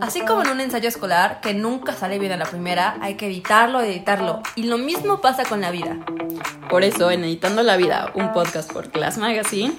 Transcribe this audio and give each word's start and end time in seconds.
Así 0.00 0.22
como 0.22 0.42
en 0.42 0.48
un 0.48 0.60
ensayo 0.60 0.88
escolar 0.88 1.40
que 1.40 1.52
nunca 1.52 1.94
sale 1.94 2.18
bien 2.18 2.32
a 2.32 2.36
la 2.36 2.46
primera, 2.46 2.96
hay 3.02 3.16
que 3.16 3.26
editarlo, 3.26 3.80
editarlo. 3.80 4.42
Y 4.56 4.62
lo 4.62 4.78
mismo 4.78 5.20
pasa 5.20 5.44
con 5.44 5.60
la 5.60 5.70
vida. 5.70 5.98
Por 6.70 6.84
eso, 6.84 7.10
en 7.10 7.22
Editando 7.22 7.62
la 7.62 7.76
Vida, 7.76 8.10
un 8.14 8.32
podcast 8.32 8.72
por 8.72 8.90
Class 8.90 9.18
Magazine, 9.18 9.74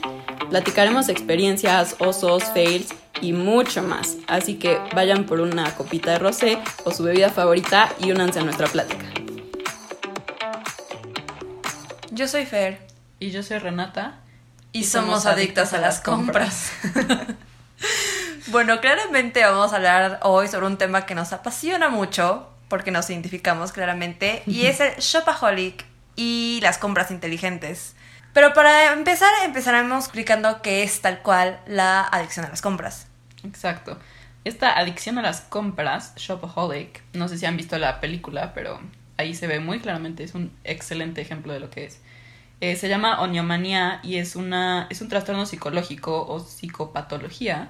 platicaremos 0.49 1.09
experiencias, 1.09 1.95
osos, 1.99 2.43
fails 2.53 2.93
y 3.19 3.33
mucho 3.33 3.81
más. 3.81 4.17
Así 4.27 4.55
que 4.55 4.79
vayan 4.93 5.25
por 5.25 5.39
una 5.39 5.73
copita 5.75 6.11
de 6.11 6.19
rosé 6.19 6.59
o 6.83 6.91
su 6.91 7.03
bebida 7.03 7.29
favorita 7.29 7.89
y 7.99 8.11
únanse 8.11 8.39
a 8.39 8.43
nuestra 8.43 8.67
plática. 8.67 9.05
Yo 12.11 12.27
soy 12.27 12.45
Fer. 12.45 12.91
Y 13.19 13.31
yo 13.31 13.43
soy 13.43 13.59
Renata. 13.59 14.19
Y, 14.71 14.85
somos, 14.85 15.25
adictas 15.25 15.73
a 15.73 15.77
las 15.79 15.99
compras. 15.99 16.71
bueno, 18.47 18.81
claramente 18.81 19.43
vamos 19.43 19.73
a 19.73 19.77
hablar 19.77 20.19
hoy 20.23 20.47
sobre 20.47 20.65
un 20.65 20.77
tema 20.77 21.05
que 21.05 21.15
nos 21.15 21.33
apasiona 21.33 21.89
mucho, 21.89 22.49
porque 22.67 22.91
nos 22.91 23.09
identificamos 23.09 23.71
claramente, 23.71 24.43
y 24.45 24.65
es 24.65 24.79
el 24.79 24.95
shopaholic 24.99 25.85
y 26.15 26.59
las 26.61 26.77
compras 26.77 27.11
inteligentes. 27.11 27.95
Pero 28.33 28.53
para 28.53 28.93
empezar, 28.93 29.29
empezaremos 29.43 30.05
explicando 30.05 30.61
qué 30.61 30.83
es 30.83 31.01
tal 31.01 31.21
cual 31.21 31.59
la 31.67 32.01
adicción 32.01 32.45
a 32.45 32.49
las 32.49 32.61
compras. 32.61 33.07
Exacto. 33.43 33.99
Esta 34.43 34.77
adicción 34.77 35.17
a 35.19 35.21
las 35.21 35.41
compras, 35.41 36.13
Shopaholic, 36.15 37.03
no 37.13 37.27
sé 37.27 37.37
si 37.37 37.45
han 37.45 37.57
visto 37.57 37.77
la 37.77 37.99
película, 37.99 38.53
pero 38.53 38.79
ahí 39.17 39.35
se 39.35 39.47
ve 39.47 39.59
muy 39.59 39.79
claramente, 39.79 40.23
es 40.23 40.33
un 40.33 40.51
excelente 40.63 41.21
ejemplo 41.21 41.53
de 41.53 41.59
lo 41.59 41.69
que 41.69 41.85
es. 41.85 41.99
Eh, 42.59 42.75
se 42.75 42.89
llama 42.89 43.21
oniomanía 43.21 43.99
y 44.03 44.17
es, 44.17 44.35
una, 44.35 44.87
es 44.89 45.01
un 45.01 45.09
trastorno 45.09 45.45
psicológico 45.45 46.25
o 46.25 46.39
psicopatología 46.39 47.69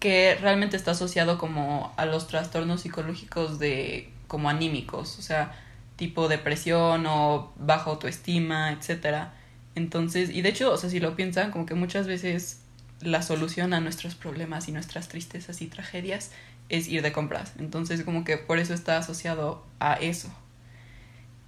que 0.00 0.36
realmente 0.40 0.76
está 0.76 0.92
asociado 0.92 1.38
como 1.38 1.92
a 1.96 2.06
los 2.06 2.26
trastornos 2.26 2.80
psicológicos 2.80 3.58
de 3.58 4.10
como 4.26 4.48
anímicos, 4.48 5.18
o 5.18 5.22
sea, 5.22 5.52
tipo 5.96 6.28
depresión 6.28 7.04
o 7.06 7.52
baja 7.56 7.90
autoestima, 7.90 8.72
etcétera. 8.72 9.34
Entonces, 9.74 10.30
y 10.30 10.42
de 10.42 10.48
hecho, 10.48 10.72
o 10.72 10.76
sea, 10.76 10.88
si 10.90 11.00
lo 11.00 11.14
piensan, 11.16 11.50
como 11.50 11.66
que 11.66 11.74
muchas 11.74 12.06
veces 12.06 12.62
la 13.00 13.22
solución 13.22 13.74
a 13.74 13.80
nuestros 13.80 14.14
problemas 14.14 14.68
y 14.68 14.72
nuestras 14.72 15.08
tristezas 15.08 15.60
y 15.62 15.66
tragedias 15.66 16.30
es 16.70 16.88
ir 16.88 17.02
de 17.02 17.12
compras. 17.12 17.52
Entonces, 17.58 18.02
como 18.02 18.24
que 18.24 18.38
por 18.38 18.58
eso 18.58 18.72
está 18.72 18.96
asociado 18.96 19.64
a 19.80 19.94
eso. 19.94 20.28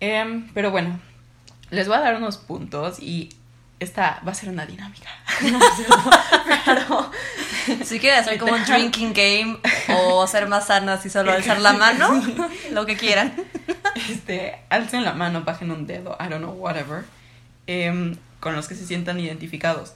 Em, 0.01 0.49
pero 0.53 0.71
bueno, 0.71 1.01
les 1.71 1.89
voy 1.89 1.97
a 1.97 2.01
dar 2.01 2.17
unos 2.17 2.37
puntos 2.37 3.01
y 3.01 3.31
esta 3.83 4.21
va 4.27 4.33
a 4.33 4.35
ser 4.35 4.49
una 4.49 4.67
dinámica. 4.67 5.11
pero 6.65 7.11
si 7.85 7.99
quieren 7.99 8.21
hacer 8.21 8.39
como 8.39 8.53
un 8.53 8.65
drinking 8.65 9.13
game 9.13 9.59
o 9.89 10.27
ser 10.27 10.49
más 10.49 10.67
sanas 10.67 11.05
y 11.07 11.11
solo 11.11 11.33
alzar 11.33 11.61
la 11.61 11.73
mano, 11.73 12.23
lo 12.71 12.87
que 12.87 12.97
quieran. 12.97 13.35
Este, 14.11 14.59
alcen 14.71 15.05
la 15.05 15.13
mano, 15.13 15.43
bajen 15.43 15.71
un 15.71 15.87
dedo, 15.87 16.17
I 16.19 16.29
don't 16.29 16.39
know, 16.39 16.53
whatever, 16.53 17.05
em, 17.67 18.17
con 18.41 18.57
los 18.57 18.69
que 18.69 18.75
se 18.75 18.87
sientan 18.87 19.21
identificados. 19.21 19.95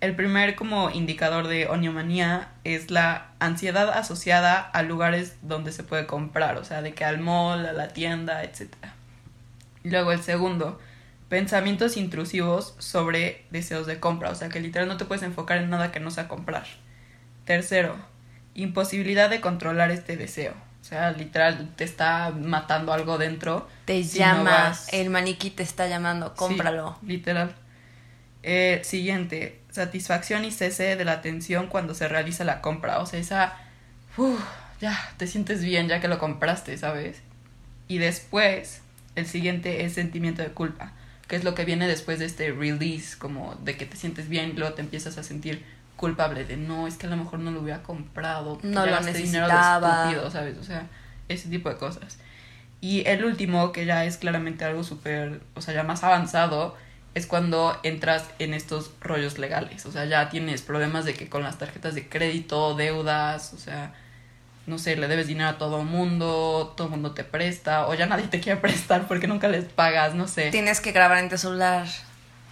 El 0.00 0.16
primer 0.16 0.54
como 0.54 0.90
indicador 0.90 1.46
de 1.46 1.66
oniomanía 1.66 2.48
es 2.64 2.90
la 2.90 3.26
ansiedad 3.38 3.90
asociada 3.90 4.58
a 4.58 4.82
lugares 4.82 5.36
donde 5.42 5.72
se 5.72 5.82
puede 5.82 6.06
comprar, 6.06 6.56
o 6.56 6.64
sea, 6.64 6.80
de 6.80 6.94
que 6.94 7.04
al 7.04 7.18
mall, 7.18 7.66
a 7.66 7.72
la 7.72 7.88
tienda, 7.88 8.42
etcétera. 8.42 8.94
Luego 9.82 10.12
el 10.12 10.22
segundo, 10.22 10.80
pensamientos 11.30 11.96
intrusivos 11.96 12.74
sobre 12.78 13.46
deseos 13.50 13.86
de 13.86 14.00
compra, 14.00 14.30
o 14.30 14.34
sea 14.34 14.50
que 14.50 14.60
literal 14.60 14.88
no 14.88 14.98
te 14.98 15.06
puedes 15.06 15.22
enfocar 15.22 15.56
en 15.58 15.70
nada 15.70 15.92
que 15.92 16.00
no 16.00 16.10
sea 16.10 16.28
comprar. 16.28 16.66
Tercero, 17.46 17.96
imposibilidad 18.54 19.30
de 19.30 19.40
controlar 19.40 19.90
este 19.90 20.18
deseo. 20.18 20.52
O 20.80 20.84
sea, 20.84 21.12
literal 21.12 21.72
te 21.76 21.84
está 21.84 22.30
matando 22.30 22.92
algo 22.92 23.16
dentro. 23.16 23.68
Te 23.84 24.02
llama, 24.02 24.74
el 24.92 25.08
maniquí 25.10 25.50
te 25.50 25.62
está 25.62 25.86
llamando, 25.86 26.34
cómpralo. 26.34 26.98
literal. 27.02 27.54
Eh, 28.42 28.80
siguiente, 28.82 29.60
satisfacción 29.70 30.44
y 30.44 30.50
cese 30.50 30.96
de 30.96 31.04
la 31.04 31.12
atención 31.12 31.68
cuando 31.68 31.94
se 31.94 32.08
realiza 32.08 32.42
la 32.42 32.60
compra. 32.60 32.98
O 32.98 33.06
sea, 33.06 33.20
esa, 33.20 33.56
ya, 34.80 34.98
te 35.16 35.28
sientes 35.28 35.62
bien 35.62 35.86
ya 35.86 36.00
que 36.00 36.08
lo 36.08 36.18
compraste, 36.18 36.76
¿sabes? 36.76 37.22
Y 37.86 37.98
después, 37.98 38.80
el 39.14 39.26
siguiente 39.26 39.84
es 39.84 39.92
sentimiento 39.92 40.42
de 40.42 40.48
culpa, 40.48 40.92
que 41.30 41.36
es 41.36 41.44
lo 41.44 41.54
que 41.54 41.64
viene 41.64 41.86
después 41.86 42.18
de 42.18 42.24
este 42.24 42.50
release, 42.50 43.16
como 43.16 43.54
de 43.62 43.76
que 43.76 43.86
te 43.86 43.96
sientes 43.96 44.28
bien 44.28 44.50
y 44.50 44.52
luego 44.54 44.74
te 44.74 44.82
empiezas 44.82 45.16
a 45.16 45.22
sentir 45.22 45.64
culpable 45.94 46.44
de 46.44 46.56
no, 46.56 46.88
es 46.88 46.96
que 46.96 47.06
a 47.06 47.08
lo 47.08 47.16
mejor 47.16 47.38
no 47.38 47.52
lo 47.52 47.60
hubiera 47.60 47.84
comprado, 47.84 48.58
no 48.64 48.84
lo 48.84 49.00
necesitaba, 49.00 50.08
estúpido, 50.08 50.28
¿sabes? 50.32 50.58
O 50.58 50.64
sea, 50.64 50.88
ese 51.28 51.48
tipo 51.48 51.68
de 51.68 51.76
cosas. 51.76 52.18
Y 52.80 53.06
el 53.06 53.24
último, 53.24 53.70
que 53.70 53.86
ya 53.86 54.04
es 54.06 54.16
claramente 54.16 54.64
algo 54.64 54.82
súper, 54.82 55.40
o 55.54 55.60
sea, 55.60 55.72
ya 55.72 55.84
más 55.84 56.02
avanzado, 56.02 56.76
es 57.14 57.28
cuando 57.28 57.78
entras 57.84 58.24
en 58.40 58.52
estos 58.52 58.90
rollos 59.00 59.38
legales. 59.38 59.86
O 59.86 59.92
sea, 59.92 60.06
ya 60.06 60.30
tienes 60.30 60.62
problemas 60.62 61.04
de 61.04 61.14
que 61.14 61.28
con 61.28 61.44
las 61.44 61.58
tarjetas 61.58 61.94
de 61.94 62.08
crédito, 62.08 62.74
deudas, 62.74 63.52
o 63.52 63.58
sea, 63.58 63.94
no 64.66 64.78
sé, 64.78 64.96
le 64.96 65.08
debes 65.08 65.26
dinero 65.26 65.50
a 65.50 65.58
todo 65.58 65.80
el 65.80 65.86
mundo, 65.86 66.74
todo 66.76 66.86
el 66.86 66.90
mundo 66.92 67.12
te 67.12 67.24
presta, 67.24 67.86
o 67.88 67.94
ya 67.94 68.06
nadie 68.06 68.28
te 68.28 68.40
quiere 68.40 68.60
prestar 68.60 69.08
porque 69.08 69.26
nunca 69.26 69.48
les 69.48 69.64
pagas, 69.64 70.14
no 70.14 70.28
sé. 70.28 70.50
Tienes 70.50 70.80
que 70.80 70.92
grabar 70.92 71.18
en 71.18 71.28
tu 71.28 71.38
celular. 71.38 71.86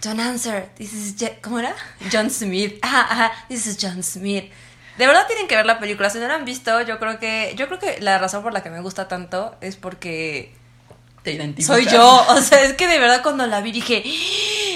Don't 0.01 0.19
answer. 0.19 0.69
This 0.75 0.93
is 0.93 1.29
¿Cómo 1.41 1.59
era? 1.59 1.75
John 2.11 2.29
Smith. 2.29 2.79
Ajá, 2.81 3.01
ajá. 3.01 3.31
This 3.49 3.67
is 3.67 3.77
John 3.81 4.01
Smith. 4.01 4.49
De 4.97 5.07
verdad 5.07 5.27
tienen 5.27 5.47
que 5.47 5.55
ver 5.55 5.65
la 5.65 5.79
película. 5.79 6.09
Si 6.09 6.19
no 6.19 6.27
la 6.27 6.35
han 6.35 6.45
visto, 6.45 6.81
yo 6.81 6.99
creo 6.99 7.19
que. 7.19 7.53
Yo 7.57 7.67
creo 7.67 7.79
que 7.79 7.99
la 7.99 8.17
razón 8.17 8.43
por 8.43 8.53
la 8.53 8.63
que 8.63 8.69
me 8.69 8.79
gusta 8.79 9.07
tanto 9.07 9.55
es 9.61 9.75
porque. 9.75 10.53
Te 11.23 11.33
identificas. 11.33 11.75
Soy 11.75 11.85
yo. 11.85 12.25
O 12.29 12.41
sea, 12.41 12.63
es 12.63 12.73
que 12.73 12.87
de 12.87 12.99
verdad 12.99 13.21
cuando 13.21 13.45
la 13.47 13.61
vi 13.61 13.71
dije. 13.71 14.03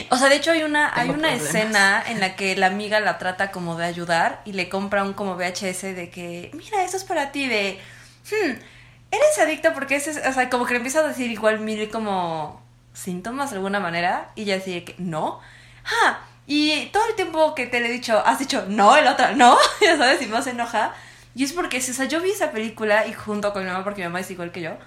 O 0.09 0.17
sea, 0.17 0.29
de 0.29 0.35
hecho 0.35 0.51
hay 0.51 0.63
una, 0.63 0.91
hay 0.93 1.09
una 1.09 1.33
escena 1.33 2.03
en 2.05 2.19
la 2.19 2.35
que 2.35 2.55
la 2.55 2.67
amiga 2.67 2.99
la 2.99 3.17
trata 3.17 3.51
como 3.51 3.77
de 3.77 3.85
ayudar 3.85 4.41
y 4.45 4.53
le 4.53 4.69
compra 4.69 5.03
un 5.03 5.13
como 5.13 5.35
VHS 5.35 5.81
de 5.95 6.09
que, 6.11 6.51
mira, 6.53 6.83
eso 6.83 6.97
es 6.97 7.03
para 7.03 7.31
ti, 7.31 7.47
de, 7.47 7.79
hmm, 8.29 8.51
eres 9.11 9.39
adicta 9.39 9.73
porque 9.73 9.95
es, 9.95 10.07
o 10.07 10.33
sea, 10.33 10.49
como 10.49 10.65
que 10.65 10.73
le 10.73 10.77
empieza 10.77 10.99
a 10.99 11.07
decir 11.07 11.31
igual 11.31 11.59
mire 11.59 11.89
como 11.89 12.61
síntomas 12.93 13.51
de 13.51 13.57
alguna 13.57 13.79
manera 13.79 14.31
y 14.35 14.45
ya 14.45 14.55
decía 14.55 14.83
que 14.83 14.95
no. 14.97 15.39
Ah, 15.85 16.19
y 16.45 16.87
todo 16.87 17.07
el 17.09 17.15
tiempo 17.15 17.55
que 17.55 17.67
te 17.67 17.79
le 17.79 17.87
he 17.87 17.91
dicho, 17.91 18.21
has 18.25 18.39
dicho 18.39 18.65
no, 18.67 18.95
el 18.97 19.07
otro 19.07 19.35
no, 19.35 19.57
ya 19.81 19.97
sabes, 19.97 20.21
y 20.21 20.27
más 20.27 20.47
enoja. 20.47 20.93
Y 21.35 21.43
es 21.43 21.53
porque, 21.53 21.77
o 21.77 21.81
sea, 21.81 22.05
yo 22.05 22.21
vi 22.21 22.31
esa 22.31 22.51
película 22.51 23.07
y 23.07 23.13
junto 23.13 23.53
con 23.53 23.63
mi 23.63 23.71
mamá, 23.71 23.83
porque 23.83 24.01
mi 24.01 24.07
mamá 24.07 24.19
es 24.19 24.29
igual 24.29 24.51
que 24.51 24.61
yo. 24.61 24.77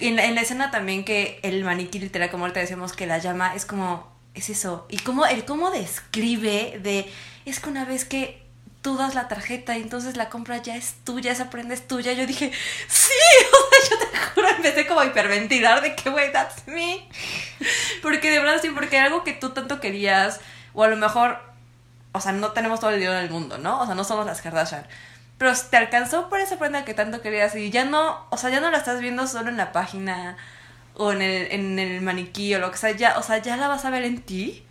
Y 0.00 0.08
en 0.08 0.16
la, 0.16 0.24
en 0.24 0.34
la 0.34 0.40
escena 0.40 0.70
también 0.70 1.04
que 1.04 1.40
el 1.42 1.64
maniquí 1.64 1.98
literal, 1.98 2.30
como 2.30 2.44
ahorita 2.44 2.60
decíamos, 2.60 2.92
que 2.92 3.06
la 3.06 3.18
llama, 3.18 3.54
es 3.54 3.64
como, 3.64 4.12
es 4.34 4.50
eso. 4.50 4.86
Y 4.88 4.98
cómo, 4.98 5.26
el 5.26 5.44
cómo 5.44 5.70
describe 5.70 6.78
de, 6.82 7.10
es 7.44 7.60
que 7.60 7.70
una 7.70 7.84
vez 7.84 8.04
que 8.04 8.46
tú 8.86 8.96
das 8.96 9.16
la 9.16 9.26
tarjeta 9.26 9.76
y 9.76 9.82
entonces 9.82 10.16
la 10.16 10.28
compra 10.28 10.58
ya 10.58 10.76
es 10.76 10.94
tuya, 11.04 11.32
esa 11.32 11.50
prenda 11.50 11.74
es 11.74 11.88
tuya. 11.88 12.12
Yo 12.12 12.24
dije, 12.24 12.52
sí, 12.86 13.12
o 13.52 13.84
sea, 13.84 13.90
yo 13.90 13.98
te 13.98 14.16
juro, 14.16 14.48
empecé 14.48 14.86
como 14.86 15.00
a 15.00 15.06
hiperventilar 15.06 15.82
de 15.82 15.96
que, 15.96 16.08
güey, 16.08 16.30
that's 16.30 16.68
me. 16.68 17.08
Porque 18.00 18.30
de 18.30 18.38
verdad 18.38 18.60
sí, 18.62 18.70
porque 18.70 19.00
algo 19.00 19.24
que 19.24 19.32
tú 19.32 19.50
tanto 19.50 19.80
querías, 19.80 20.40
o 20.72 20.84
a 20.84 20.88
lo 20.88 20.96
mejor, 20.96 21.38
o 22.12 22.20
sea, 22.20 22.30
no 22.30 22.52
tenemos 22.52 22.78
todo 22.78 22.90
el 22.90 23.00
dinero 23.00 23.14
del 23.14 23.28
mundo, 23.28 23.58
¿no? 23.58 23.80
O 23.80 23.86
sea, 23.86 23.94
no 23.94 24.04
somos 24.04 24.24
las 24.24 24.40
Kardashian. 24.40 24.86
Pero 25.38 25.52
te 25.70 25.76
alcanzó 25.76 26.28
por 26.28 26.40
esa 26.40 26.58
prenda 26.58 26.84
que 26.84 26.94
tanto 26.94 27.20
querías 27.20 27.54
y 27.56 27.70
ya 27.70 27.84
no, 27.84 28.26
o 28.30 28.36
sea, 28.38 28.50
ya 28.50 28.60
no 28.60 28.70
la 28.70 28.78
estás 28.78 29.00
viendo 29.00 29.26
solo 29.26 29.50
en 29.50 29.56
la 29.56 29.72
página 29.72 30.36
o 30.94 31.12
en 31.12 31.20
el, 31.20 31.52
en 31.52 31.78
el 31.78 32.00
maniquí 32.00 32.54
o 32.54 32.58
lo 32.58 32.70
que 32.70 32.78
sea, 32.78 32.92
ya, 32.92 33.18
o 33.18 33.22
sea, 33.22 33.38
ya 33.38 33.56
la 33.56 33.68
vas 33.68 33.84
a 33.84 33.90
ver 33.90 34.04
en 34.04 34.22
ti. 34.22 34.64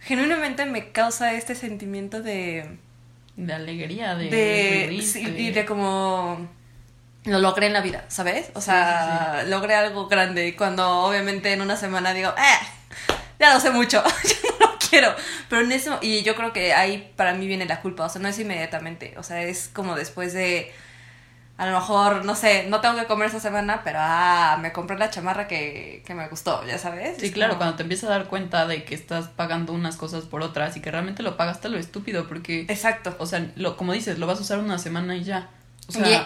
Genuinamente 0.00 0.66
me 0.66 0.90
causa 0.90 1.34
este 1.34 1.54
sentimiento 1.54 2.22
de... 2.22 2.78
De 3.36 3.52
alegría, 3.52 4.16
de... 4.16 4.28
de 4.28 4.88
y 4.92 5.50
de 5.50 5.64
como... 5.64 6.48
Lo 7.24 7.38
logré 7.38 7.66
en 7.66 7.72
la 7.72 7.80
vida, 7.80 8.04
¿sabes? 8.08 8.50
O 8.54 8.60
sea, 8.60 9.44
logré 9.46 9.74
algo 9.74 10.08
grande 10.08 10.56
cuando 10.56 11.00
obviamente 11.00 11.52
en 11.52 11.60
una 11.60 11.76
semana 11.76 12.14
digo, 12.14 12.30
eh, 12.30 13.12
ya 13.38 13.54
lo 13.54 13.60
sé 13.60 13.70
mucho, 13.70 14.02
ya 14.24 14.50
no 14.50 14.66
lo 14.66 14.78
quiero. 14.78 15.14
Pero 15.48 15.62
en 15.62 15.72
eso, 15.72 15.98
y 16.00 16.22
yo 16.22 16.34
creo 16.34 16.52
que 16.52 16.74
ahí 16.74 17.12
para 17.16 17.34
mí 17.34 17.46
viene 17.46 17.66
la 17.66 17.80
culpa, 17.80 18.04
o 18.04 18.08
sea, 18.08 18.20
no 18.20 18.28
es 18.28 18.38
inmediatamente, 18.38 19.14
o 19.16 19.22
sea, 19.22 19.42
es 19.42 19.68
como 19.72 19.94
después 19.94 20.32
de 20.32 20.72
a 21.58 21.66
lo 21.66 21.72
mejor, 21.72 22.24
no 22.24 22.36
sé, 22.36 22.66
no 22.68 22.80
tengo 22.80 22.96
que 22.96 23.06
comer 23.06 23.26
esta 23.26 23.40
semana, 23.40 23.82
pero 23.82 23.98
ah, 24.00 24.58
me 24.62 24.70
compré 24.70 24.96
la 24.96 25.10
chamarra 25.10 25.48
que, 25.48 26.04
que 26.06 26.14
me 26.14 26.28
gustó, 26.28 26.64
ya 26.64 26.78
sabes. 26.78 27.16
Sí, 27.18 27.32
claro, 27.32 27.56
cuando 27.56 27.74
te 27.74 27.82
empiezas 27.82 28.10
a 28.10 28.12
dar 28.12 28.28
cuenta 28.28 28.64
de 28.64 28.84
que 28.84 28.94
estás 28.94 29.26
pagando 29.26 29.72
unas 29.72 29.96
cosas 29.96 30.24
por 30.24 30.40
otras 30.42 30.76
y 30.76 30.80
que 30.80 30.92
realmente 30.92 31.24
lo 31.24 31.36
pagaste 31.36 31.68
lo 31.68 31.76
estúpido, 31.76 32.28
porque. 32.28 32.60
Exacto. 32.68 33.16
O 33.18 33.26
sea, 33.26 33.50
lo, 33.56 33.76
como 33.76 33.92
dices, 33.92 34.20
lo 34.20 34.28
vas 34.28 34.38
a 34.38 34.42
usar 34.42 34.60
una 34.60 34.78
semana 34.78 35.16
y 35.16 35.24
ya. 35.24 35.50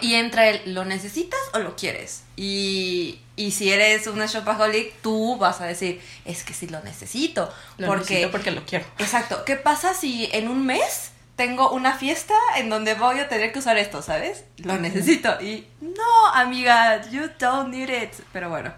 y, 0.01 0.13
entra 0.13 0.49
el, 0.49 0.75
¿lo 0.75 0.85
necesitas 0.85 1.39
o 1.55 1.59
lo 1.59 1.75
quieres? 1.75 2.25
Y, 2.37 3.19
y 3.35 3.51
si 3.51 3.71
eres 3.71 4.07
una 4.07 4.27
shopaholic, 4.27 5.01
tú 5.01 5.37
vas 5.37 5.59
a 5.61 5.65
decir, 5.65 6.01
es 6.25 6.43
que 6.43 6.53
sí 6.53 6.67
lo 6.67 6.81
necesito. 6.81 7.51
Lo 7.77 7.87
porque, 7.87 8.01
necesito 8.01 8.31
porque 8.31 8.51
lo 8.51 8.65
quiero. 8.65 8.85
Exacto. 8.99 9.43
¿Qué 9.45 9.55
pasa 9.55 9.93
si 9.93 10.29
en 10.33 10.47
un 10.47 10.65
mes 10.65 11.11
tengo 11.35 11.71
una 11.71 11.97
fiesta 11.97 12.35
en 12.57 12.69
donde 12.69 12.93
voy 12.93 13.19
a 13.19 13.27
tener 13.27 13.51
que 13.51 13.59
usar 13.59 13.77
esto, 13.77 14.01
¿sabes? 14.01 14.45
Lo 14.57 14.77
necesito. 14.77 15.41
Y 15.41 15.67
no, 15.81 16.27
amiga, 16.33 17.09
you 17.09 17.29
don't 17.39 17.69
need 17.69 17.89
it. 17.89 18.11
Pero 18.31 18.49
bueno, 18.49 18.71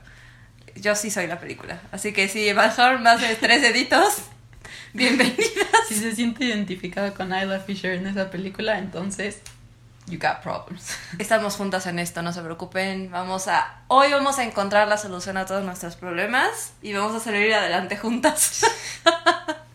yo 0.76 0.96
sí 0.96 1.12
soy 1.12 1.28
la 1.28 1.40
película. 1.40 1.82
Así 1.92 2.14
que 2.14 2.30
si 2.30 2.52
bajaron 2.54 3.04
más 3.04 3.20
de 3.20 3.36
tres 3.36 3.62
deditos, 3.62 4.20
bienvenidas. 4.94 5.88
Si 5.90 5.96
se 5.96 6.16
siente 6.16 6.46
identificada 6.46 7.14
con 7.14 7.36
Isla 7.36 7.60
Fisher 7.60 7.92
en 7.92 8.08
esa 8.08 8.32
película, 8.32 8.80
entonces 8.80 9.42
you 10.08 10.18
got 10.20 10.42
problems. 10.42 10.98
Estamos 11.20 11.56
juntas 11.56 11.86
en 11.88 12.00
esto, 12.00 12.22
no 12.22 12.32
se 12.34 12.42
preocupen. 12.42 13.10
Vamos 13.12 13.48
a. 13.48 13.82
Hoy 13.88 14.12
vamos 14.12 14.40
a 14.40 14.44
encontrar 14.44 14.88
la 14.88 14.98
solución 14.98 15.38
a 15.38 15.46
todos 15.46 15.64
nuestros 15.64 15.96
problemas 15.96 16.74
y 16.82 16.94
vamos 16.94 17.16
a 17.16 17.20
salir 17.20 17.54
adelante 17.54 17.98
juntas. 17.98 18.66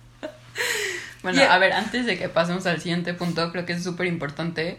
Bueno, 1.22 1.42
a 1.42 1.58
ver, 1.58 1.72
antes 1.72 2.06
de 2.06 2.18
que 2.18 2.28
pasemos 2.28 2.66
al 2.66 2.80
siguiente 2.80 3.12
punto, 3.12 3.52
creo 3.52 3.66
que 3.66 3.74
es 3.74 3.84
súper 3.84 4.06
importante 4.06 4.78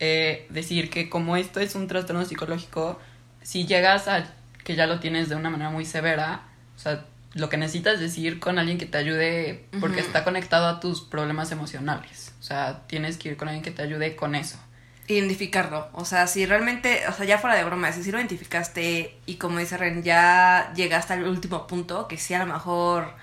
eh, 0.00 0.46
decir 0.50 0.90
que 0.90 1.10
como 1.10 1.36
esto 1.36 1.60
es 1.60 1.74
un 1.74 1.86
trastorno 1.86 2.24
psicológico, 2.24 2.98
si 3.42 3.66
llegas 3.66 4.08
a 4.08 4.24
que 4.64 4.74
ya 4.74 4.86
lo 4.86 5.00
tienes 5.00 5.28
de 5.28 5.36
una 5.36 5.50
manera 5.50 5.70
muy 5.70 5.84
severa, 5.84 6.44
o 6.76 6.78
sea, 6.78 7.04
lo 7.34 7.48
que 7.48 7.56
necesitas 7.56 8.00
es 8.00 8.16
ir 8.18 8.40
con 8.40 8.58
alguien 8.58 8.78
que 8.78 8.86
te 8.86 8.98
ayude 8.98 9.66
porque 9.80 10.00
está 10.00 10.24
conectado 10.24 10.66
a 10.66 10.80
tus 10.80 11.02
problemas 11.02 11.50
emocionales. 11.50 12.34
O 12.40 12.42
sea, 12.42 12.82
tienes 12.86 13.16
que 13.16 13.30
ir 13.30 13.36
con 13.36 13.48
alguien 13.48 13.62
que 13.62 13.70
te 13.70 13.82
ayude 13.82 14.16
con 14.16 14.34
eso. 14.34 14.58
Identificarlo. 15.14 15.88
O 15.92 16.04
sea, 16.04 16.26
si 16.26 16.46
realmente, 16.46 17.06
o 17.08 17.12
sea, 17.12 17.26
ya 17.26 17.38
fuera 17.38 17.56
de 17.56 17.64
broma, 17.64 17.92
si 17.92 18.10
lo 18.10 18.18
identificaste 18.18 19.18
y 19.26 19.36
como 19.36 19.58
dice 19.58 19.76
Ren, 19.76 20.02
ya 20.02 20.72
llegaste 20.74 21.14
al 21.14 21.24
último 21.24 21.66
punto, 21.66 22.08
que 22.08 22.18
si 22.18 22.34
a 22.34 22.38
lo 22.38 22.52
mejor 22.52 23.14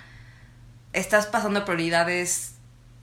estás 0.93 1.25
pasando 1.27 1.65
prioridades 1.65 2.55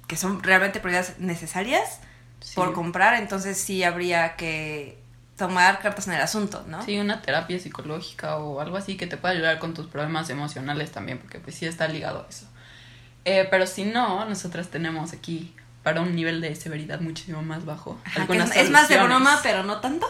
que 0.06 0.17
son 0.17 0.43
realmente 0.43 0.81
prioridades 0.81 1.19
necesarias 1.19 2.00
por 2.55 2.73
comprar, 2.73 3.15
entonces 3.15 3.59
sí 3.59 3.83
habría 3.83 4.37
que 4.37 4.99
tomar 5.37 5.81
cartas 5.81 6.06
en 6.06 6.15
el 6.15 6.21
asunto, 6.21 6.65
¿no? 6.67 6.82
Sí, 6.82 6.99
una 6.99 7.23
terapia 7.23 7.59
psicológica 7.59 8.37
o 8.37 8.61
algo 8.61 8.77
así 8.77 8.97
que 8.97 9.06
te 9.06 9.17
pueda 9.17 9.35
ayudar 9.35 9.59
con 9.59 9.75
tus 9.75 9.87
problemas 9.87 10.31
emocionales 10.31 10.93
también, 10.93 11.19
porque 11.19 11.41
pues 11.41 11.56
sí 11.56 11.67
está 11.67 11.89
ligado 11.89 12.25
a 12.25 12.29
eso. 12.29 12.47
Eh, 13.25 13.47
pero 13.50 13.67
si 13.67 13.85
no, 13.85 14.25
nosotras 14.27 14.69
tenemos 14.69 15.12
aquí 15.12 15.55
para 15.87 16.00
un 16.00 16.17
nivel 16.17 16.41
de 16.41 16.53
severidad 16.56 16.99
muchísimo 16.99 17.43
más 17.43 17.65
bajo. 17.65 17.97
es, 18.56 18.71
más 18.71 18.88
de 18.88 19.00
broma, 19.00 19.38
pero 19.44 19.62
no 19.62 19.81
tanto. 19.81 20.05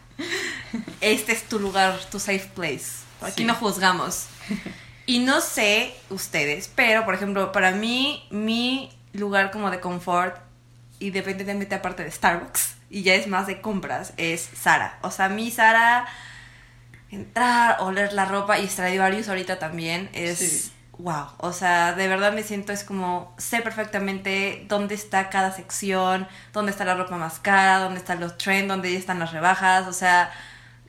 este 1.00 1.32
es 1.32 1.44
tu 1.44 1.58
lugar, 1.58 1.98
tu 2.10 2.20
safe 2.20 2.50
place. 2.54 2.84
Aquí 3.22 3.44
no 3.44 3.54
juzgamos. 3.54 4.26
Y 5.08 5.20
no 5.20 5.40
sé 5.40 5.94
ustedes, 6.10 6.68
pero 6.74 7.04
por 7.04 7.14
ejemplo, 7.14 7.52
para 7.52 7.70
mí, 7.70 8.26
mi 8.30 8.90
lugar 9.12 9.52
como 9.52 9.70
de 9.70 9.78
confort, 9.78 10.36
independientemente 10.98 11.76
aparte 11.76 12.02
de 12.02 12.10
Starbucks, 12.10 12.74
y 12.90 13.02
ya 13.02 13.14
es 13.14 13.28
más 13.28 13.46
de 13.46 13.60
compras, 13.60 14.14
es 14.16 14.42
Sara. 14.42 14.98
O 15.02 15.12
sea, 15.12 15.28
mi 15.28 15.52
Sara, 15.52 16.06
entrar, 17.12 17.76
oler 17.80 18.12
la 18.14 18.24
ropa 18.24 18.58
y 18.58 18.66
Stradivarius 18.66 19.28
ahorita 19.28 19.60
también 19.60 20.10
es... 20.12 20.72
Wow, 20.98 21.26
o 21.38 21.52
sea, 21.52 21.92
de 21.92 22.08
verdad 22.08 22.32
me 22.32 22.42
siento 22.42 22.72
es 22.72 22.82
como 22.82 23.34
sé 23.36 23.60
perfectamente 23.60 24.64
dónde 24.66 24.94
está 24.94 25.28
cada 25.28 25.52
sección, 25.52 26.26
dónde 26.54 26.70
está 26.72 26.86
la 26.86 26.94
ropa 26.94 27.16
más 27.16 27.38
cara, 27.38 27.80
dónde 27.80 27.98
están 27.98 28.18
los 28.18 28.38
trends, 28.38 28.68
dónde 28.68 28.96
están 28.96 29.18
las 29.18 29.32
rebajas, 29.32 29.86
o 29.88 29.92
sea, 29.92 30.32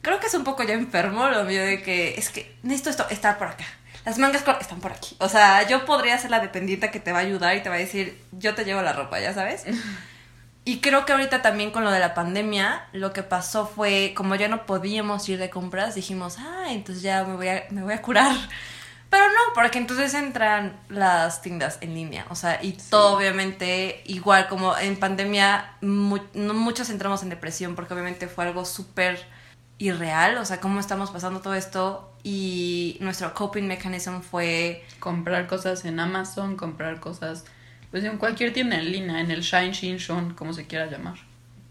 creo 0.02 0.20
que 0.22 0.28
es 0.28 0.34
un 0.34 0.46
poco 0.46 0.64
ya 0.64 0.76
enfermo 0.76 1.28
lo 1.28 1.44
mío 1.44 1.62
de 1.62 1.82
que 1.82 2.16
es 2.18 2.30
que 2.30 2.58
necesito 2.64 2.90
esto 2.90 3.10
estar 3.10 3.38
por 3.38 3.48
acá, 3.48 3.66
las 4.06 4.18
mangas 4.18 4.46
están 4.62 4.80
por 4.80 4.94
aquí. 4.94 5.18
O 5.20 5.28
sea, 5.28 5.68
yo 5.68 5.84
podría 5.86 6.18
ser 6.18 6.32
la 6.32 6.40
dependiente 6.40 6.90
que 6.90 7.02
te 7.02 7.12
va 7.12 7.20
a 7.20 7.22
ayudar 7.24 7.58
y 7.58 7.62
te 7.62 7.68
va 7.68 7.76
a 7.76 7.80
decir, 7.80 8.18
yo 8.32 8.56
te 8.56 8.64
llevo 8.64 8.82
la 8.82 8.94
ropa, 8.94 9.20
ya 9.20 9.34
sabes. 9.34 9.66
Y 10.64 10.82
creo 10.82 11.06
que 11.06 11.14
ahorita 11.14 11.42
también 11.42 11.72
con 11.72 11.86
lo 11.86 11.92
de 11.92 12.02
la 12.02 12.14
pandemia, 12.14 12.88
lo 12.92 13.14
que 13.14 13.24
pasó 13.24 13.66
fue, 13.66 14.12
como 14.18 14.36
ya 14.36 14.50
no 14.50 14.66
podíamos 14.66 15.30
ir 15.30 15.40
de 15.40 15.50
compras, 15.50 15.96
dijimos, 15.96 16.36
ah, 16.40 16.66
entonces 16.68 17.02
ya 17.02 17.24
me 17.24 17.38
voy 17.38 17.48
a, 17.48 17.64
me 17.70 17.84
voy 17.84 17.94
a 17.94 18.02
curar. 18.02 18.36
Pero 19.10 19.28
no, 19.28 19.54
porque 19.54 19.78
entonces 19.78 20.14
entran 20.14 20.80
las 20.90 21.42
tiendas 21.42 21.78
en 21.82 21.94
línea, 21.94 22.26
o 22.30 22.36
sea, 22.36 22.60
y 22.62 22.74
todo 22.74 23.18
obviamente 23.18 24.02
igual 24.06 24.48
como 24.48 24.78
en 24.78 24.98
pandemia 24.98 25.76
muchos 25.82 26.90
entramos 26.90 27.24
en 27.24 27.30
depresión 27.30 27.76
porque 27.76 27.94
obviamente 27.94 28.28
fue 28.28 28.46
algo 28.46 28.66
súper 28.66 29.26
irreal, 29.78 30.38
o 30.38 30.46
sea, 30.46 30.60
cómo 30.60 30.80
estamos 30.80 31.12
pasando 31.12 31.40
todo 31.40 31.54
esto 31.54 32.12
y 32.24 32.98
nuestro 33.00 33.34
coping 33.34 33.64
mechanism 33.64 34.20
fue 34.22 34.84
comprar 35.00 35.48
cosas 35.48 35.86
en 35.86 36.00
Amazon, 36.00 36.58
comprar 36.58 37.00
cosas 37.00 37.46
pues 37.92 38.04
en 38.04 38.18
cualquier 38.18 38.52
tienda 38.54 38.78
en 38.78 38.92
línea, 38.92 39.22
en 39.22 39.32
el 39.32 39.42
Shine, 39.42 39.72
Shin, 39.72 39.98
Shon, 39.98 40.34
como 40.34 40.54
se 40.54 40.68
quiera 40.68 40.88
llamar. 40.88 41.16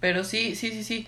Pero 0.00 0.24
sí, 0.24 0.54
sí, 0.54 0.70
sí, 0.70 0.82
sí. 0.82 1.06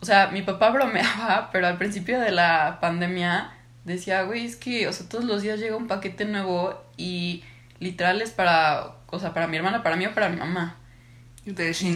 O 0.00 0.04
sea, 0.04 0.28
mi 0.28 0.42
papá 0.42 0.70
bromeaba, 0.70 1.48
pero 1.52 1.66
al 1.66 1.78
principio 1.78 2.20
de 2.20 2.32
la 2.32 2.78
pandemia 2.80 3.52
decía, 3.88 4.22
güey, 4.22 4.46
es 4.46 4.56
que, 4.56 4.86
o 4.86 4.92
sea, 4.92 5.08
todos 5.08 5.24
los 5.24 5.42
días 5.42 5.58
llega 5.58 5.76
un 5.76 5.88
paquete 5.88 6.24
nuevo 6.24 6.80
y 6.96 7.42
literal 7.80 8.22
es 8.22 8.30
para, 8.30 8.96
o 9.08 9.18
sea, 9.18 9.34
para 9.34 9.46
mi 9.46 9.56
hermana, 9.56 9.82
para 9.82 9.96
mí 9.96 10.06
o 10.06 10.14
para 10.14 10.28
mi 10.28 10.36
mamá. 10.36 10.76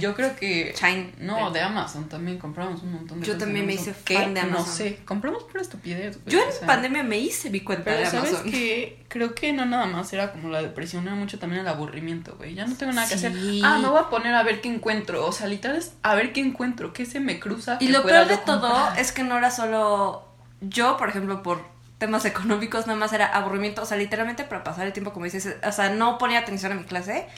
Yo 0.00 0.15
creo 0.15 0.35
que. 0.37 0.75
No, 1.19 1.50
de 1.50 1.61
Amazon 1.61 2.09
también 2.09 2.39
compramos 2.39 2.83
un 2.83 2.93
montón 2.93 3.21
de 3.21 3.27
Yo 3.27 3.37
también 3.37 3.67
me 3.67 3.75
hice 3.75 3.93
fan 3.93 4.35
de 4.35 4.41
Amazon. 4.41 4.67
No 4.67 4.73
sé, 4.73 5.00
compramos 5.05 5.44
por 5.44 5.61
estupidez. 5.61 6.19
Yo 6.27 6.41
en 6.41 6.67
pandemia 6.67 7.03
me 7.03 7.19
hice 7.19 7.50
mi 7.50 7.61
cuenta 7.61 7.91
de 7.91 8.06
Amazon. 8.06 8.37
¿sabes 8.37 8.53
qué? 8.53 9.05
Creo 9.09 9.35
que 9.35 9.53
no 9.53 9.67
nada 9.67 9.87
más 9.87 10.12
era 10.12 10.33
como 10.33 10.49
la 10.49 10.62
depresión, 10.62 11.06
era 11.06 11.15
mucho 11.15 11.39
también 11.39 11.62
el 11.62 11.69
aburrimiento, 11.69 12.37
güey. 12.37 12.55
Ya 12.55 12.67
no 12.67 12.75
tengo 12.77 12.93
nada 12.93 13.06
que 13.06 13.15
hacer. 13.15 13.33
Ah, 13.62 13.79
me 13.79 13.89
voy 13.89 14.00
a 14.00 14.09
poner 14.09 14.35
a 14.35 14.43
ver 14.43 14.61
qué 14.61 14.69
encuentro. 14.69 15.27
O 15.27 15.33
sea, 15.33 15.49
literal 15.49 15.77
es 15.77 15.93
a 16.03 16.15
ver 16.15 16.33
qué 16.33 16.41
encuentro, 16.41 16.93
qué 16.93 17.05
se 17.05 17.21
me 17.21 17.39
cruza. 17.39 17.77
Y 17.81 17.89
lo 17.89 18.03
peor 18.03 18.27
de 18.27 18.39
todo 18.39 18.94
es 18.97 19.12
que 19.12 19.23
no 19.23 19.37
era 19.37 19.50
solo 19.50 20.29
yo, 20.61 20.97
por 20.97 21.09
ejemplo, 21.09 21.43
por 21.43 21.71
temas 22.02 22.25
económicos, 22.25 22.88
nada 22.88 22.99
más 22.99 23.12
era 23.12 23.26
aburrimiento. 23.26 23.82
O 23.82 23.87
sea, 23.87 23.96
literalmente 23.96 24.43
para 24.43 24.64
pasar 24.64 24.88
el 24.88 24.93
tiempo, 24.93 25.12
como 25.12 25.25
dices, 25.25 25.54
o 25.64 25.70
sea, 25.70 25.90
no 25.90 26.19
ponía 26.19 26.40
atención 26.40 26.72
a 26.72 26.75
mi 26.75 26.82
clase 26.82 27.28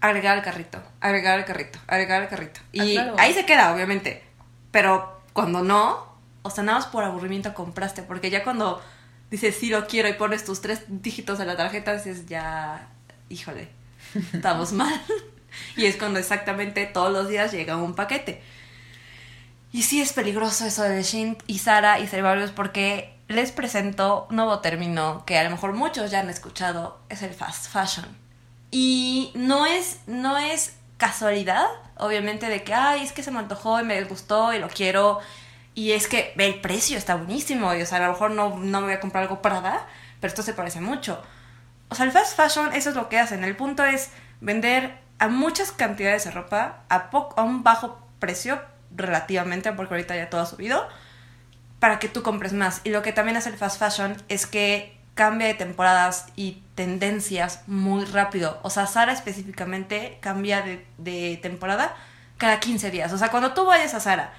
agregar 0.00 0.36
al 0.36 0.42
carrito, 0.42 0.82
agregar 1.00 1.38
al 1.38 1.44
carrito, 1.44 1.78
agregar 1.86 2.22
al 2.22 2.28
carrito. 2.28 2.60
Ah, 2.76 2.84
y 2.84 2.96
ahí 2.96 3.32
se 3.32 3.46
queda, 3.46 3.72
obviamente. 3.72 4.24
Pero 4.72 5.22
cuando 5.32 5.62
no, 5.62 6.12
o 6.42 6.50
sea, 6.50 6.64
nada 6.64 6.78
más 6.78 6.88
por 6.88 7.04
aburrimiento 7.04 7.54
compraste, 7.54 8.02
porque 8.02 8.30
ya 8.30 8.42
cuando 8.42 8.82
dices 9.30 9.54
sí 9.54 9.68
lo 9.68 9.86
quiero 9.86 10.08
y 10.08 10.14
pones 10.14 10.44
tus 10.44 10.60
tres 10.60 10.82
dígitos 10.88 11.38
en 11.38 11.46
la 11.46 11.56
tarjeta, 11.56 11.92
dices 11.92 12.26
ya, 12.26 12.88
híjole, 13.28 13.68
estamos 14.32 14.72
mal. 14.72 15.00
y 15.76 15.84
es 15.84 15.94
cuando 15.94 16.18
exactamente 16.18 16.84
todos 16.86 17.12
los 17.12 17.28
días 17.28 17.52
llega 17.52 17.76
un 17.76 17.94
paquete. 17.94 18.42
Y 19.70 19.82
sí 19.82 20.00
es 20.00 20.12
peligroso 20.12 20.66
eso 20.66 20.82
de 20.82 21.00
Shin 21.04 21.38
y 21.46 21.58
Sara 21.58 22.00
y 22.00 22.08
Cerebrarios 22.08 22.50
porque 22.50 23.19
les 23.30 23.52
presento 23.52 24.26
un 24.28 24.36
nuevo 24.36 24.58
término 24.58 25.24
que 25.24 25.38
a 25.38 25.44
lo 25.44 25.50
mejor 25.50 25.72
muchos 25.72 26.10
ya 26.10 26.18
han 26.18 26.28
escuchado, 26.28 26.98
es 27.08 27.22
el 27.22 27.32
fast 27.32 27.68
fashion. 27.68 28.06
Y 28.72 29.30
no 29.36 29.66
es, 29.66 30.00
no 30.08 30.36
es 30.36 30.76
casualidad, 30.96 31.64
obviamente, 31.96 32.48
de 32.48 32.64
que, 32.64 32.74
ay, 32.74 33.04
es 33.04 33.12
que 33.12 33.22
se 33.22 33.30
me 33.30 33.38
antojó 33.38 33.80
y 33.80 33.84
me 33.84 34.02
gustó 34.02 34.52
y 34.52 34.58
lo 34.58 34.68
quiero. 34.68 35.20
Y 35.74 35.92
es 35.92 36.08
que 36.08 36.34
el 36.36 36.60
precio 36.60 36.98
está 36.98 37.14
buenísimo. 37.14 37.72
Y, 37.72 37.82
o 37.82 37.86
sea, 37.86 37.98
a 37.98 38.06
lo 38.06 38.12
mejor 38.12 38.32
no, 38.32 38.58
no 38.58 38.80
me 38.80 38.86
voy 38.86 38.94
a 38.94 39.00
comprar 39.00 39.22
algo 39.22 39.40
Prada, 39.40 39.86
pero 40.20 40.28
esto 40.28 40.42
se 40.42 40.52
parece 40.52 40.80
mucho. 40.80 41.22
O 41.88 41.94
sea, 41.94 42.06
el 42.06 42.12
fast 42.12 42.36
fashion, 42.36 42.72
eso 42.74 42.90
es 42.90 42.96
lo 42.96 43.08
que 43.08 43.20
hacen. 43.20 43.44
El 43.44 43.54
punto 43.54 43.84
es 43.84 44.10
vender 44.40 44.98
a 45.20 45.28
muchas 45.28 45.70
cantidades 45.70 46.24
de 46.24 46.32
ropa 46.32 46.80
a, 46.88 47.10
a 47.36 47.42
un 47.42 47.62
bajo 47.62 48.00
precio, 48.18 48.60
relativamente, 48.90 49.72
porque 49.72 49.94
ahorita 49.94 50.16
ya 50.16 50.30
todo 50.30 50.40
ha 50.40 50.46
subido, 50.46 50.88
para 51.80 51.98
que 51.98 52.08
tú 52.08 52.22
compres 52.22 52.52
más. 52.52 52.80
Y 52.84 52.90
lo 52.90 53.02
que 53.02 53.12
también 53.12 53.36
hace 53.36 53.48
el 53.48 53.56
fast 53.56 53.80
fashion 53.80 54.16
es 54.28 54.46
que 54.46 54.96
cambia 55.14 55.48
de 55.48 55.54
temporadas 55.54 56.26
y 56.36 56.62
tendencias 56.76 57.62
muy 57.66 58.04
rápido. 58.04 58.60
O 58.62 58.70
sea, 58.70 58.86
Sara 58.86 59.12
específicamente 59.12 60.18
cambia 60.20 60.62
de, 60.62 61.38
temporada 61.42 61.96
cada 62.38 62.60
15 62.60 62.90
días. 62.90 63.12
O 63.12 63.18
sea, 63.18 63.30
cuando 63.30 63.52
tú 63.52 63.64
vayas 63.64 63.94
a 63.94 64.00
Sara 64.00 64.32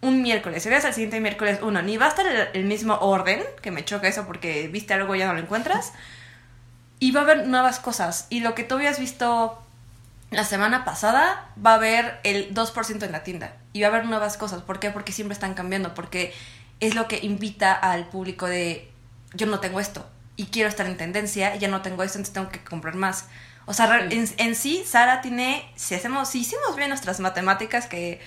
un 0.00 0.20
miércoles 0.20 0.66
y 0.66 0.68
veas 0.68 0.84
al 0.84 0.94
siguiente 0.94 1.20
miércoles 1.20 1.60
uno, 1.62 1.80
ni 1.80 1.96
va 1.96 2.06
a 2.06 2.08
estar 2.08 2.26
el, 2.26 2.48
el, 2.52 2.64
mismo 2.64 2.96
orden, 2.96 3.40
que 3.62 3.70
me 3.70 3.84
choca 3.84 4.08
eso 4.08 4.26
porque 4.26 4.66
viste 4.66 4.94
algo 4.94 5.14
y 5.14 5.20
ya 5.20 5.28
no 5.28 5.34
lo 5.34 5.38
encuentras, 5.38 5.92
y 6.98 7.12
va 7.12 7.20
a 7.20 7.22
haber 7.22 7.46
nuevas 7.46 7.78
cosas. 7.78 8.26
Y 8.28 8.40
lo 8.40 8.54
que 8.56 8.64
tú 8.64 8.74
habías 8.74 8.98
visto 8.98 9.62
la 10.32 10.44
semana 10.44 10.84
pasada, 10.84 11.46
va 11.64 11.72
a 11.72 11.74
haber 11.74 12.18
el 12.24 12.54
2% 12.54 13.02
en 13.04 13.12
la 13.12 13.22
tienda. 13.22 13.52
Y 13.72 13.82
va 13.82 13.88
a 13.88 13.90
haber 13.90 14.06
nuevas 14.06 14.36
cosas. 14.36 14.62
¿Por 14.62 14.80
qué? 14.80 14.90
Porque 14.90 15.12
siempre 15.12 15.34
están 15.34 15.54
cambiando. 15.54 15.94
Porque 15.94 16.32
es 16.82 16.94
lo 16.94 17.06
que 17.08 17.20
invita 17.22 17.72
al 17.72 18.08
público 18.08 18.46
de 18.46 18.90
yo 19.34 19.46
no 19.46 19.60
tengo 19.60 19.80
esto 19.80 20.06
y 20.36 20.46
quiero 20.46 20.68
estar 20.68 20.86
en 20.86 20.96
tendencia 20.96 21.54
y 21.54 21.60
ya 21.60 21.68
no 21.68 21.80
tengo 21.80 22.02
esto, 22.02 22.18
entonces 22.18 22.34
tengo 22.34 22.50
que 22.50 22.62
comprar 22.62 22.96
más. 22.96 23.26
O 23.66 23.72
sea, 23.72 24.08
en, 24.10 24.54
sí, 24.56 24.82
Sara 24.84 25.20
tiene, 25.20 25.70
si 25.76 25.94
hacemos, 25.94 26.28
si 26.28 26.40
hicimos 26.40 26.74
bien 26.76 26.88
nuestras 26.88 27.20
matemáticas, 27.20 27.86
que 27.86 28.20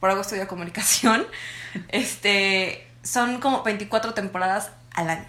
por 0.00 0.10
algo 0.10 0.22
estudio 0.22 0.48
comunicación, 0.48 1.24
este, 1.88 2.88
son 3.02 3.40
como 3.40 3.62
24 3.62 4.14
temporadas 4.14 4.72
al 4.92 5.10
año. 5.10 5.26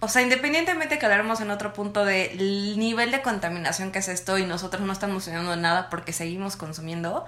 O 0.00 0.08
sea, 0.08 0.22
independientemente 0.22 0.98
que 0.98 1.06
hablemos 1.06 1.40
en 1.40 1.50
otro 1.52 1.72
punto 1.72 2.04
del 2.04 2.76
nivel 2.76 3.12
de 3.12 3.22
contaminación 3.22 3.92
que 3.92 4.00
es 4.00 4.08
esto 4.08 4.36
y 4.36 4.44
nosotros 4.44 4.82
no 4.82 4.92
estamos 4.92 5.26
haciendo 5.28 5.54
nada 5.54 5.90
porque 5.90 6.12
seguimos 6.12 6.56
consumiendo, 6.56 7.24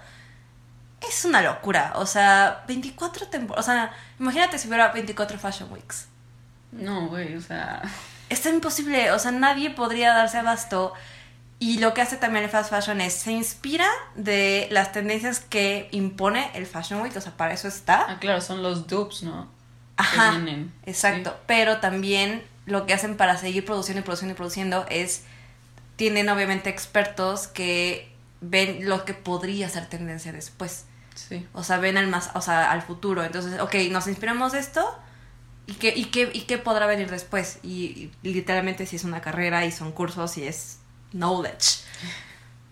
es 1.08 1.24
una 1.24 1.42
locura. 1.42 1.92
O 1.96 2.06
sea, 2.06 2.64
24 2.66 3.28
temporadas. 3.28 3.66
O 3.66 3.70
sea, 3.70 3.92
imagínate 4.18 4.58
si 4.58 4.68
hubiera 4.68 4.88
24 4.88 5.38
Fashion 5.38 5.72
Weeks. 5.72 6.08
No, 6.72 7.08
güey, 7.08 7.34
o 7.36 7.40
sea. 7.40 7.82
Está 8.28 8.50
imposible. 8.50 9.10
O 9.12 9.18
sea, 9.18 9.32
nadie 9.32 9.70
podría 9.70 10.12
darse 10.12 10.38
abasto. 10.38 10.92
Y 11.58 11.78
lo 11.78 11.92
que 11.92 12.00
hace 12.00 12.16
también 12.16 12.44
el 12.44 12.50
fast 12.50 12.70
fashion 12.70 13.00
es 13.00 13.12
se 13.12 13.32
inspira 13.32 13.86
de 14.14 14.66
las 14.70 14.92
tendencias 14.92 15.40
que 15.40 15.88
impone 15.90 16.50
el 16.54 16.66
Fashion 16.66 17.02
Week. 17.02 17.14
O 17.16 17.20
sea, 17.20 17.36
para 17.36 17.52
eso 17.52 17.68
está. 17.68 18.06
Ah, 18.08 18.18
claro, 18.18 18.40
son 18.40 18.62
los 18.62 18.86
dupes, 18.86 19.22
¿no? 19.24 19.46
Ajá. 19.96 20.40
Exacto. 20.86 21.36
Pero 21.46 21.78
también 21.78 22.42
lo 22.64 22.86
que 22.86 22.94
hacen 22.94 23.16
para 23.16 23.36
seguir 23.36 23.64
produciendo 23.66 24.00
y 24.00 24.04
produciendo 24.04 24.32
y 24.32 24.36
produciendo 24.36 24.86
es. 24.88 25.24
Tienen 25.96 26.30
obviamente 26.30 26.70
expertos 26.70 27.46
que 27.46 28.10
ven 28.40 28.88
lo 28.88 29.04
que 29.04 29.12
podría 29.12 29.68
ser 29.68 29.86
tendencia 29.86 30.32
después. 30.32 30.86
Sí. 31.14 31.46
O 31.52 31.62
sea, 31.62 31.78
ven 31.78 31.96
al 31.96 32.06
más, 32.06 32.30
o 32.34 32.40
sea, 32.40 32.70
al 32.70 32.82
futuro. 32.82 33.24
Entonces, 33.24 33.60
ok, 33.60 33.74
nos 33.90 34.06
inspiramos 34.06 34.52
de 34.52 34.58
esto. 34.58 34.84
¿Y 35.66 35.74
qué, 35.74 35.92
y 35.94 36.06
qué, 36.06 36.30
y 36.32 36.42
qué 36.42 36.58
podrá 36.58 36.86
venir 36.86 37.10
después? 37.10 37.58
Y, 37.62 38.10
literalmente 38.22 38.86
si 38.86 38.96
es 38.96 39.04
una 39.04 39.20
carrera 39.20 39.64
y 39.64 39.72
son 39.72 39.92
cursos 39.92 40.36
y 40.36 40.44
es 40.46 40.78
knowledge. 41.12 41.84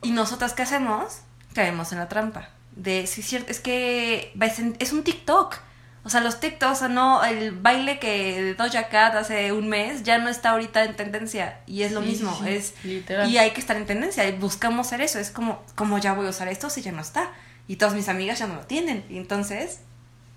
¿Y 0.03 0.11
nosotras 0.11 0.53
qué 0.55 0.63
hacemos? 0.63 1.21
Caemos 1.55 1.93
en 1.93 1.99
la 1.99 2.09
trampa. 2.09 2.49
De, 2.75 3.07
sí, 3.07 3.23
cierto, 3.23 3.51
es 3.51 3.61
que 3.61 4.33
es 4.79 4.93
un 4.93 5.05
TikTok. 5.05 5.59
O 6.05 6.11
sea, 6.11 6.21
los 6.21 6.41
TikToks, 6.41 6.73
o 6.73 6.75
sea, 6.75 6.89
no, 6.89 7.23
el 7.23 7.53
baile 7.53 7.99
que 7.99 8.55
Doja 8.57 8.89
Cat 8.89 9.15
hace 9.15 9.53
un 9.53 9.69
mes 9.69 10.05
ya 10.05 10.19
no 10.19 10.29
está 10.29 10.51
ahorita 10.51 10.85
en 10.85 10.97
tendencia. 10.97 11.61
Y 11.67 11.83
es 11.83 11.93
lo 11.93 12.01
mismo, 12.01 12.35
es... 12.47 12.73
Literal. 12.83 13.29
Y 13.29 13.37
hay 13.37 13.51
que 13.51 13.61
estar 13.61 13.77
en 13.77 13.85
tendencia, 13.85 14.25
buscamos 14.41 14.87
hacer 14.87 15.03
eso. 15.03 15.19
Es 15.19 15.31
como, 15.31 15.63
como 15.75 15.99
ya 15.99 16.15
voy 16.15 16.27
a 16.27 16.31
usar 16.31 16.49
esto 16.49 16.71
si 16.71 16.83
ya 16.83 16.93
no 16.93 17.03
está? 17.03 17.31
Y 17.69 17.77
todas 17.77 17.95
mis 17.95 18.09
amigas 18.09 18.41
ya 18.41 18.49
no 18.49 18.57
lo 18.57 18.63
tienen. 18.63 19.05
Y 19.09 19.19
entonces, 19.19 19.83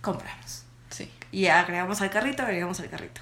compramos. 0.01 0.63
Sí. 0.89 1.09
Y 1.31 1.47
agregamos 1.47 2.01
al 2.01 2.11
carrito, 2.11 2.43
agregamos 2.43 2.79
al 2.79 2.89
carrito. 2.89 3.21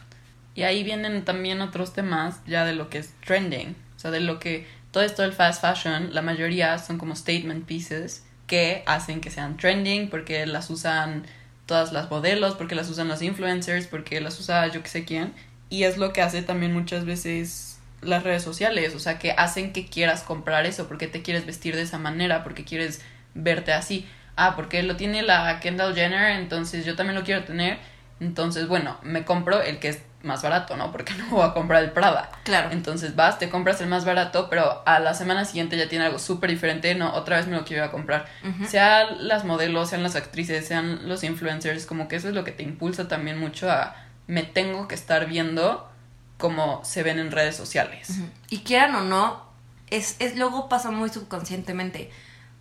Y 0.55 0.63
ahí 0.63 0.83
vienen 0.83 1.23
también 1.23 1.61
otros 1.61 1.93
temas 1.93 2.41
ya 2.45 2.65
de 2.65 2.73
lo 2.73 2.89
que 2.89 2.97
es 2.97 3.13
trending. 3.25 3.75
O 3.95 3.99
sea, 3.99 4.11
de 4.11 4.19
lo 4.19 4.39
que 4.39 4.67
todo 4.91 5.03
esto 5.03 5.21
del 5.21 5.33
fast 5.33 5.61
fashion, 5.61 6.13
la 6.13 6.21
mayoría 6.21 6.77
son 6.79 6.97
como 6.97 7.15
statement 7.15 7.65
pieces 7.65 8.25
que 8.47 8.83
hacen 8.87 9.21
que 9.21 9.29
sean 9.29 9.57
trending 9.57 10.09
porque 10.09 10.45
las 10.47 10.69
usan 10.69 11.25
todas 11.67 11.93
las 11.93 12.09
modelos, 12.09 12.55
porque 12.55 12.73
las 12.73 12.89
usan 12.89 13.07
los 13.07 13.21
influencers, 13.21 13.85
porque 13.85 14.19
las 14.21 14.39
usa 14.39 14.67
yo 14.67 14.81
que 14.81 14.89
sé 14.89 15.05
quién. 15.05 15.33
Y 15.69 15.83
es 15.83 15.97
lo 15.97 16.13
que 16.13 16.23
hace 16.23 16.41
también 16.41 16.73
muchas 16.73 17.05
veces 17.05 17.79
las 18.01 18.23
redes 18.23 18.41
sociales, 18.41 18.95
o 18.95 18.99
sea, 18.99 19.19
que 19.19 19.31
hacen 19.31 19.71
que 19.71 19.85
quieras 19.87 20.23
comprar 20.23 20.65
eso, 20.65 20.87
porque 20.87 21.07
te 21.07 21.21
quieres 21.21 21.45
vestir 21.45 21.75
de 21.75 21.83
esa 21.83 21.99
manera, 21.99 22.43
porque 22.43 22.63
quieres 22.63 23.01
verte 23.33 23.73
así. 23.73 24.07
Ah, 24.35 24.55
porque 24.55 24.83
lo 24.83 24.95
tiene 24.95 25.21
la 25.21 25.59
Kendall 25.59 25.95
Jenner, 25.95 26.39
entonces 26.39 26.85
yo 26.85 26.95
también 26.95 27.17
lo 27.17 27.23
quiero 27.23 27.43
tener. 27.43 27.77
Entonces, 28.19 28.67
bueno, 28.67 28.97
me 29.01 29.23
compro 29.23 29.61
el 29.61 29.79
que 29.79 29.89
es 29.89 30.01
más 30.23 30.41
barato, 30.41 30.75
¿no? 30.75 30.91
Porque 30.91 31.13
no 31.17 31.27
voy 31.27 31.45
a 31.45 31.53
comprar 31.53 31.83
el 31.83 31.91
Prada. 31.91 32.29
Claro. 32.43 32.69
Entonces 32.71 33.15
vas, 33.15 33.39
te 33.39 33.49
compras 33.49 33.81
el 33.81 33.87
más 33.87 34.05
barato, 34.05 34.49
pero 34.49 34.83
a 34.85 34.99
la 34.99 35.13
semana 35.13 35.45
siguiente 35.45 35.77
ya 35.77 35.89
tiene 35.89 36.05
algo 36.05 36.19
súper 36.19 36.49
diferente, 36.49 36.93
no, 36.95 37.13
otra 37.13 37.37
vez 37.37 37.47
me 37.47 37.55
lo 37.55 37.65
quiero 37.65 37.83
ir 37.83 37.89
a 37.89 37.91
comprar. 37.91 38.27
Sean 38.67 39.27
las 39.27 39.45
modelos, 39.45 39.89
sean 39.89 40.03
las 40.03 40.15
actrices, 40.15 40.67
sean 40.67 41.07
los 41.07 41.23
influencers, 41.23 41.85
como 41.85 42.07
que 42.07 42.17
eso 42.17 42.29
es 42.29 42.35
lo 42.35 42.43
que 42.43 42.51
te 42.51 42.63
impulsa 42.63 43.07
también 43.07 43.39
mucho 43.39 43.71
a 43.71 43.95
me 44.27 44.43
tengo 44.43 44.87
que 44.87 44.93
estar 44.93 45.25
viendo 45.25 45.89
como 46.37 46.85
se 46.85 47.01
ven 47.03 47.17
en 47.17 47.31
redes 47.31 47.55
sociales. 47.55 48.19
Y 48.49 48.59
quieran 48.59 48.95
o 48.95 49.01
no, 49.01 49.43
es, 49.89 50.15
es 50.19 50.37
luego 50.37 50.69
pasa 50.69 50.91
muy 50.91 51.09
subconscientemente. 51.09 52.11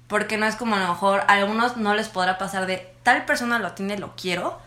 Porque 0.09 0.37
no 0.37 0.47
es 0.47 0.57
como 0.57 0.75
a 0.75 0.81
lo 0.81 0.89
mejor 0.89 1.21
a 1.21 1.35
algunos 1.35 1.77
no 1.77 1.95
les 1.95 2.09
podrá 2.09 2.39
pasar 2.39 2.67
de 2.67 2.93
tal 3.03 3.25
persona 3.25 3.59
lo 3.61 3.73
tiene, 3.73 3.99
lo 3.99 4.17
quiero 4.17 4.59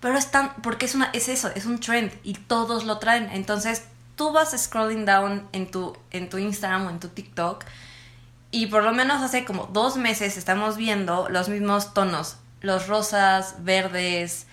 pero 0.00 0.18
es 0.18 0.30
tan, 0.30 0.54
porque 0.62 0.86
es 0.86 0.94
una, 0.94 1.10
es 1.12 1.28
eso, 1.28 1.50
es 1.54 1.66
un 1.66 1.80
trend 1.80 2.12
y 2.22 2.34
todos 2.34 2.84
lo 2.84 2.98
traen. 2.98 3.28
Entonces, 3.32 3.84
tú 4.14 4.32
vas 4.32 4.54
scrolling 4.56 5.04
down 5.04 5.48
en 5.52 5.70
tu, 5.70 5.96
en 6.10 6.28
tu 6.28 6.38
Instagram 6.38 6.86
o 6.86 6.90
en 6.90 7.00
tu 7.00 7.08
TikTok 7.08 7.64
y 8.50 8.66
por 8.66 8.84
lo 8.84 8.92
menos 8.92 9.22
hace 9.22 9.44
como 9.44 9.66
dos 9.66 9.96
meses 9.96 10.36
estamos 10.36 10.76
viendo 10.76 11.28
los 11.28 11.48
mismos 11.48 11.92
tonos, 11.92 12.36
los 12.60 12.86
rosas, 12.86 13.56
verdes, 13.64 14.46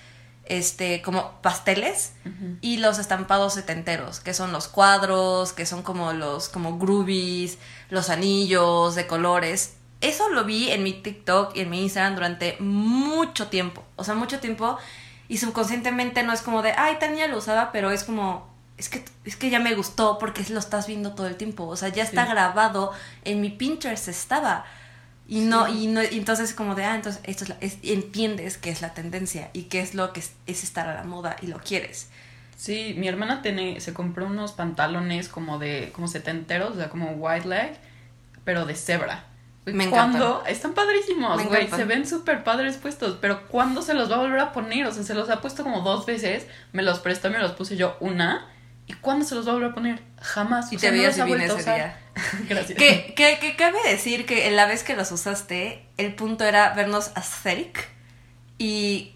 este, 0.45 1.01
como 1.01 1.39
pasteles 1.41 2.13
y 2.59 2.77
los 2.77 2.99
estampados 2.99 3.53
setenteros, 3.53 4.19
que 4.19 4.33
son 4.33 4.51
los 4.51 4.67
cuadros, 4.67 5.53
que 5.53 5.65
son 5.65 5.83
como 5.83 6.11
los, 6.13 6.49
como 6.49 6.77
groovies, 6.77 7.59
los 7.89 8.09
anillos 8.09 8.95
de 8.95 9.07
colores. 9.07 9.75
Eso 10.03 10.29
lo 10.29 10.43
vi 10.43 10.69
en 10.69 10.83
mi 10.83 10.93
TikTok 10.93 11.55
y 11.55 11.61
en 11.61 11.69
mi 11.69 11.81
Instagram 11.81 12.15
durante 12.15 12.57
mucho 12.59 13.47
tiempo, 13.47 13.83
o 13.95 14.03
sea, 14.03 14.13
mucho 14.13 14.39
tiempo 14.39 14.77
y 15.27 15.37
subconscientemente 15.37 16.23
no 16.23 16.33
es 16.33 16.41
como 16.41 16.61
de, 16.61 16.73
ay, 16.73 16.97
Tania 16.99 17.27
lo 17.27 17.37
usaba, 17.37 17.71
pero 17.71 17.89
es 17.89 18.03
como, 18.03 18.47
es 18.77 18.89
que, 18.89 19.03
es 19.25 19.35
que 19.35 19.49
ya 19.49 19.59
me 19.59 19.73
gustó 19.75 20.19
porque 20.19 20.43
lo 20.49 20.59
estás 20.59 20.87
viendo 20.87 21.13
todo 21.13 21.27
el 21.27 21.37
tiempo. 21.37 21.65
O 21.65 21.75
sea, 21.75 21.89
ya 21.89 22.03
está 22.03 22.25
grabado, 22.25 22.91
en 23.23 23.41
mi 23.41 23.49
Pinterest 23.49 24.07
estaba. 24.09 24.65
Y 25.27 25.39
no, 25.39 25.69
y 25.69 25.87
no, 25.87 26.03
y 26.03 26.17
entonces 26.17 26.53
como 26.53 26.75
de, 26.75 26.83
ah, 26.83 26.95
entonces 26.95 27.21
esto 27.23 27.45
es, 27.61 27.77
entiendes 27.81 28.57
que 28.57 28.69
es 28.69 28.81
la 28.81 28.93
tendencia 28.93 29.49
y 29.53 29.63
que 29.63 29.79
es 29.79 29.95
lo 29.95 30.11
que 30.11 30.19
es, 30.19 30.63
estar 30.63 30.87
a 30.89 30.93
la 30.93 31.03
moda 31.03 31.37
y 31.41 31.47
lo 31.47 31.59
quieres. 31.59 32.09
Sí, 32.57 32.93
mi 32.97 33.07
hermana 33.07 33.41
tiene, 33.41 33.79
se 33.79 33.93
compró 33.93 34.27
unos 34.27 34.51
pantalones 34.51 35.29
como 35.29 35.59
de, 35.59 35.91
como 35.93 36.07
setenteros, 36.07 36.71
o 36.71 36.75
sea, 36.75 36.89
como 36.89 37.11
white 37.11 37.47
leg, 37.47 37.77
pero 38.43 38.65
de 38.65 38.75
cebra. 38.75 39.23
Me 39.65 39.89
cuando 39.89 40.43
están 40.45 40.73
padrísimos, 40.73 41.45
güey, 41.45 41.69
se 41.69 41.85
ven 41.85 42.05
súper 42.05 42.43
padres 42.43 42.75
puestos, 42.75 43.17
pero 43.21 43.47
¿cuándo 43.47 43.81
se 43.81 43.93
los 43.93 44.11
va 44.11 44.15
a 44.15 44.19
volver 44.19 44.39
a 44.39 44.51
poner? 44.51 44.85
O 44.87 44.91
sea, 44.91 45.03
se 45.03 45.13
los 45.13 45.29
ha 45.29 45.39
puesto 45.39 45.63
como 45.63 45.81
dos 45.81 46.05
veces, 46.05 46.47
me 46.73 46.83
los 46.83 46.99
prestó, 46.99 47.29
me 47.29 47.39
los 47.39 47.53
puse 47.53 47.77
yo 47.77 47.95
una, 48.01 48.49
¿y 48.87 48.93
cuándo 48.93 49.23
se 49.25 49.35
los 49.35 49.47
va 49.47 49.51
a 49.51 49.53
volver 49.53 49.71
a 49.71 49.73
poner? 49.73 50.01
Jamás. 50.19 50.71
Y 50.73 50.77
te 50.77 50.91
veías 50.91 51.17
no 51.17 51.25
ese 51.27 51.63
día. 51.63 51.97
Gracias. 52.49 52.77
Que, 52.77 53.13
que, 53.15 53.39
que, 53.39 53.55
cabe 53.55 53.77
decir 53.87 54.25
que 54.25 54.51
la 54.51 54.65
vez 54.65 54.83
que 54.83 54.97
los 54.97 55.11
usaste, 55.11 55.85
el 55.97 56.13
punto 56.13 56.43
era 56.43 56.73
vernos 56.73 57.11
aesthetic 57.15 57.87
y 58.57 59.12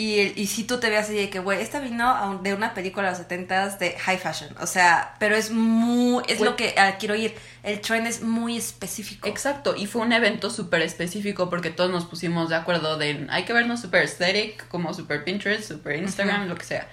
y, 0.00 0.32
y 0.34 0.46
si 0.46 0.64
tú 0.64 0.80
te 0.80 0.88
veas 0.88 1.04
así 1.04 1.14
de 1.14 1.28
que, 1.28 1.40
güey, 1.40 1.60
esta 1.60 1.78
vino 1.78 2.40
de 2.42 2.54
una 2.54 2.72
película 2.72 3.08
de 3.08 3.10
los 3.10 3.18
70 3.18 3.76
de 3.76 3.98
high 3.98 4.16
fashion. 4.16 4.56
O 4.58 4.66
sea, 4.66 5.14
pero 5.18 5.36
es 5.36 5.50
muy. 5.50 6.24
Es 6.26 6.40
lo 6.40 6.56
que 6.56 6.74
ah, 6.78 6.96
quiero 6.98 7.14
ir. 7.14 7.34
El 7.62 7.82
trend 7.82 8.06
es 8.06 8.22
muy 8.22 8.56
específico. 8.56 9.28
Exacto. 9.28 9.76
Y 9.76 9.84
fue 9.84 10.00
un 10.00 10.14
evento 10.14 10.48
súper 10.48 10.80
específico 10.80 11.50
porque 11.50 11.68
todos 11.68 11.90
nos 11.90 12.06
pusimos 12.06 12.48
de 12.48 12.56
acuerdo 12.56 12.96
de. 12.96 13.26
Hay 13.28 13.44
que 13.44 13.52
vernos 13.52 13.82
súper 13.82 14.00
aesthetic, 14.00 14.66
como 14.68 14.94
súper 14.94 15.22
Pinterest, 15.22 15.68
súper 15.68 15.96
Instagram, 15.96 16.48
lo 16.48 16.54
que 16.54 16.64
sea. 16.64 16.88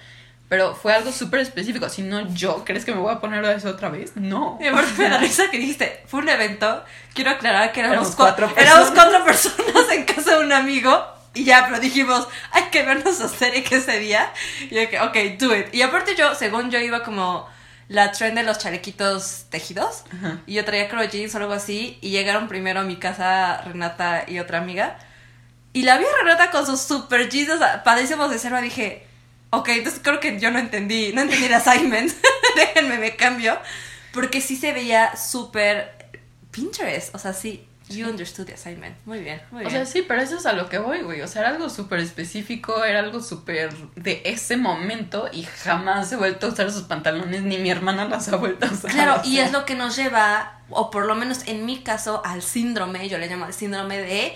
Pero 0.49 0.75
fue 0.75 0.93
algo 0.93 1.13
súper 1.13 1.39
específico. 1.39 1.87
Si 1.87 2.01
no, 2.01 2.27
yo, 2.33 2.65
¿crees 2.65 2.83
que 2.83 2.93
me 2.93 2.99
voy 2.99 3.13
a 3.13 3.21
poner 3.21 3.45
eso 3.45 3.69
otra 3.69 3.87
vez? 3.87 4.17
No. 4.17 4.57
Y 4.59 4.67
aparte 4.67 4.91
me 4.97 5.09
da 5.09 5.17
risa 5.19 5.49
que 5.49 5.59
dijiste, 5.59 6.03
fue 6.07 6.19
un 6.19 6.27
evento. 6.27 6.83
Quiero 7.13 7.31
aclarar 7.31 7.71
que 7.71 7.79
éramos, 7.79 8.17
cuatro, 8.17 8.53
personas. 8.53 8.69
Éramos 8.69 8.91
cuatro 8.91 9.23
personas 9.25 9.91
en 9.93 10.03
casa 10.03 10.39
de 10.39 10.45
un 10.45 10.51
amigo 10.51 11.16
y 11.37 11.43
ya, 11.43 11.65
pero 11.67 11.79
dijimos, 11.79 12.27
hay 12.51 12.63
que 12.71 12.83
vernos 12.83 13.21
a 13.21 13.29
que 13.29 13.75
ese 13.75 13.99
día. 13.99 14.33
Y 14.69 14.75
yo 14.75 14.89
que, 14.89 14.99
ok, 14.99 15.39
do 15.39 15.55
it. 15.55 15.73
Y 15.73 15.83
aparte 15.83 16.15
yo, 16.15 16.33
según 16.33 16.71
yo 16.71 16.79
iba 16.79 17.03
como 17.03 17.47
la 17.89 18.11
trend 18.11 18.37
de 18.37 18.43
los 18.43 18.57
chalequitos 18.57 19.45
tejidos. 19.49 20.03
Y 20.45 20.55
yo 20.55 20.65
traía 20.65 20.89
creo 20.89 21.03
jeans 21.03 21.35
o 21.35 21.37
algo 21.37 21.53
así. 21.53 21.99
Y 22.01 22.09
llegaron 22.09 22.47
primero 22.47 22.79
a 22.79 22.83
mi 22.83 22.97
casa 22.97 23.61
Renata 23.61 24.25
y 24.27 24.39
otra 24.39 24.57
amiga. 24.57 24.97
Y 25.73 25.83
la 25.83 25.97
vi 25.97 26.05
a 26.05 26.23
Renata 26.23 26.49
con 26.49 26.65
sus 26.65 26.81
super 26.81 27.29
jeans 27.29 27.61
padrísimos 27.83 28.31
de 28.31 28.39
cero. 28.39 28.59
Dije, 28.61 29.05
ok, 29.51 29.69
entonces 29.69 30.01
creo 30.03 30.19
que 30.19 30.39
yo 30.39 30.49
no 30.49 30.57
entendí, 30.57 31.13
no 31.13 31.21
entendí 31.21 31.45
el 31.45 31.53
assignment. 31.53 32.11
Déjenme, 32.55 32.97
me 32.97 33.15
cambio. 33.15 33.59
Porque 34.11 34.41
sí 34.41 34.55
se 34.55 34.73
veía 34.73 35.15
súper 35.15 36.09
Pinterest. 36.49 37.13
O 37.13 37.19
sea, 37.19 37.33
sí, 37.33 37.66
You 37.89 38.07
understood 38.07 38.47
the 38.47 38.53
assignment. 38.53 38.95
Muy 39.05 39.19
bien, 39.19 39.41
muy 39.51 39.61
bien. 39.61 39.67
O 39.67 39.69
sea, 39.69 39.85
sí, 39.85 40.01
pero 40.01 40.21
eso 40.21 40.37
es 40.37 40.45
a 40.45 40.53
lo 40.53 40.67
que 40.67 40.77
voy, 40.77 41.01
güey. 41.01 41.21
O 41.21 41.27
sea, 41.27 41.41
era 41.41 41.51
algo 41.51 41.69
súper 41.69 41.99
específico, 41.99 42.83
era 42.83 42.99
algo 42.99 43.21
súper 43.21 43.73
de 43.95 44.21
ese 44.25 44.57
momento 44.57 45.29
y 45.31 45.43
jamás 45.43 46.11
he 46.11 46.15
vuelto 46.15 46.47
a 46.47 46.49
usar 46.49 46.67
esos 46.67 46.83
pantalones, 46.83 47.43
ni 47.43 47.57
mi 47.57 47.69
hermana 47.69 48.05
las 48.05 48.27
ha 48.29 48.35
vuelto 48.35 48.65
a 48.65 48.71
usar. 48.71 48.91
Claro, 48.91 49.21
y 49.23 49.39
es 49.39 49.51
lo 49.51 49.65
que 49.65 49.75
nos 49.75 49.95
lleva, 49.95 50.59
o 50.69 50.91
por 50.91 51.05
lo 51.05 51.15
menos 51.15 51.47
en 51.47 51.65
mi 51.65 51.79
caso, 51.81 52.21
al 52.25 52.41
síndrome, 52.41 53.07
yo 53.07 53.17
le 53.17 53.27
llamo 53.27 53.45
el 53.45 53.53
síndrome 53.53 53.97
de 53.99 54.35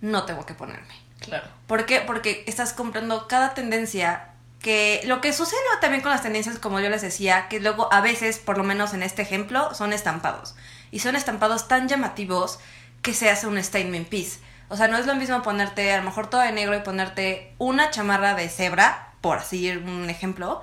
no 0.00 0.24
tengo 0.24 0.44
que 0.46 0.54
ponerme. 0.54 0.94
Claro. 1.20 1.46
¿Por 1.66 1.86
qué? 1.86 2.00
Porque 2.00 2.44
estás 2.46 2.72
comprando 2.72 3.28
cada 3.28 3.54
tendencia 3.54 4.30
que 4.60 5.00
lo 5.04 5.20
que 5.20 5.32
sucede 5.32 5.60
también 5.80 6.02
con 6.02 6.12
las 6.12 6.22
tendencias, 6.22 6.58
como 6.58 6.80
yo 6.80 6.90
les 6.90 7.02
decía, 7.02 7.48
que 7.48 7.60
luego 7.60 7.92
a 7.92 8.00
veces, 8.00 8.38
por 8.38 8.58
lo 8.58 8.64
menos 8.64 8.94
en 8.94 9.02
este 9.02 9.22
ejemplo, 9.22 9.74
son 9.74 9.92
estampados. 9.92 10.54
Y 10.90 10.98
son 10.98 11.16
estampados 11.16 11.68
tan 11.68 11.88
llamativos 11.88 12.58
que 13.02 13.14
se 13.14 13.30
hace 13.30 13.46
un 13.46 13.62
statement 13.62 14.08
piece. 14.08 14.40
O 14.68 14.76
sea, 14.76 14.88
no 14.88 14.96
es 14.98 15.06
lo 15.06 15.14
mismo 15.16 15.42
ponerte 15.42 15.92
a 15.92 15.96
lo 15.98 16.02
mejor 16.04 16.28
todo 16.30 16.40
de 16.42 16.52
negro 16.52 16.76
y 16.76 16.80
ponerte 16.80 17.54
una 17.58 17.90
chamarra 17.90 18.34
de 18.34 18.48
cebra, 18.48 19.08
por 19.20 19.38
así 19.38 19.70
un 19.70 20.08
ejemplo, 20.08 20.62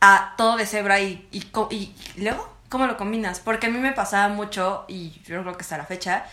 a 0.00 0.34
todo 0.36 0.56
de 0.56 0.66
cebra 0.66 1.00
y, 1.00 1.26
y, 1.30 1.42
co- 1.42 1.68
y 1.70 1.94
luego, 2.16 2.52
¿cómo 2.68 2.86
lo 2.86 2.96
combinas? 2.96 3.40
Porque 3.40 3.66
a 3.68 3.70
mí 3.70 3.78
me 3.78 3.92
pasaba 3.92 4.28
mucho, 4.28 4.84
y 4.88 5.10
yo 5.24 5.42
creo 5.42 5.56
que 5.56 5.62
hasta 5.62 5.78
la 5.78 5.84
fecha, 5.84 6.24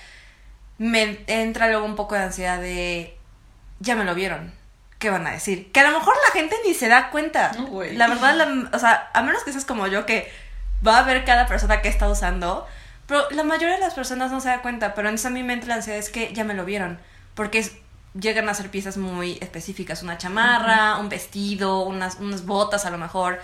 me 0.77 1.23
entra 1.27 1.67
luego 1.67 1.85
un 1.85 1.95
poco 1.95 2.15
de 2.15 2.21
ansiedad 2.23 2.59
de, 2.59 3.17
ya 3.79 3.95
me 3.95 4.03
lo 4.03 4.13
vieron, 4.15 4.53
¿qué 4.99 5.09
van 5.09 5.25
a 5.27 5.31
decir? 5.31 5.71
Que 5.71 5.79
a 5.81 5.89
lo 5.89 5.97
mejor 5.99 6.15
la 6.27 6.33
gente 6.33 6.55
ni 6.65 6.73
se 6.73 6.87
da 6.87 7.09
cuenta. 7.11 7.51
No. 7.57 7.81
La 7.93 8.07
verdad, 8.07 8.35
la- 8.35 8.69
o 8.73 8.79
sea, 8.79 9.09
a 9.13 9.21
menos 9.21 9.43
que 9.43 9.51
seas 9.51 9.65
como 9.65 9.87
yo, 9.87 10.05
que 10.05 10.31
va 10.85 10.99
a 10.99 11.03
ver 11.03 11.23
cada 11.23 11.45
persona 11.47 11.81
que 11.81 11.89
está 11.89 12.09
usando, 12.09 12.67
pero 13.07 13.29
la 13.31 13.43
mayoría 13.43 13.75
de 13.75 13.81
las 13.81 13.93
personas 13.93 14.31
no 14.31 14.39
se 14.41 14.49
da 14.49 14.61
cuenta, 14.61 14.93
pero 14.95 15.07
entonces 15.09 15.27
a 15.27 15.29
mí 15.29 15.43
me 15.43 15.53
entra 15.53 15.69
la 15.69 15.75
ansiedad 15.75 15.99
es 15.99 16.09
que 16.09 16.33
ya 16.33 16.43
me 16.43 16.53
lo 16.53 16.65
vieron, 16.65 16.99
porque 17.35 17.59
es- 17.59 17.73
llegan 18.19 18.47
a 18.49 18.53
ser 18.53 18.69
piezas 18.71 18.97
muy 18.97 19.37
específicas, 19.41 20.01
una 20.03 20.17
chamarra, 20.17 20.97
un 20.97 21.09
vestido, 21.09 21.81
unas, 21.81 22.15
unas 22.19 22.45
botas 22.45 22.85
a 22.85 22.89
lo 22.89 22.97
mejor, 22.97 23.39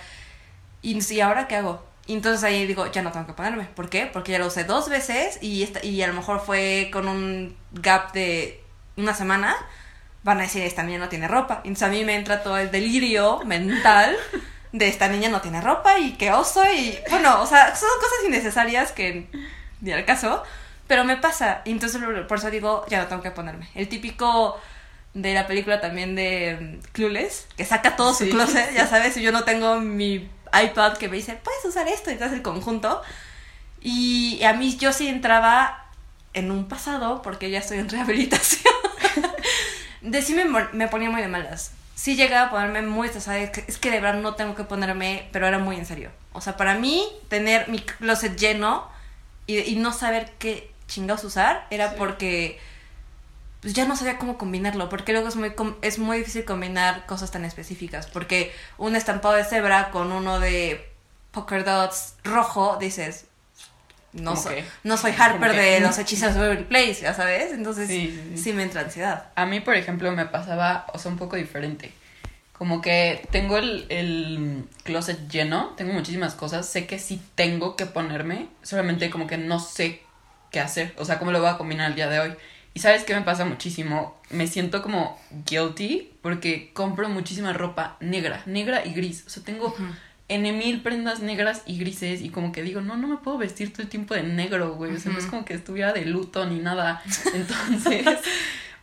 y, 0.82 0.98
¿y 1.14 1.20
ahora 1.20 1.48
qué 1.48 1.56
hago? 1.56 1.84
Y 2.06 2.14
entonces 2.14 2.42
ahí 2.44 2.66
digo, 2.66 2.90
ya 2.90 3.02
no 3.02 3.12
tengo 3.12 3.26
que 3.26 3.32
ponerme. 3.34 3.64
¿Por 3.64 3.88
qué? 3.88 4.06
Porque 4.12 4.32
ya 4.32 4.38
lo 4.40 4.48
usé 4.48 4.64
dos 4.64 4.88
veces 4.88 5.38
y, 5.40 5.62
esta, 5.62 5.84
y 5.84 6.02
a 6.02 6.08
lo 6.08 6.14
mejor 6.14 6.40
fue 6.40 6.90
con 6.92 7.06
un 7.06 7.56
gap 7.72 8.12
de 8.12 8.60
una 8.96 9.14
semana. 9.14 9.54
Van 10.24 10.38
a 10.38 10.42
decir, 10.42 10.62
esta 10.62 10.82
niña 10.82 10.98
no 10.98 11.08
tiene 11.08 11.28
ropa. 11.28 11.60
Y 11.64 11.68
entonces 11.68 11.88
a 11.88 11.90
mí 11.92 12.04
me 12.04 12.16
entra 12.16 12.42
todo 12.42 12.58
el 12.58 12.70
delirio 12.72 13.40
mental 13.44 14.16
de 14.72 14.88
esta 14.88 15.08
niña 15.08 15.28
no 15.28 15.40
tiene 15.40 15.60
ropa 15.60 15.98
y 15.98 16.12
qué 16.12 16.32
oso. 16.32 16.62
Y 16.72 16.98
bueno, 17.10 17.42
o 17.42 17.46
sea, 17.46 17.74
son 17.76 17.88
cosas 18.00 18.18
innecesarias 18.26 18.92
que 18.92 19.28
ni 19.80 19.92
al 19.92 20.04
caso. 20.04 20.42
Pero 20.86 21.04
me 21.04 21.16
pasa. 21.16 21.62
Y 21.64 21.70
entonces 21.70 22.00
por 22.28 22.38
eso 22.38 22.50
digo, 22.50 22.84
ya 22.88 22.98
no 23.02 23.06
tengo 23.06 23.22
que 23.22 23.30
ponerme. 23.30 23.68
El 23.74 23.88
típico 23.88 24.60
de 25.14 25.34
la 25.34 25.46
película 25.46 25.80
también 25.80 26.14
de 26.14 26.80
mm, 26.82 26.92
Clueless, 26.92 27.46
que 27.56 27.64
saca 27.64 27.96
todo 27.96 28.14
su 28.14 28.24
Sí. 28.24 28.30
closet, 28.30 28.72
ya 28.74 28.86
sabes, 28.88 29.16
y 29.16 29.22
yo 29.22 29.30
no 29.32 29.44
tengo 29.44 29.78
mi 29.80 30.28
iPad 30.52 30.96
que 30.96 31.08
me 31.08 31.16
dice, 31.16 31.38
puedes 31.42 31.64
usar 31.64 31.86
esto 31.88 32.10
y 32.10 32.16
te 32.16 32.24
el 32.24 32.42
conjunto. 32.42 33.02
Y 33.80 34.42
a 34.44 34.52
mí 34.54 34.76
yo 34.76 34.92
sí 34.92 35.08
entraba 35.08 35.86
en 36.34 36.50
un 36.50 36.68
pasado, 36.68 37.20
porque 37.22 37.50
ya 37.50 37.58
estoy 37.58 37.78
en 37.78 37.88
rehabilitación, 37.90 38.74
de 40.00 40.22
sí 40.22 40.34
me, 40.34 40.44
me 40.44 40.88
ponía 40.88 41.10
muy 41.10 41.20
de 41.22 41.28
malas. 41.28 41.72
Sí 41.94 42.16
llegaba 42.16 42.46
a 42.46 42.50
ponerme 42.50 42.82
muy 42.82 43.06
estresada, 43.06 43.38
es 43.38 43.50
que- 43.78 43.90
de 43.90 44.00
verdad 44.00 44.20
no 44.20 44.34
tengo 44.34 44.54
que 44.54 44.64
ponerme, 44.64 45.28
pero 45.32 45.46
era 45.46 45.58
muy 45.58 45.76
en 45.76 45.86
serio. 45.86 46.10
O 46.32 46.40
sea, 46.40 46.56
para 46.56 46.74
mí, 46.74 47.06
tener 47.28 47.68
mi 47.68 47.78
closet 47.80 48.36
lleno 48.36 48.88
y, 49.46 49.58
y 49.60 49.76
no 49.76 49.92
saber 49.92 50.32
qué 50.38 50.72
chingados 50.88 51.24
usar 51.24 51.66
era 51.70 51.90
Sí. 51.90 51.94
porque 51.98 52.58
pues 53.60 53.74
ya 53.74 53.84
no 53.84 53.94
sabía 53.94 54.18
cómo 54.18 54.38
combinarlo, 54.38 54.88
porque 54.88 55.12
luego 55.12 55.28
es 55.28 55.36
muy, 55.36 55.52
es 55.82 55.98
muy 56.00 56.18
difícil 56.18 56.44
combinar 56.44 57.06
cosas 57.06 57.30
tan 57.30 57.44
específicas, 57.44 58.08
porque 58.08 58.52
un 58.76 58.96
estampado 58.96 59.34
de 59.36 59.44
cebra 59.44 59.90
con 59.92 60.10
uno 60.10 60.40
de 60.40 60.90
polka 61.30 61.62
dots 61.62 62.14
rojo, 62.24 62.76
dices, 62.80 63.26
no, 64.12 64.34
no 64.84 64.96
soy 64.96 65.14
Harper 65.18 65.54
de 65.54 65.80
los 65.80 65.98
hechizos 65.98 66.34
de 66.34 66.40
Waverly 66.40 66.64
Place, 66.64 67.00
ya 67.02 67.14
sabes, 67.14 67.52
entonces 67.52 67.88
Sí, 67.88 68.08
sí, 68.08 68.32
sí, 68.36 68.42
sí. 68.42 68.52
me 68.52 68.62
entra 68.62 68.82
ansiedad. 68.82 69.30
A 69.34 69.46
mí, 69.46 69.60
por 69.60 69.74
ejemplo, 69.74 70.10
me 70.12 70.26
pasaba, 70.26 70.86
o 70.92 70.98
sea, 70.98 71.10
un 71.10 71.18
poco 71.18 71.36
diferente. 71.36 71.92
Como 72.52 72.80
que 72.80 73.26
tengo 73.32 73.56
el, 73.56 73.86
el 73.88 74.64
closet 74.84 75.28
lleno, 75.28 75.74
tengo 75.76 75.92
muchísimas 75.92 76.34
cosas, 76.34 76.68
sé 76.68 76.86
que 76.86 76.98
sí 76.98 77.20
tengo 77.34 77.74
que 77.74 77.86
ponerme, 77.86 78.48
solamente 78.62 79.10
como 79.10 79.26
que 79.26 79.38
no 79.38 79.58
sé 79.58 80.02
qué 80.50 80.60
hacer, 80.60 80.94
o 80.98 81.04
sea, 81.04 81.18
cómo 81.18 81.32
lo 81.32 81.40
voy 81.40 81.48
a 81.48 81.56
combinar 81.58 81.88
el 81.90 81.96
día 81.96 82.08
de 82.08 82.20
hoy. 82.20 82.34
Y 82.74 82.80
sabes 82.80 83.04
qué 83.04 83.14
me 83.14 83.22
pasa 83.22 83.44
muchísimo, 83.44 84.16
me 84.30 84.46
siento 84.46 84.80
como 84.82 85.20
guilty 85.46 86.12
porque 86.22 86.70
compro 86.72 87.08
muchísima 87.08 87.52
ropa 87.52 87.96
negra, 88.00 88.42
negra 88.46 88.84
y 88.86 88.92
gris, 88.94 89.24
o 89.26 89.30
sea, 89.30 89.42
tengo 89.42 89.74
N 90.34 90.52
mil 90.52 90.82
prendas 90.82 91.20
negras 91.20 91.62
y 91.66 91.78
grises 91.78 92.22
y 92.22 92.30
como 92.30 92.52
que 92.52 92.62
digo, 92.62 92.80
no, 92.80 92.96
no 92.96 93.08
me 93.08 93.16
puedo 93.18 93.38
vestir 93.38 93.72
todo 93.72 93.82
el 93.82 93.88
tiempo 93.88 94.14
de 94.14 94.22
negro, 94.22 94.74
güey, 94.74 94.94
o 94.94 94.98
sea, 94.98 95.12
no 95.12 95.18
es 95.18 95.26
como 95.26 95.44
que 95.44 95.54
estuviera 95.54 95.92
de 95.92 96.04
luto 96.04 96.46
ni 96.46 96.58
nada, 96.58 97.02
entonces... 97.34 98.06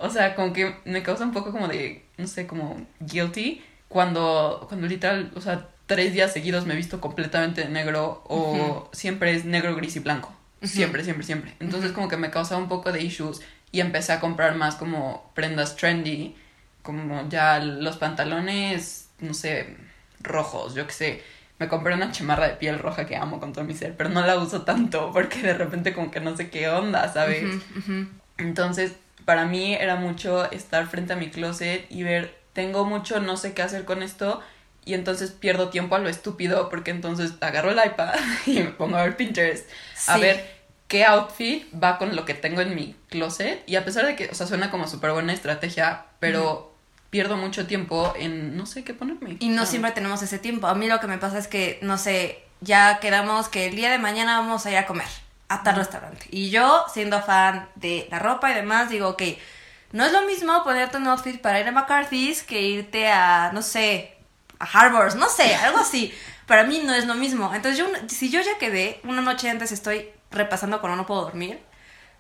O 0.01 0.09
sea, 0.09 0.33
como 0.33 0.53
que 0.53 0.77
me 0.85 1.03
causa 1.03 1.25
un 1.25 1.33
poco 1.33 1.51
como 1.51 1.67
de, 1.67 2.05
no 2.17 2.25
sé, 2.25 2.47
como 2.47 2.87
guilty 3.01 3.61
cuando, 3.89 4.65
cuando 4.69 4.87
literal, 4.87 5.29
o 5.35 5.41
sea, 5.41 5.67
tres 5.87 6.13
días 6.13 6.31
seguidos 6.31 6.65
me 6.65 6.73
he 6.73 6.77
visto 6.77 7.01
completamente 7.01 7.61
de 7.61 7.69
negro 7.69 8.23
o 8.27 8.89
siempre 8.93 9.35
es 9.35 9.43
negro, 9.43 9.75
gris 9.75 9.97
y 9.97 9.99
blanco. 9.99 10.33
Siempre, 10.61 11.03
siempre, 11.03 11.25
siempre. 11.25 11.53
Entonces 11.59 11.91
como 11.91 12.07
que 12.07 12.15
me 12.15 12.29
causa 12.29 12.55
un 12.55 12.69
poco 12.69 12.91
de 12.93 13.03
issues 13.03 13.41
y 13.71 13.81
empecé 13.81 14.13
a 14.13 14.19
comprar 14.21 14.55
más 14.55 14.75
como 14.75 15.31
prendas 15.33 15.75
trendy, 15.75 16.35
como 16.81 17.27
ya 17.27 17.59
los 17.59 17.97
pantalones, 17.97 19.09
no 19.19 19.33
sé, 19.33 19.75
rojos, 20.21 20.75
yo 20.75 20.87
qué 20.87 20.93
sé. 20.93 21.23
Me 21.59 21.67
compré 21.67 21.93
una 21.93 22.11
chamarra 22.11 22.47
de 22.47 22.55
piel 22.55 22.79
roja 22.79 23.05
que 23.05 23.15
amo 23.15 23.39
con 23.39 23.53
todo 23.53 23.65
mi 23.65 23.75
ser, 23.75 23.95
pero 23.95 24.09
no 24.09 24.25
la 24.25 24.37
uso 24.37 24.61
tanto 24.63 25.11
porque 25.11 25.41
de 25.41 25.53
repente 25.53 25.93
como 25.93 26.09
que 26.09 26.21
no 26.21 26.35
sé 26.35 26.49
qué 26.49 26.69
onda, 26.69 27.11
¿sabes? 27.11 27.43
Entonces, 28.37 28.93
para 29.25 29.45
mí 29.45 29.75
era 29.75 29.95
mucho 29.95 30.49
estar 30.51 30.87
frente 30.87 31.13
a 31.13 31.15
mi 31.15 31.29
closet 31.29 31.85
y 31.89 32.03
ver, 32.03 32.39
tengo 32.53 32.85
mucho, 32.85 33.19
no 33.19 33.37
sé 33.37 33.53
qué 33.53 33.61
hacer 33.61 33.85
con 33.85 34.01
esto, 34.01 34.41
y 34.85 34.93
entonces 34.93 35.31
pierdo 35.31 35.69
tiempo 35.69 35.95
a 35.95 35.99
lo 35.99 36.09
estúpido, 36.09 36.69
porque 36.69 36.91
entonces 36.91 37.33
agarro 37.41 37.71
el 37.71 37.77
iPad 37.77 38.15
y 38.47 38.59
me 38.59 38.71
pongo 38.71 38.97
a 38.97 39.03
ver 39.03 39.17
Pinterest, 39.17 39.69
a 40.07 40.17
ver 40.17 40.59
qué 40.87 41.05
outfit 41.05 41.65
va 41.71 41.99
con 41.99 42.15
lo 42.15 42.25
que 42.25 42.33
tengo 42.33 42.61
en 42.61 42.73
mi 42.73 42.95
closet, 43.09 43.61
y 43.67 43.75
a 43.75 43.85
pesar 43.85 44.05
de 44.05 44.15
que, 44.15 44.29
o 44.29 44.33
sea, 44.33 44.47
suena 44.47 44.71
como 44.71 44.87
súper 44.87 45.11
buena 45.11 45.33
estrategia, 45.33 46.05
pero 46.19 46.73
pierdo 47.09 47.37
mucho 47.37 47.65
tiempo 47.65 48.13
en 48.15 48.55
no 48.55 48.65
sé 48.65 48.83
qué 48.83 48.93
ponerme. 48.93 49.37
Y 49.39 49.49
no 49.49 49.63
sea, 49.63 49.71
siempre 49.71 49.91
tenemos 49.91 50.21
ese 50.21 50.39
tiempo. 50.39 50.67
A 50.67 50.75
mí 50.75 50.87
lo 50.87 50.99
que 50.99 51.07
me 51.07 51.17
pasa 51.17 51.37
es 51.37 51.47
que, 51.47 51.79
no 51.81 51.97
sé, 51.97 52.43
ya 52.61 52.99
quedamos 52.99 53.49
que 53.49 53.67
el 53.67 53.75
día 53.75 53.89
de 53.89 53.97
mañana 53.97 54.39
vamos 54.39 54.65
a 54.65 54.71
ir 54.71 54.77
a 54.77 54.85
comer 54.85 55.07
a 55.47 55.63
tal 55.63 55.75
restaurante. 55.75 56.27
Y 56.29 56.51
yo, 56.51 56.85
siendo 56.93 57.21
fan 57.21 57.67
de 57.75 58.07
la 58.11 58.19
ropa 58.19 58.51
y 58.51 58.53
demás, 58.53 58.89
digo, 58.89 59.09
ok, 59.09 59.23
no 59.91 60.05
es 60.05 60.11
lo 60.11 60.21
mismo 60.23 60.63
ponerte 60.63 60.97
un 60.97 61.07
outfit 61.07 61.41
para 61.41 61.59
ir 61.59 61.67
a 61.67 61.71
McCarthy's 61.71 62.43
que 62.43 62.61
irte 62.61 63.09
a, 63.09 63.51
no 63.53 63.63
sé, 63.63 64.15
a 64.59 64.65
Harvard's, 64.65 65.15
no 65.15 65.27
sé, 65.27 65.55
algo 65.55 65.77
así. 65.79 66.13
Para 66.45 66.63
mí 66.63 66.81
no 66.85 66.93
es 66.93 67.07
lo 67.07 67.15
mismo. 67.15 67.53
Entonces, 67.53 67.77
yo, 67.77 67.87
si 68.07 68.29
yo 68.29 68.41
ya 68.41 68.57
quedé, 68.59 68.99
una 69.03 69.21
noche 69.21 69.49
antes 69.49 69.71
estoy 69.71 70.09
repasando 70.31 70.79
cuando 70.79 70.97
no 70.97 71.07
puedo 71.07 71.23
dormir, 71.23 71.59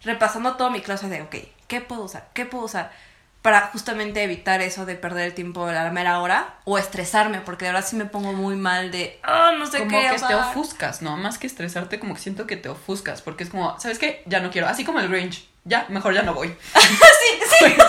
repasando 0.03 0.55
todo 0.55 0.71
mi 0.71 0.81
closet 0.81 1.09
de, 1.09 1.21
ok, 1.21 1.35
¿qué 1.67 1.81
puedo 1.81 2.03
usar? 2.03 2.29
¿Qué 2.33 2.45
puedo 2.45 2.65
usar? 2.65 2.91
Para 3.41 3.67
justamente 3.67 4.21
evitar 4.21 4.61
eso 4.61 4.85
de 4.85 4.95
perder 4.95 5.27
el 5.27 5.33
tiempo 5.33 5.65
a 5.65 5.71
la 5.71 5.89
mera 5.91 6.19
hora 6.19 6.55
o 6.65 6.77
estresarme, 6.77 7.39
porque 7.39 7.63
de 7.65 7.71
verdad 7.71 7.87
sí 7.87 7.95
me 7.95 8.03
pongo 8.05 8.33
muy 8.33 8.57
mal 8.57 8.91
de, 8.91 9.17
ah, 9.23 9.53
no 9.57 9.65
sé 9.65 9.79
como 9.79 9.91
qué 9.91 10.01
que 10.03 10.09
te 10.09 10.15
usar". 10.15 10.33
ofuscas, 10.49 11.01
¿no? 11.01 11.15
Más 11.15 11.37
que 11.37 11.47
estresarte, 11.47 11.99
como 11.99 12.15
que 12.15 12.19
siento 12.19 12.45
que 12.45 12.57
te 12.57 12.67
ofuscas, 12.67 13.21
porque 13.21 13.45
es 13.45 13.49
como, 13.49 13.79
¿sabes 13.79 13.97
qué? 13.97 14.23
Ya 14.25 14.41
no 14.41 14.51
quiero, 14.51 14.67
así 14.67 14.83
como 14.83 14.99
el 14.99 15.07
Grinch, 15.07 15.47
ya, 15.63 15.85
mejor 15.87 16.13
ya 16.13 16.21
no 16.23 16.33
voy. 16.33 16.53
sí, 16.75 17.39
sí. 17.59 17.75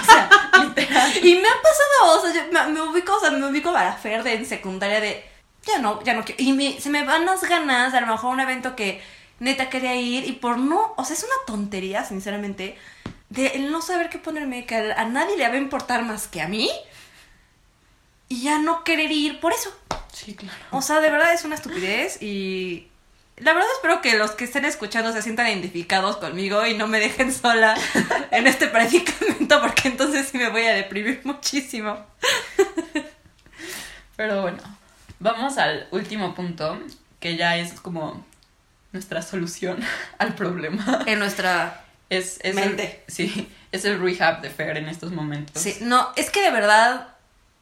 O 0.00 0.04
sea, 0.04 0.28
literal. 0.64 1.12
Y 1.24 1.34
me 1.36 1.48
ha 1.48 1.62
pasado, 1.62 2.18
o 2.18 2.20
sea, 2.22 2.34
yo 2.34 2.52
me, 2.52 2.72
me 2.72 2.80
ubico, 2.82 3.14
o 3.14 3.20
sea, 3.20 3.30
me 3.30 3.46
ubico 3.46 3.70
a 3.70 3.84
la 3.84 3.92
Fer 3.94 4.22
de 4.22 4.34
en 4.34 4.46
secundaria 4.46 5.00
de, 5.00 5.24
ya 5.64 5.78
no, 5.78 6.02
ya 6.02 6.14
no 6.14 6.24
quiero. 6.24 6.42
Y 6.42 6.52
me- 6.52 6.80
se 6.80 6.90
me 6.90 7.04
van 7.04 7.24
las 7.24 7.42
ganas, 7.44 7.92
de 7.92 7.98
a 7.98 8.00
lo 8.02 8.06
mejor 8.08 8.32
un 8.32 8.40
evento 8.40 8.74
que 8.76 9.00
neta 9.40 9.70
quería 9.70 9.94
ir 9.96 10.24
y 10.28 10.32
por 10.32 10.58
no, 10.58 10.94
o 10.96 11.04
sea, 11.04 11.14
es 11.16 11.22
una 11.24 11.34
tontería, 11.46 12.04
sinceramente, 12.04 12.76
de 13.30 13.48
el 13.48 13.70
no 13.70 13.82
saber 13.82 14.10
qué 14.10 14.18
ponerme, 14.18 14.66
que 14.66 14.76
a, 14.76 15.00
a 15.00 15.04
nadie 15.04 15.36
le 15.36 15.48
va 15.48 15.54
a 15.54 15.58
importar 15.58 16.04
más 16.04 16.28
que 16.28 16.40
a 16.40 16.48
mí. 16.48 16.70
Y 18.28 18.42
ya 18.42 18.58
no 18.58 18.84
querer 18.84 19.10
ir 19.10 19.40
por 19.40 19.52
eso. 19.52 19.74
Sí, 20.12 20.34
claro. 20.34 20.58
O 20.70 20.82
sea, 20.82 21.00
de 21.00 21.10
verdad 21.10 21.32
es 21.32 21.44
una 21.44 21.54
estupidez 21.54 22.20
y 22.22 22.88
la 23.40 23.52
verdad 23.52 23.68
espero 23.76 24.00
que 24.00 24.18
los 24.18 24.32
que 24.32 24.44
estén 24.44 24.64
escuchando 24.64 25.12
se 25.12 25.22
sientan 25.22 25.46
identificados 25.46 26.16
conmigo 26.16 26.66
y 26.66 26.76
no 26.76 26.88
me 26.88 26.98
dejen 26.98 27.32
sola 27.32 27.76
en 28.30 28.46
este 28.46 28.66
predicamento 28.66 29.60
porque 29.60 29.88
entonces 29.88 30.28
sí 30.28 30.38
me 30.38 30.48
voy 30.50 30.64
a 30.64 30.74
deprimir 30.74 31.20
muchísimo. 31.24 31.98
Pero 34.16 34.42
bueno, 34.42 34.58
vamos 35.20 35.58
al 35.58 35.86
último 35.92 36.34
punto, 36.34 36.80
que 37.20 37.36
ya 37.36 37.56
es 37.56 37.80
como 37.80 38.26
nuestra 38.92 39.22
solución 39.22 39.78
al 40.18 40.34
problema. 40.34 41.04
En 41.06 41.20
nuestra... 41.20 41.84
Es, 42.10 42.38
es 42.42 42.54
Mente. 42.54 43.02
El, 43.06 43.12
sí, 43.14 43.48
es 43.72 43.84
el 43.84 44.00
rehab 44.00 44.40
de 44.40 44.50
Fer 44.50 44.76
en 44.76 44.88
estos 44.88 45.12
momentos. 45.12 45.62
Sí, 45.62 45.76
no, 45.80 46.10
es 46.16 46.30
que 46.30 46.42
de 46.42 46.50
verdad 46.50 47.08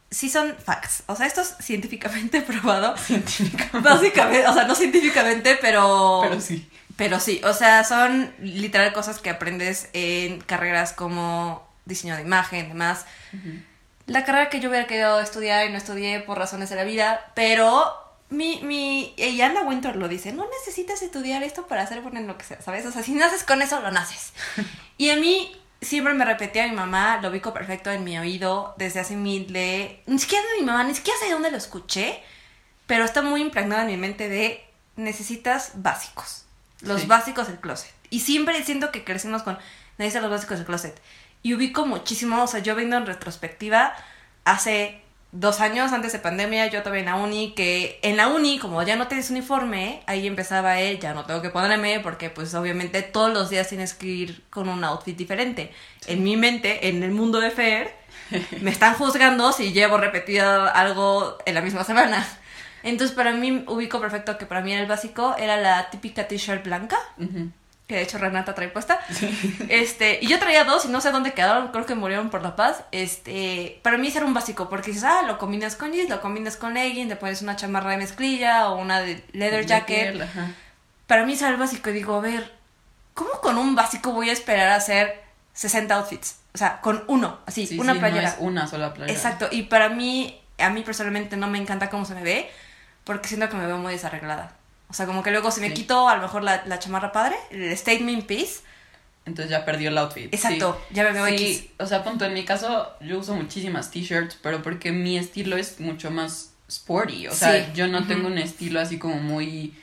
sí 0.09 0.29
son 0.29 0.55
facts. 0.57 1.03
O 1.07 1.15
sea, 1.15 1.25
esto 1.25 1.41
es 1.41 1.55
científicamente 1.59 2.41
probado. 2.43 2.97
Científicamente. 2.97 3.79
Básicamente, 3.79 4.47
o 4.47 4.53
sea, 4.53 4.65
no 4.65 4.75
científicamente, 4.75 5.57
pero... 5.61 6.21
Pero 6.23 6.41
sí. 6.41 6.69
Pero 6.95 7.19
sí, 7.19 7.41
o 7.43 7.53
sea, 7.53 7.83
son 7.83 8.33
literal 8.39 8.91
cosas 8.91 9.19
que 9.19 9.29
aprendes 9.29 9.89
en 9.93 10.41
carreras 10.41 10.93
como 10.93 11.67
diseño 11.85 12.15
de 12.15 12.23
imagen, 12.23 12.69
demás. 12.69 13.05
La 14.07 14.25
carrera 14.25 14.49
que 14.49 14.59
yo 14.59 14.69
hubiera 14.69 14.87
querido 14.87 15.19
estudiar 15.19 15.67
y 15.67 15.71
no 15.71 15.77
estudié 15.77 16.21
por 16.21 16.39
razones 16.39 16.71
de 16.71 16.75
la 16.75 16.83
vida, 16.85 17.31
pero 17.35 18.06
mi, 18.29 18.59
mi, 18.63 19.13
y 19.17 19.41
Anna 19.41 19.61
Winter 19.61 19.95
lo 19.95 20.07
dice, 20.07 20.33
no 20.33 20.45
necesitas 20.59 21.01
estudiar 21.01 21.43
esto 21.43 21.65
para 21.67 21.87
ser 21.87 22.01
bueno 22.01 22.19
en 22.19 22.27
lo 22.27 22.37
que 22.37 22.43
sea, 22.43 22.61
¿sabes? 22.61 22.85
O 22.85 22.91
sea, 22.91 23.03
si 23.03 23.13
naces 23.13 23.43
con 23.43 23.61
eso, 23.61 23.79
lo 23.79 23.91
naces. 23.91 24.33
y 24.97 25.09
a 25.11 25.15
mí 25.15 25.55
siempre 25.81 26.13
me 26.13 26.25
repetía 26.25 26.67
mi 26.67 26.75
mamá, 26.75 27.19
lo 27.21 27.29
ubico 27.29 27.53
perfecto 27.53 27.91
en 27.91 28.03
mi 28.03 28.17
oído 28.17 28.73
desde 28.77 28.99
hace 28.99 29.15
mil 29.15 29.51
de... 29.53 30.01
Ni 30.07 30.19
siquiera 30.19 30.43
de 30.55 30.59
mi 30.61 30.65
mamá, 30.65 30.83
ni 30.83 30.93
siquiera 30.95 31.17
sé 31.19 31.27
de 31.27 31.33
dónde 31.33 31.51
lo 31.51 31.57
escuché, 31.57 32.21
pero 32.85 33.05
está 33.05 33.21
muy 33.21 33.41
impregnado 33.41 33.81
en 33.83 33.87
mi 33.87 33.97
mente 33.97 34.27
de 34.27 34.63
necesitas 34.95 35.71
básicos. 35.75 36.45
Los 36.81 37.01
Sí. 37.01 37.07
básicos 37.07 37.47
del 37.47 37.59
closet. 37.59 37.91
Y 38.09 38.19
siempre 38.21 38.63
siento 38.63 38.91
que 38.91 39.03
crecimos 39.03 39.43
con 39.43 39.57
necesitas 39.97 40.21
los 40.23 40.31
básicos 40.31 40.57
del 40.57 40.65
closet. 40.65 40.99
Y 41.43 41.53
ubico 41.53 41.85
muchísimo, 41.85 42.43
o 42.43 42.47
sea, 42.47 42.59
yo 42.59 42.75
viendo 42.75 42.97
en 42.97 43.05
retrospectiva, 43.05 43.93
hace 44.45 45.01
dos 45.31 45.59
años 45.59 45.91
antes 45.91 46.13
de 46.13 46.19
pandemia, 46.19 46.67
yo 46.67 46.79
todavía 46.81 47.01
en 47.01 47.05
la 47.07 47.15
uni, 47.15 47.53
que 47.53 47.99
en 48.01 48.17
la 48.17 48.27
uni, 48.27 48.59
como 48.59 48.81
ya 48.83 48.95
no 48.95 49.07
tienes 49.07 49.29
uniforme, 49.29 50.01
ahí 50.05 50.25
empezaba 50.25 50.79
el, 50.79 50.99
ya 50.99 51.13
no 51.13 51.25
tengo 51.25 51.41
que 51.41 51.49
ponerme, 51.49 51.99
porque 51.99 52.29
pues 52.29 52.53
obviamente 52.55 53.01
todos 53.01 53.33
los 53.33 53.49
días 53.49 53.67
tienes 53.67 53.93
que 53.93 54.07
ir 54.07 54.43
con 54.49 54.69
un 54.69 54.83
outfit 54.83 55.17
diferente. 55.17 55.71
En 56.07 56.23
mi 56.23 56.37
mente, 56.37 56.87
en 56.89 57.03
el 57.03 57.11
mundo 57.11 57.39
de 57.39 57.51
Fer, 57.51 57.93
me 58.61 58.71
están 58.71 58.93
juzgando 58.95 59.51
si 59.51 59.73
llevo 59.73 59.97
repetido 59.97 60.63
algo 60.73 61.37
en 61.45 61.53
la 61.55 61.61
misma 61.61 61.83
semana. 61.83 62.25
Entonces 62.83 63.15
para 63.15 63.31
mí 63.31 63.63
ubico 63.67 63.99
perfecto 63.99 64.37
que 64.37 64.45
para 64.45 64.61
mí 64.61 64.73
el 64.73 64.85
básico, 64.85 65.35
era 65.37 65.57
la 65.57 65.89
típica 65.89 66.27
t-shirt 66.27 66.63
blanca, 66.63 66.97
Ujú. 67.17 67.51
Que 67.87 67.95
de 67.95 68.01
hecho 68.01 68.17
Renata 68.17 68.53
trae 68.53 68.67
puesta. 68.67 68.99
Este, 69.69 70.19
y 70.21 70.27
yo 70.27 70.39
traía 70.39 70.65
dos 70.65 70.85
y 70.85 70.89
no 70.89 70.99
sé 71.01 71.11
dónde 71.11 71.33
quedaron, 71.33 71.69
creo 71.69 71.85
que 71.85 71.95
murieron 71.95 72.29
por 72.29 72.43
la 72.43 72.55
paz. 72.55 72.83
Este, 72.91 73.79
para 73.81 73.97
mí 73.97 74.07
ese 74.07 74.17
era 74.17 74.27
un 74.27 74.33
básico, 74.33 74.69
porque 74.69 74.91
dices, 74.91 75.05
ah, 75.05 75.23
lo 75.25 75.37
combinas 75.37 75.75
con 75.75 75.93
jeans, 75.93 76.09
lo 76.09 76.21
combinas 76.21 76.57
con 76.57 76.73
leggings, 76.73 77.07
te 77.09 77.15
pones 77.15 77.41
una 77.41 77.55
chamarra 77.55 77.91
de 77.91 77.97
mezclilla 77.97 78.69
o 78.69 78.77
una 78.77 78.99
de 78.99 79.23
leather 79.31 79.65
jacket. 79.65 80.13
piel. 80.13 80.27
Para 81.07 81.25
mí 81.25 81.33
ese 81.33 81.45
era 81.45 81.53
el 81.53 81.59
básico 81.59 81.89
y 81.89 81.93
digo, 81.93 82.15
a 82.15 82.19
ver, 82.19 82.53
¿cómo 83.13 83.31
con 83.41 83.57
un 83.57 83.73
básico 83.73 84.11
voy 84.11 84.29
a 84.29 84.33
esperar 84.33 84.67
a 84.67 84.75
hacer 84.75 85.23
60 85.53 85.95
outfits? 85.95 86.39
O 86.53 86.57
sea, 86.57 86.81
con 86.81 87.05
uno, 87.07 87.39
así, 87.45 87.65
Sí, 87.67 87.79
una 87.79 87.93
sí, 87.93 87.99
playera. 87.99 88.23
No 88.23 88.27
es 88.27 88.35
una 88.39 88.67
sola 88.67 88.93
playera. 88.93 89.17
Exacto, 89.17 89.47
y 89.49 89.63
para 89.63 89.87
mí, 89.89 90.41
a 90.57 90.69
mí 90.69 90.83
personalmente 90.83 91.37
no 91.37 91.47
me 91.47 91.57
encanta 91.57 91.89
cómo 91.89 92.03
se 92.03 92.15
me 92.15 92.23
ve, 92.23 92.51
porque 93.05 93.29
siento 93.29 93.47
que 93.47 93.55
me 93.55 93.65
veo 93.65 93.77
muy 93.77 93.93
desarreglada. 93.93 94.56
O 94.89 94.93
sea, 94.93 95.05
como 95.05 95.21
que 95.23 95.31
luego 95.31 95.51
si 95.51 95.59
me 95.61 95.67
Sí. 95.67 95.73
quito 95.73 96.07
a 96.07 96.15
lo 96.15 96.21
mejor 96.21 96.43
la, 96.43 96.63
la 96.65 96.79
chamarra 96.79 97.11
padre, 97.11 97.35
el 97.51 97.75
statement 97.77 98.25
piece, 98.25 98.61
Entonces 99.25 99.51
ya 99.51 99.65
perdió 99.65 99.89
el 99.89 99.97
outfit. 99.97 100.33
exacto, 100.33 100.81
ya 100.91 101.03
me 101.03 101.11
veo 101.11 101.27
Sí, 101.37 101.69
o 101.79 101.85
sea, 101.85 102.03
punto, 102.05 102.23
en 102.23 102.33
mi 102.33 102.45
caso 102.45 102.93
yo 103.01 103.19
uso 103.19 103.35
muchísimas 103.35 103.91
t-shirts, 103.91 104.37
pero 104.41 104.61
porque 104.63 104.93
mi 104.93 105.17
estilo 105.17 105.57
es 105.57 105.81
mucho 105.81 106.09
más 106.11 106.53
sporty, 106.69 107.27
o 107.27 107.33
sea, 107.33 107.65
Sí. 107.65 107.71
yo 107.75 107.87
no 107.87 108.07
tengo 108.07 108.27
un 108.27 108.37
estilo 108.37 108.79
así 108.79 108.97
como 108.97 109.15
muy, 109.15 109.73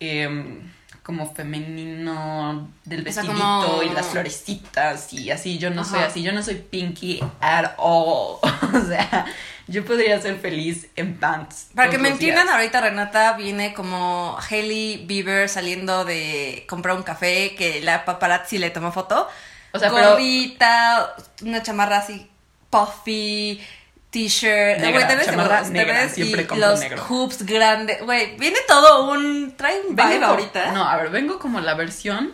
em, 0.00 0.70
como 1.02 1.32
femenino 1.32 2.68
del 2.84 3.00
O 3.06 3.12
sea, 3.12 3.22
vestidito 3.22 3.44
como- 3.66 3.82
y 3.82 3.90
las 3.90 4.06
florecitas 4.06 5.12
y 5.12 5.30
así, 5.30 5.58
yo 5.58 5.70
no 5.70 5.84
soy 5.84 6.00
así, 6.00 6.22
yo 6.22 6.32
no 6.32 6.42
soy 6.42 6.56
pinky 6.56 7.20
at 7.40 7.74
all, 7.78 8.38
o 8.74 8.86
sea, 8.88 9.24
yo 9.68 9.84
podría 9.84 10.20
ser 10.20 10.38
feliz 10.38 10.88
en 10.96 11.16
pants. 11.18 11.68
Para 11.74 11.90
que 11.90 11.98
me 11.98 12.08
entiendan, 12.08 12.48
ahorita 12.48 12.80
Renata 12.80 13.34
viene 13.34 13.72
como 13.74 14.36
Hailey 14.50 15.04
Bieber 15.06 15.48
saliendo 15.48 16.04
de 16.04 16.64
comprar 16.68 16.96
un 16.96 17.02
café 17.02 17.54
que 17.56 17.80
la 17.82 18.04
paparazzi 18.04 18.58
le 18.58 18.70
tomó 18.70 18.90
foto. 18.92 19.28
O 19.72 19.78
sea, 19.78 19.90
pero- 19.92 20.10
Gorrita, 20.10 21.14
una 21.42 21.62
chamarra 21.62 21.98
así 21.98 22.28
puffy, 22.70 23.60
t-shirt, 24.10 24.80
güey, 24.80 25.06
te 25.08 25.16
ves, 25.16 25.26
chamarra 25.26 25.62
te 25.62 25.70
negra, 25.70 26.02
ves, 26.02 26.12
siempre 26.12 26.46
y 26.50 26.56
los 26.58 26.80
negro. 26.80 27.02
hoops 27.04 27.44
grandes, 27.44 28.00
güey, 28.02 28.36
viene 28.38 28.58
todo 28.66 29.10
un, 29.10 29.54
trae 29.56 29.80
un 29.86 29.94
Vengo 29.96 30.08
vibe 30.08 30.20
como- 30.20 30.32
ahorita. 30.32 30.72
No, 30.72 30.84
a 30.88 30.96
ver, 30.96 31.10
vengo 31.10 31.38
como 31.38 31.60
la 31.60 31.74
versión 31.74 32.32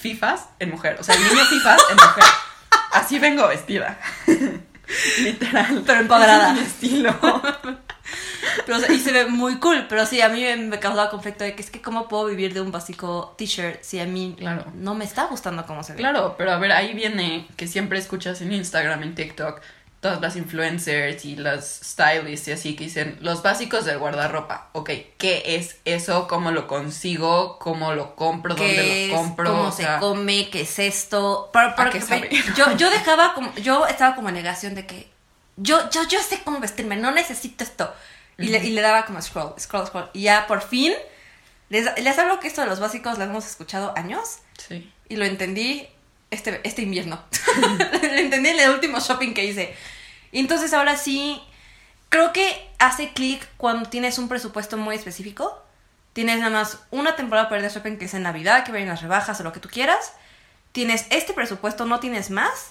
FIFAs 0.00 0.46
en 0.58 0.70
mujer. 0.70 0.96
O 1.00 1.02
sea, 1.04 1.14
el 1.16 1.22
niño 1.24 1.44
FIFAs 1.44 1.80
en 1.90 1.96
mujer. 1.96 2.24
Así 2.92 3.18
vengo 3.18 3.46
vestida. 3.48 3.98
Literal. 5.22 5.82
Pero 5.86 6.00
empoderada. 6.00 6.50
Es 6.52 6.54
mi 6.54 6.60
estilo. 6.66 7.14
Pero, 8.64 8.78
o 8.78 8.80
sea, 8.80 8.90
y 8.94 8.98
se 8.98 9.12
ve 9.12 9.26
muy 9.26 9.56
cool, 9.58 9.86
pero 9.88 10.06
sí, 10.06 10.20
a 10.22 10.28
mí 10.30 10.42
me, 10.42 10.56
me 10.56 10.78
causaba 10.78 11.10
conflicto 11.10 11.44
de 11.44 11.54
que 11.54 11.62
es 11.62 11.70
que 11.70 11.82
cómo 11.82 12.08
puedo 12.08 12.26
vivir 12.26 12.54
de 12.54 12.60
un 12.62 12.72
básico 12.72 13.34
t-shirt 13.36 13.82
si 13.82 14.00
a 14.00 14.06
mí 14.06 14.34
Claro. 14.38 14.64
no 14.74 14.94
me 14.94 15.04
está 15.04 15.26
gustando 15.26 15.66
cómo 15.66 15.82
se 15.82 15.92
ve. 15.92 15.98
Claro, 15.98 16.34
pero 16.38 16.52
a 16.52 16.58
ver, 16.58 16.72
ahí 16.72 16.94
viene 16.94 17.46
que 17.56 17.66
siempre 17.66 17.98
escuchas 17.98 18.40
en 18.40 18.52
Instagram, 18.52 19.02
en 19.02 19.14
TikTok, 19.14 19.60
todas 20.00 20.20
las 20.20 20.36
influencers 20.36 21.24
y 21.24 21.34
las 21.36 21.80
stylists 21.82 22.48
y 22.48 22.52
así 22.52 22.76
que 22.76 22.84
dicen 22.84 23.18
los 23.20 23.42
básicos 23.42 23.84
del 23.84 23.98
guardarropa. 23.98 24.68
Ok, 24.72 24.90
¿qué 25.18 25.42
es 25.56 25.76
eso? 25.84 26.28
¿Cómo 26.28 26.50
lo 26.52 26.66
consigo? 26.68 27.58
¿Cómo 27.58 27.92
lo 27.94 28.14
compro? 28.14 28.54
qué 28.54 28.66
¿Dónde 28.76 29.04
es, 29.06 29.10
lo 29.10 29.16
compro? 29.16 29.50
cómo 29.50 29.62
O 29.68 29.72
sea, 29.72 29.94
se 29.96 30.00
come, 30.00 30.50
qué 30.50 30.60
es 30.62 30.78
esto. 30.78 31.50
Para, 31.52 31.74
para 31.74 31.90
qué 31.90 31.98
que- 31.98 32.04
sabe? 32.04 32.30
yo, 32.56 32.76
yo 32.76 32.90
dejaba 32.90 33.34
como, 33.34 33.52
yo 33.56 33.86
estaba 33.86 34.14
como 34.14 34.28
en 34.28 34.36
negación 34.36 34.74
de 34.74 34.86
que 34.86 35.08
yo, 35.56 35.90
yo, 35.90 36.06
yo 36.06 36.20
sé 36.22 36.40
cómo 36.44 36.60
vestirme, 36.60 36.96
no 36.96 37.10
necesito 37.10 37.64
esto. 37.64 37.92
Y, 38.40 38.48
le, 38.50 38.58
y 38.64 38.70
le 38.70 38.80
daba 38.82 39.04
como 39.04 39.20
scroll, 39.20 39.54
scroll, 39.58 39.86
scroll. 39.88 40.10
Y 40.12 40.22
ya 40.22 40.46
por 40.46 40.62
fin, 40.62 40.92
les, 41.70 41.86
les 42.00 42.18
hablo 42.20 42.38
que 42.38 42.46
esto 42.46 42.60
de 42.60 42.68
los 42.68 42.78
básicos 42.78 43.18
lo 43.18 43.24
hemos 43.24 43.44
escuchado 43.46 43.92
años 43.96 44.38
Sí. 44.58 44.92
y 45.08 45.16
lo 45.16 45.24
entendí 45.24 45.88
este, 46.30 46.60
este 46.64 46.82
invierno. 46.82 47.22
lo 47.56 47.98
entendí 48.08 48.50
en 48.50 48.60
el 48.60 48.70
último 48.70 49.00
shopping 49.00 49.34
que 49.34 49.44
hice. 49.44 49.74
Y 50.32 50.40
entonces 50.40 50.72
ahora 50.74 50.96
sí, 50.96 51.40
creo 52.08 52.32
que 52.32 52.70
hace 52.78 53.12
clic 53.12 53.46
cuando 53.56 53.88
tienes 53.88 54.18
un 54.18 54.28
presupuesto 54.28 54.76
muy 54.76 54.96
específico. 54.96 55.62
Tienes 56.12 56.38
nada 56.40 56.50
más 56.50 56.80
una 56.90 57.16
temporada 57.16 57.48
para 57.48 57.60
ir 57.62 57.68
de 57.68 57.74
shopping 57.74 57.96
que 57.96 58.06
es 58.06 58.14
en 58.14 58.22
Navidad, 58.24 58.64
que 58.64 58.72
vienen 58.72 58.88
las 58.88 59.02
rebajas 59.02 59.38
o 59.40 59.44
lo 59.44 59.52
que 59.52 59.60
tú 59.60 59.68
quieras. 59.68 60.12
Tienes 60.72 61.06
este 61.10 61.32
presupuesto, 61.32 61.86
no 61.86 62.00
tienes 62.00 62.30
más. 62.30 62.70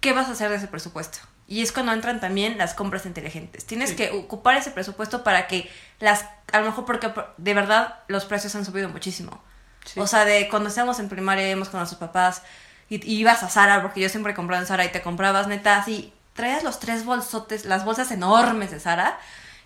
¿Qué 0.00 0.12
vas 0.12 0.28
a 0.28 0.32
hacer 0.32 0.50
de 0.50 0.56
ese 0.56 0.68
presupuesto? 0.68 1.18
Y 1.48 1.62
es 1.62 1.70
cuando 1.72 1.92
entran 1.92 2.20
también 2.20 2.58
las 2.58 2.74
compras 2.74 3.06
inteligentes. 3.06 3.66
Tienes 3.66 3.90
Sí. 3.90 3.96
que 3.96 4.10
ocupar 4.10 4.56
ese 4.56 4.70
presupuesto 4.72 5.22
para 5.22 5.46
que 5.46 5.70
las, 6.00 6.24
a 6.52 6.58
lo 6.60 6.66
mejor 6.66 6.84
porque 6.86 7.12
de 7.36 7.54
verdad 7.54 8.00
los 8.08 8.24
precios 8.24 8.54
han 8.56 8.64
subido 8.64 8.88
muchísimo. 8.88 9.40
Sí. 9.84 10.00
O 10.00 10.06
sea, 10.08 10.24
de 10.24 10.48
cuando 10.48 10.68
estábamos 10.70 10.98
en 10.98 11.08
primaria 11.08 11.46
íbamos 11.48 11.68
con 11.68 11.78
nuestros 11.78 12.00
papás 12.00 12.42
y, 12.88 12.96
y 13.10 13.16
ibas 13.20 13.42
a 13.42 13.48
Zara, 13.48 13.82
porque 13.82 14.00
yo 14.00 14.08
siempre 14.08 14.34
compraba 14.34 14.60
en 14.62 14.66
Zara 14.66 14.84
y 14.84 14.90
te 14.92 15.02
comprabas 15.02 15.46
neta 15.48 15.76
así, 15.78 16.12
traías 16.34 16.62
los 16.62 16.80
tres 16.80 17.04
bolsotes, 17.04 17.64
las 17.64 17.84
bolsas 17.84 18.10
enormes 18.10 18.70
de 18.70 18.80
Zara 18.80 19.18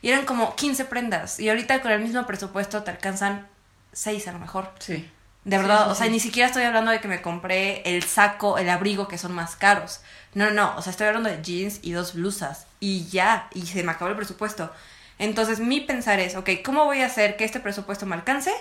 y 0.02 0.10
eran 0.10 0.24
como 0.26 0.56
15 0.56 0.84
prendas. 0.86 1.38
Y 1.40 1.48
ahorita 1.48 1.80
con 1.82 1.92
el 1.92 2.00
mismo 2.00 2.26
presupuesto 2.26 2.82
te 2.82 2.90
alcanzan 2.90 3.48
6 3.92 4.26
a 4.28 4.32
lo 4.32 4.38
mejor. 4.38 4.72
Sí. 4.78 5.10
De 5.44 5.56
Sí, 5.56 5.58
verdad, 5.58 5.90
sí, 5.90 5.90
o 5.90 5.94
sea, 5.94 6.06
sí. 6.06 6.10
ni 6.10 6.20
siquiera 6.20 6.48
estoy 6.48 6.64
hablando 6.64 6.90
de 6.90 7.00
que 7.00 7.08
me 7.08 7.22
compré 7.22 7.82
el 7.96 8.02
saco, 8.04 8.58
el 8.58 8.68
abrigo, 8.68 9.08
que 9.08 9.16
son 9.18 9.32
más 9.32 9.56
caros. 9.56 10.00
No, 10.34 10.50
no, 10.50 10.74
o 10.76 10.82
sea, 10.82 10.90
estoy 10.90 11.06
hablando 11.06 11.30
de 11.30 11.42
jeans 11.42 11.80
y 11.82 11.92
dos 11.92 12.14
blusas. 12.14 12.66
Y 12.78 13.06
ya, 13.08 13.48
y 13.54 13.66
se 13.66 13.82
me 13.82 13.92
acabó 13.92 14.10
el 14.10 14.16
presupuesto. 14.16 14.70
Entonces, 15.18 15.58
mi 15.60 15.80
pensar 15.80 16.20
es, 16.20 16.36
ok, 16.36 16.50
¿cómo 16.64 16.84
voy 16.84 17.00
a 17.00 17.06
hacer 17.06 17.36
que 17.36 17.44
este 17.44 17.60
presupuesto 17.60 18.06
me 18.06 18.14
alcance 18.16 18.52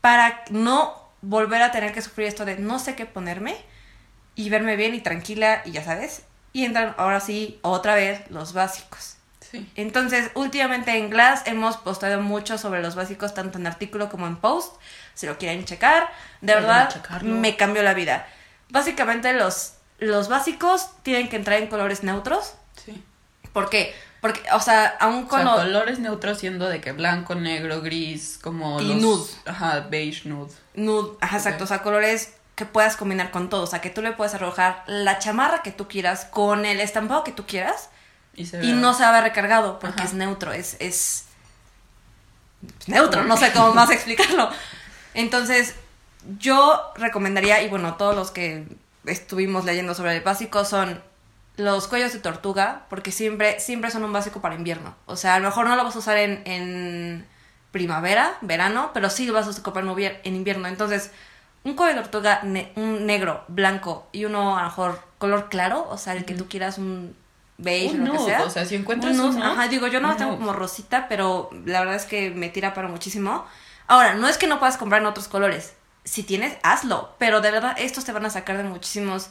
para 0.00 0.42
no 0.50 0.94
volver 1.22 1.62
a 1.62 1.70
tener 1.70 1.92
que 1.92 2.02
sufrir 2.02 2.26
esto 2.28 2.44
de 2.44 2.56
no 2.58 2.78
sé 2.78 2.94
qué 2.96 3.06
ponerme 3.06 3.56
y 4.34 4.48
verme 4.50 4.76
bien 4.76 4.94
y 4.94 5.00
tranquila 5.00 5.62
y 5.64 5.72
ya 5.72 5.84
sabes? 5.84 6.22
Y 6.52 6.64
entran 6.64 6.94
ahora 6.98 7.20
sí, 7.20 7.58
otra 7.62 7.94
vez, 7.94 8.22
los 8.30 8.52
básicos. 8.52 9.16
Sí. 9.40 9.70
Entonces, 9.74 10.30
últimamente 10.34 10.96
en 10.96 11.10
Glass 11.10 11.42
hemos 11.46 11.76
postado 11.76 12.20
mucho 12.22 12.56
sobre 12.58 12.80
los 12.82 12.94
básicos, 12.94 13.34
tanto 13.34 13.58
en 13.58 13.66
artículo 13.66 14.08
como 14.08 14.26
en 14.26 14.36
post. 14.36 14.76
Si 15.14 15.26
lo 15.26 15.36
quieren 15.38 15.64
checar, 15.66 16.08
de 16.40 16.54
Vayan 16.54 16.68
verdad 16.68 17.22
me 17.22 17.56
cambió 17.56 17.82
la 17.82 17.92
vida. 17.94 18.26
Básicamente 18.70 19.32
los, 19.34 19.74
los 19.98 20.28
básicos 20.28 20.88
tienen 21.02 21.28
que 21.28 21.36
entrar 21.36 21.60
en 21.60 21.68
colores 21.68 22.02
neutros. 22.02 22.54
Sí. 22.82 23.02
¿Por 23.52 23.68
qué? 23.68 23.94
Porque, 24.22 24.40
o 24.52 24.60
sea, 24.60 24.86
aún 25.00 25.24
O 25.24 25.28
con 25.28 25.40
sea, 25.42 25.50
lo- 25.50 25.56
colores 25.56 25.98
neutros 25.98 26.38
siendo 26.38 26.68
de 26.68 26.80
que 26.80 26.92
blanco, 26.92 27.34
negro, 27.34 27.82
gris, 27.82 28.38
como 28.42 28.80
Y 28.80 28.88
los... 28.88 28.96
nude. 29.02 29.30
Ajá, 29.44 29.80
beige, 29.90 30.28
nude. 30.28 30.52
nude, 30.74 31.18
ajá, 31.20 31.36
exacto, 31.36 31.64
Ok. 31.64 31.66
o 31.66 31.68
sea, 31.68 31.82
colores 31.82 32.34
que 32.54 32.66
puedas 32.66 32.96
combinar 32.96 33.30
con 33.30 33.48
todo. 33.50 33.62
O 33.62 33.66
sea, 33.66 33.80
que 33.80 33.90
tú 33.90 34.02
le 34.02 34.12
puedes 34.12 34.34
arrojar 34.34 34.84
la 34.86 35.18
chamarra 35.18 35.62
que 35.62 35.72
tú 35.72 35.88
quieras 35.88 36.26
con 36.26 36.64
el 36.66 36.80
estampado 36.80 37.24
que 37.24 37.32
tú 37.32 37.46
quieras 37.46 37.90
Y, 38.34 38.46
se 38.46 38.58
y 38.60 38.72
vea- 38.72 38.74
no 38.74 38.94
se 38.94 39.02
va 39.04 39.10
a 39.10 39.12
ver 39.12 39.24
recargado 39.24 39.78
porque 39.78 40.02
Ajá. 40.02 40.04
es 40.04 40.14
neutro, 40.14 40.52
es, 40.52 40.76
es 40.80 41.26
es 42.78 42.88
neutro, 42.88 43.24
no 43.24 43.36
sé 43.36 43.52
cómo 43.52 43.72
más 43.74 43.90
explicarlo. 43.90 44.50
Entonces, 45.14 45.74
yo 46.38 46.92
recomendaría, 46.96 47.62
y 47.62 47.68
bueno, 47.68 47.94
todos 47.96 48.14
los 48.14 48.30
que 48.30 48.66
estuvimos 49.04 49.64
leyendo 49.64 49.94
sobre 49.94 50.16
el 50.16 50.22
básico 50.22 50.64
son 50.64 51.02
los 51.56 51.88
cuellos 51.88 52.12
de 52.12 52.20
tortuga, 52.20 52.86
porque 52.88 53.12
siempre, 53.12 53.60
siempre 53.60 53.90
son 53.90 54.04
un 54.04 54.12
básico 54.12 54.40
para 54.40 54.54
invierno. 54.54 54.94
O 55.06 55.16
sea, 55.16 55.34
a 55.34 55.38
lo 55.40 55.46
mejor 55.48 55.68
no 55.68 55.76
lo 55.76 55.84
vas 55.84 55.96
a 55.96 55.98
usar 55.98 56.16
en, 56.18 56.42
en 56.46 57.26
primavera, 57.72 58.38
verano, 58.40 58.90
pero 58.94 59.10
sí 59.10 59.26
lo 59.26 59.34
vas 59.34 59.46
a 59.46 59.50
ocupar 59.60 59.84
en 60.24 60.36
invierno. 60.36 60.68
Entonces, 60.68 61.10
un 61.64 61.74
cuello 61.74 61.94
de 61.96 62.00
tortuga, 62.02 62.40
ne- 62.42 62.72
un 62.76 63.06
negro, 63.06 63.44
blanco 63.48 64.08
y 64.12 64.24
uno 64.24 64.56
a 64.58 64.62
lo 64.62 64.68
mejor 64.68 65.00
color 65.18 65.48
claro, 65.48 65.86
o 65.88 65.96
sea, 65.98 66.14
el 66.14 66.24
que 66.24 66.34
tú 66.34 66.48
quieras, 66.48 66.78
un 66.78 67.14
beige, 67.58 67.94
Un 67.94 68.06
lo 68.06 68.12
que 68.12 68.18
sea. 68.18 68.42
o 68.44 68.50
sea, 68.50 68.64
si 68.64 68.74
encuentras 68.74 69.14
Un 69.14 69.20
un 69.20 69.26
nude, 69.28 69.38
nude, 69.40 69.52
ajá, 69.52 69.68
digo, 69.68 69.86
yo 69.86 70.00
no 70.00 70.16
tengo 70.16 70.36
como 70.36 70.52
rosita, 70.52 71.06
pero 71.08 71.50
la 71.64 71.80
verdad 71.80 71.94
es 71.96 72.04
que 72.06 72.30
me 72.30 72.48
tira 72.48 72.74
para 72.74 72.88
muchísimo. 72.88 73.46
Ahora, 73.86 74.14
no 74.14 74.26
es 74.28 74.38
que 74.38 74.46
no 74.46 74.58
puedas 74.58 74.76
comprar 74.76 75.00
en 75.02 75.06
otros 75.06 75.28
colores. 75.28 75.74
Si 76.04 76.22
tienes, 76.24 76.56
hazlo. 76.64 77.14
Pero 77.18 77.40
de 77.40 77.50
verdad, 77.52 77.76
estos 77.78 78.04
te 78.04 78.10
van 78.12 78.26
a 78.26 78.30
sacar 78.30 78.56
de 78.56 78.64
muchísimos. 78.64 79.30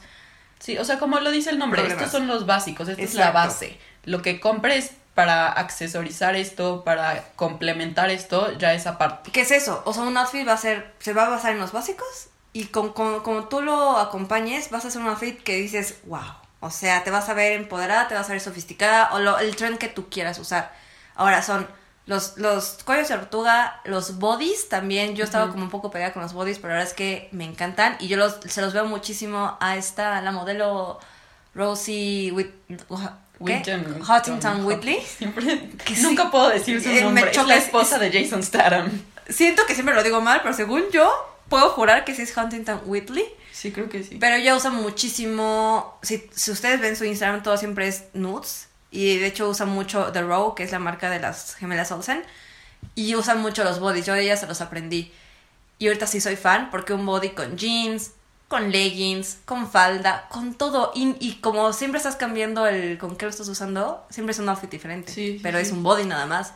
Sí, 0.60 0.78
o 0.78 0.86
sea, 0.86 1.00
como 1.00 1.20
lo 1.20 1.32
dice 1.32 1.50
el 1.50 1.58
nombre, 1.60 1.82
Problemas. 1.82 2.04
estos 2.06 2.18
son 2.20 2.28
los 2.28 2.46
básicos, 2.46 2.88
esta 2.88 3.02
es 3.02 3.16
la 3.16 3.32
base. 3.32 3.78
Lo 4.06 4.22
que 4.22 4.40
compres 4.40 4.92
para 5.14 5.52
accesorizar 5.52 6.36
esto, 6.36 6.84
para 6.84 7.24
complementar 7.36 8.10
esto, 8.10 8.52
ya 8.54 8.74
es 8.74 8.88
aparte. 8.88 9.32
¿Qué 9.32 9.42
es 9.42 9.52
eso? 9.52 9.82
O 9.86 9.94
sea, 9.94 10.04
un 10.04 10.16
outfit 10.18 10.48
va 10.48 10.54
a 10.54 10.58
ser, 10.58 10.94
se 11.00 11.14
va 11.14 11.26
a 11.26 11.30
basar 11.30 11.52
en 11.52 11.60
los 11.60 11.72
básicos 11.72 12.28
y 12.54 12.66
con, 12.66 12.94
con- 12.94 13.22
como 13.22 13.46
tú 13.46 13.62
lo 13.62 13.98
acompañes, 13.98 14.70
vas 14.72 14.86
a 14.86 14.88
hacer 14.90 15.02
un 15.02 15.08
outfit 15.08 15.42
que 15.44 15.56
dices, 15.56 16.00
wow. 16.06 16.22
O 16.62 16.70
sea, 16.70 17.04
te 17.04 17.10
vas 17.12 17.28
a 17.28 17.34
ver 17.34 17.54
empoderada, 17.54 18.08
te 18.08 18.14
vas 18.16 18.30
a 18.30 18.34
ver 18.34 18.42
sofisticada 18.42 19.10
o 19.14 19.20
lo- 19.20 19.40
el 19.40 19.56
trend 19.56 19.78
que 19.80 19.88
tú 19.88 20.10
quieras 20.10 20.38
usar. 20.40 20.72
Ahora 21.16 21.42
son 21.42 21.68
los, 22.06 22.38
los 22.38 22.80
cuellos 22.86 23.10
de 23.10 23.16
tortuga, 23.18 23.82
los 23.84 24.18
bodies 24.20 24.70
también. 24.70 25.16
Yo 25.16 25.24
estaba 25.24 25.46
Ujú. 25.46 25.54
como 25.54 25.64
un 25.66 25.70
poco 25.72 25.92
pegada 25.92 26.14
con 26.14 26.22
los 26.22 26.34
bodies, 26.34 26.58
pero 26.60 26.70
la 26.70 26.76
verdad 26.80 26.92
es 26.92 26.96
que 26.96 27.30
me 27.32 27.46
encantan 27.46 27.98
y 28.00 28.08
yo 28.08 28.18
los, 28.18 28.38
se 28.48 28.62
los 28.62 28.74
veo 28.74 28.86
muchísimo 28.86 29.58
a 29.60 29.76
esta, 29.76 30.22
la 30.22 30.32
modelo 30.32 31.00
Rosie 31.56 32.32
Whit, 32.32 32.52
¿qué? 33.46 33.62
Whitton- 33.64 34.02
Huntington 34.10 34.66
Whitley. 34.66 35.02
Siempre, 35.18 35.70
nunca 36.02 36.24
sí. 36.24 36.30
puedo 36.32 36.50
decir 36.50 36.82
su 36.82 36.90
Eh, 36.90 36.94
me 36.96 37.02
nombre. 37.02 37.26
Es 37.30 37.32
choca, 37.36 37.48
la 37.48 37.56
es- 37.58 37.66
esposa 37.66 38.00
de 38.00 38.12
Jason 38.12 38.44
Statham. 38.44 38.90
Siento 39.30 39.66
que 39.66 39.74
siempre 39.74 39.96
lo 39.96 40.04
digo 40.04 40.20
mal, 40.22 40.42
pero 40.44 40.54
según 40.54 40.84
yo, 40.92 41.10
puedo 41.48 41.70
jurar 41.70 42.04
que 42.04 42.14
sí 42.16 42.24
es 42.24 42.36
Huntington 42.36 42.82
Whitley. 42.86 43.26
Sí, 43.52 43.72
creo 43.72 43.88
que 43.90 44.04
sí. 44.04 44.18
Pero 44.20 44.36
ella 44.36 44.56
usa 44.56 44.72
muchísimo. 44.72 45.98
Si, 46.02 46.30
si 46.34 46.52
ustedes 46.52 46.80
ven 46.82 46.96
su 46.96 47.06
Instagram, 47.06 47.44
todo 47.44 47.58
siempre 47.58 47.88
es 47.88 48.06
nudes. 48.14 48.68
Y 48.92 49.18
de 49.18 49.28
hecho 49.28 49.48
usa 49.48 49.66
mucho 49.66 50.12
The 50.12 50.22
Row, 50.22 50.56
que 50.56 50.64
es 50.64 50.72
la 50.72 50.80
marca 50.80 51.10
de 51.10 51.20
las 51.20 51.56
gemelas 51.56 51.92
Olsen. 51.92 52.24
Y 52.96 53.16
usa 53.16 53.36
mucho 53.36 53.64
los 53.64 53.80
bodies. 53.80 54.06
Yo 54.06 54.14
de 54.14 54.24
ella 54.24 54.36
se 54.38 54.48
los 54.48 54.60
aprendí. 54.62 55.12
Y 55.78 55.88
ahorita 55.88 56.08
sí 56.08 56.20
soy 56.22 56.36
fan 56.36 56.70
porque 56.72 56.94
un 56.94 57.06
body 57.06 57.30
con 57.30 57.58
jeans, 57.58 58.12
con 58.52 58.70
leggings, 58.72 59.38
con 59.46 59.68
falda, 59.72 60.28
con 60.30 60.54
todo. 60.54 60.92
Y, 60.94 61.16
y 61.20 61.36
como 61.42 61.74
siempre 61.74 61.98
estás 61.98 62.16
cambiando 62.18 62.68
el 62.68 63.00
con 63.00 63.16
qué 63.16 63.26
lo 63.26 63.32
estás 63.32 63.48
usando, 63.48 64.06
siempre 64.12 64.34
es 64.34 64.40
un 64.40 64.48
outfit 64.50 64.70
diferente. 64.70 65.12
Sí, 65.12 65.34
sí, 65.34 65.40
pero 65.42 65.58
es 65.58 65.72
un 65.72 65.82
body 65.82 66.06
nada 66.06 66.28
más. 66.28 66.54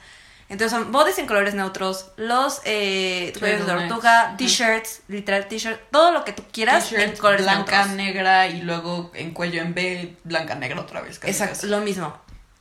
Entonces 0.48 0.78
son 0.78 0.92
bodies 0.92 1.18
en 1.18 1.26
colores 1.26 1.56
neutros, 1.56 2.12
los 2.18 2.62
eh, 2.66 3.34
de 3.42 3.58
tortuga, 3.58 4.36
t-shirts, 4.38 5.02
literal 5.08 5.48
t-shirt, 5.48 5.80
todo 5.90 6.12
lo 6.12 6.24
que 6.24 6.34
tú 6.34 6.44
quieras 6.52 6.92
en 6.94 7.16
colores 7.18 7.46
blanca, 7.46 7.78
neutros. 7.88 7.96
negra 7.98 8.48
y 8.48 8.62
luego 8.62 9.10
en 9.16 9.32
cuello 9.32 9.62
en 9.64 9.74
B, 9.74 10.16
blanca, 10.24 10.54
negra 10.54 10.80
otra 10.82 11.02
vez. 11.02 11.18
casi, 11.18 11.32
Exacto, 11.32 11.56
casi. 11.56 11.68
lo 11.68 11.80
mismo. 11.80 12.16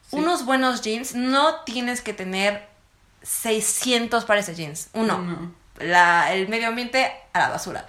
Sí. 0.09 0.17
Unos 0.17 0.47
buenos 0.47 0.81
jeans, 0.81 1.15
no 1.15 1.57
tienes 1.67 2.01
que 2.01 2.15
tener 2.15 2.67
600 3.23 4.25
pares 4.25 4.47
de 4.47 4.55
jeans. 4.55 4.89
Uno, 4.95 5.19
No. 5.19 5.53
la, 5.79 6.33
el 6.33 6.49
medio 6.49 6.69
ambiente 6.69 7.11
a 7.35 7.39
la 7.41 7.49
basura. 7.51 7.87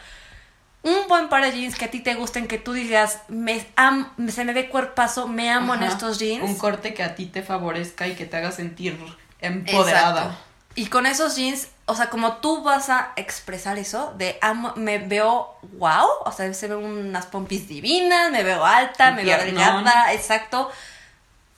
Un 0.85 1.07
buen 1.09 1.27
par 1.29 1.43
de 1.43 1.51
jeans 1.51 1.75
que 1.75 1.85
a 1.85 1.91
ti 1.91 1.99
te 1.99 2.13
gusten, 2.13 2.47
que 2.47 2.57
tú 2.59 2.71
digas, 2.73 3.19
me 3.27 3.65
am- 3.75 4.09
se 4.29 4.45
me 4.45 4.53
ve 4.53 4.69
cuerpazo, 4.69 5.27
me 5.27 5.49
amo 5.49 5.73
en 5.73 5.83
estos 5.83 6.19
jeans. 6.19 6.43
Un 6.43 6.55
corte 6.57 6.93
que 6.93 7.01
a 7.03 7.15
ti 7.15 7.25
te 7.25 7.41
favorezca 7.41 8.07
y 8.07 8.13
que 8.15 8.25
te 8.25 8.37
haga 8.37 8.51
sentir 8.51 8.97
empoderada. 9.41 10.21
Exacto. 10.21 10.37
Y 10.75 10.87
con 10.87 11.05
esos 11.05 11.35
jeans, 11.35 11.69
o 11.85 11.95
sea, 11.95 12.09
como 12.09 12.37
tú 12.37 12.61
vas 12.61 12.89
a 12.89 13.13
expresar 13.15 13.77
eso, 13.79 14.13
de 14.17 14.37
amo, 14.41 14.73
me 14.75 14.99
veo 14.99 15.57
wow, 15.79 16.05
o 16.25 16.31
sea, 16.31 16.53
se 16.53 16.67
ven 16.67 16.77
unas 16.77 17.25
pompis 17.25 17.67
divinas, 17.67 18.31
me 18.31 18.43
veo 18.43 18.63
alta, 18.65 19.11
me 19.11 19.23
veo 19.23 19.37
delgada, 19.83 20.13
exacto. 20.13 20.69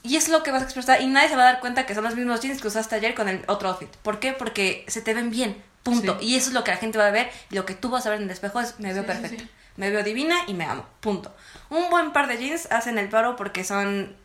Y 0.03 0.15
es 0.15 0.29
lo 0.29 0.41
que 0.43 0.51
vas 0.51 0.61
a 0.61 0.65
expresar 0.65 1.01
y 1.01 1.07
nadie 1.07 1.27
se 1.29 1.35
va 1.35 1.41
a 1.41 1.51
dar 1.53 1.59
cuenta 1.59 1.85
que 1.85 1.95
son 1.95 2.03
los 2.03 2.15
mismos 2.15 2.39
jeans 2.41 2.61
que 2.61 2.67
usaste 2.67 2.95
ayer 2.95 3.13
con 3.15 3.27
el 3.27 3.43
otro 3.47 3.69
outfit. 3.69 3.89
¿Por 4.03 4.19
qué? 4.19 4.31
Porque 4.33 4.85
se 4.87 5.01
te 5.01 5.13
ven 5.13 5.31
bien, 5.31 5.61
punto. 5.83 6.17
Sí. 6.19 6.25
Y 6.27 6.35
eso 6.35 6.49
es 6.49 6.53
lo 6.53 6.63
que 6.63 6.71
la 6.71 6.77
gente 6.77 6.97
va 6.97 7.07
a 7.07 7.11
ver 7.11 7.29
y 7.49 7.55
lo 7.55 7.65
que 7.65 7.73
tú 7.75 7.89
vas 7.89 8.05
a 8.05 8.09
ver 8.09 8.19
en 8.19 8.25
el 8.25 8.31
espejo 8.31 8.59
es 8.59 8.79
me 8.79 8.93
veo 8.93 9.03
Sí, 9.03 9.07
perfecta. 9.07 9.43
sí. 9.43 9.49
Me 9.77 9.91
veo 9.91 10.03
divina 10.03 10.35
y 10.47 10.53
me 10.53 10.65
amo, 10.65 10.85
punto. 11.01 11.35
Un 11.69 11.89
buen 11.89 12.11
par 12.11 12.27
de 12.27 12.37
jeans 12.37 12.67
hacen 12.71 12.97
el 12.97 13.09
paro 13.09 13.35
porque 13.35 13.63
son 13.63 14.15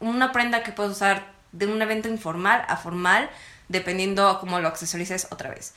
una 0.00 0.32
prenda 0.32 0.62
que 0.62 0.72
puedes 0.72 0.92
usar 0.92 1.26
de 1.52 1.66
un 1.66 1.80
evento 1.80 2.08
informal 2.08 2.64
a 2.68 2.76
formal, 2.76 3.30
dependiendo 3.68 4.38
cómo 4.40 4.58
lo 4.60 4.68
accesorices 4.68 5.28
otra 5.30 5.50
vez. 5.50 5.74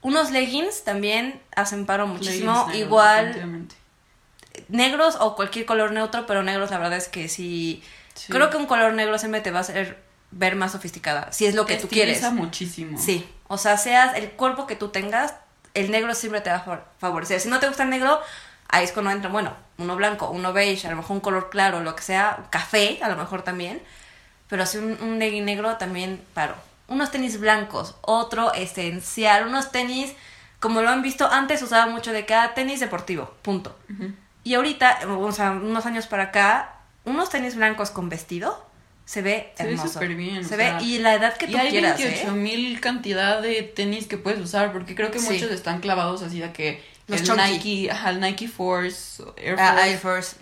Unos 0.00 0.30
leggings 0.30 0.84
también 0.84 1.40
hacen 1.56 1.86
paro 1.86 2.06
muchísimo, 2.06 2.52
negros, 2.68 2.74
igual 2.76 3.66
negros 4.68 5.16
o 5.20 5.34
cualquier 5.36 5.64
color 5.66 5.92
neutro, 5.92 6.26
pero 6.26 6.42
negros 6.42 6.70
la 6.70 6.78
verdad 6.78 6.98
es 6.98 7.08
que 7.08 7.28
sí, 7.28 7.82
Sí. 8.14 8.30
creo 8.32 8.50
que 8.50 8.56
un 8.58 8.66
color 8.66 8.92
negro 8.94 9.18
siempre 9.18 9.40
te 9.40 9.50
va 9.50 9.58
a 9.58 9.62
hacer 9.62 9.98
ver 10.32 10.56
más 10.56 10.72
sofisticada, 10.72 11.30
si 11.32 11.46
es 11.46 11.54
lo 11.54 11.66
que 11.66 11.76
tú 11.76 11.88
quieres. 11.88 12.18
Muchísimo. 12.42 12.98
Sí, 12.98 13.28
o 13.48 13.56
sea, 13.58 13.76
seas 13.76 14.16
el 14.16 14.30
cuerpo 14.32 14.66
que 14.66 14.76
tú 14.76 14.88
tengas, 14.88 15.34
el 15.74 15.90
negro 15.90 16.14
siempre 16.14 16.40
te 16.40 16.50
va 16.50 16.56
a 16.56 16.60
fa- 16.60 16.84
favorecer. 16.98 17.40
Si 17.40 17.48
no 17.48 17.60
te 17.60 17.68
gusta 17.68 17.84
el 17.84 17.90
negro, 17.90 18.20
ahí 18.68 18.84
es 18.84 18.92
cuando 18.92 19.10
entra, 19.10 19.30
bueno, 19.30 19.54
uno 19.78 19.96
blanco, 19.96 20.30
uno 20.30 20.52
beige, 20.52 20.86
a 20.86 20.90
lo 20.90 20.96
mejor 20.96 21.12
un 21.16 21.20
color 21.20 21.50
claro, 21.50 21.80
lo 21.80 21.94
que 21.94 22.02
sea, 22.02 22.46
café, 22.50 22.98
a 23.02 23.08
lo 23.08 23.16
mejor 23.16 23.42
también. 23.42 23.82
Pero 24.48 24.66
si 24.66 24.78
un, 24.78 24.98
un 25.02 25.18
negro 25.18 25.76
también 25.76 26.22
paro. 26.34 26.54
Unos 26.88 27.10
tenis 27.10 27.40
blancos, 27.40 27.94
otro 28.02 28.52
esencial, 28.52 29.46
unos 29.46 29.70
tenis, 29.72 30.12
como 30.60 30.82
lo 30.82 30.90
han 30.90 31.00
visto, 31.02 31.26
antes 31.30 31.62
usaba 31.62 31.86
mucho 31.86 32.12
de 32.12 32.26
cada 32.26 32.52
tenis 32.54 32.80
deportivo, 32.80 33.34
punto. 33.42 33.78
Y 34.44 34.54
ahorita, 34.54 34.98
o 35.08 35.32
sea, 35.32 35.52
unos 35.52 35.86
años 35.86 36.06
para 36.06 36.24
acá, 36.24 36.74
unos 37.04 37.30
tenis 37.30 37.54
blancos 37.56 37.90
con 37.90 38.08
vestido 38.08 38.66
se 39.04 39.22
ve 39.22 39.52
Se 39.56 39.64
ve 39.64 39.70
hermoso. 39.72 39.92
súper 39.92 40.14
bien, 40.14 40.44
Se 40.44 40.56
ve, 40.56 40.64
sea, 40.64 40.82
y 40.82 40.98
la 40.98 41.14
edad 41.14 41.36
que 41.36 41.46
Y 41.46 41.52
tú 41.52 41.58
hay 41.58 41.70
quieras, 41.70 41.98
28 41.98 42.28
¿eh? 42.28 42.30
mil 42.32 42.80
cantidad 42.80 43.42
de 43.42 43.62
tenis 43.62 44.06
que 44.06 44.16
puedes 44.18 44.40
usar, 44.40 44.72
porque 44.72 44.94
creo 44.94 45.10
que 45.10 45.18
Sí. 45.18 45.32
muchos 45.32 45.50
están 45.50 45.80
clavados 45.80 46.22
así 46.22 46.38
de 46.40 46.52
que 46.52 46.82
Los 47.08 47.20
el 47.20 47.26
chunky. 47.26 47.42
Nike, 47.42 47.90
ajá, 47.90 48.10
el 48.10 48.20
Nike 48.20 48.48
Force, 48.48 49.22
Air 49.36 49.56
Force. 49.56 49.62
Ah, 49.80 49.88
Air 49.88 49.98
Force. 49.98 50.36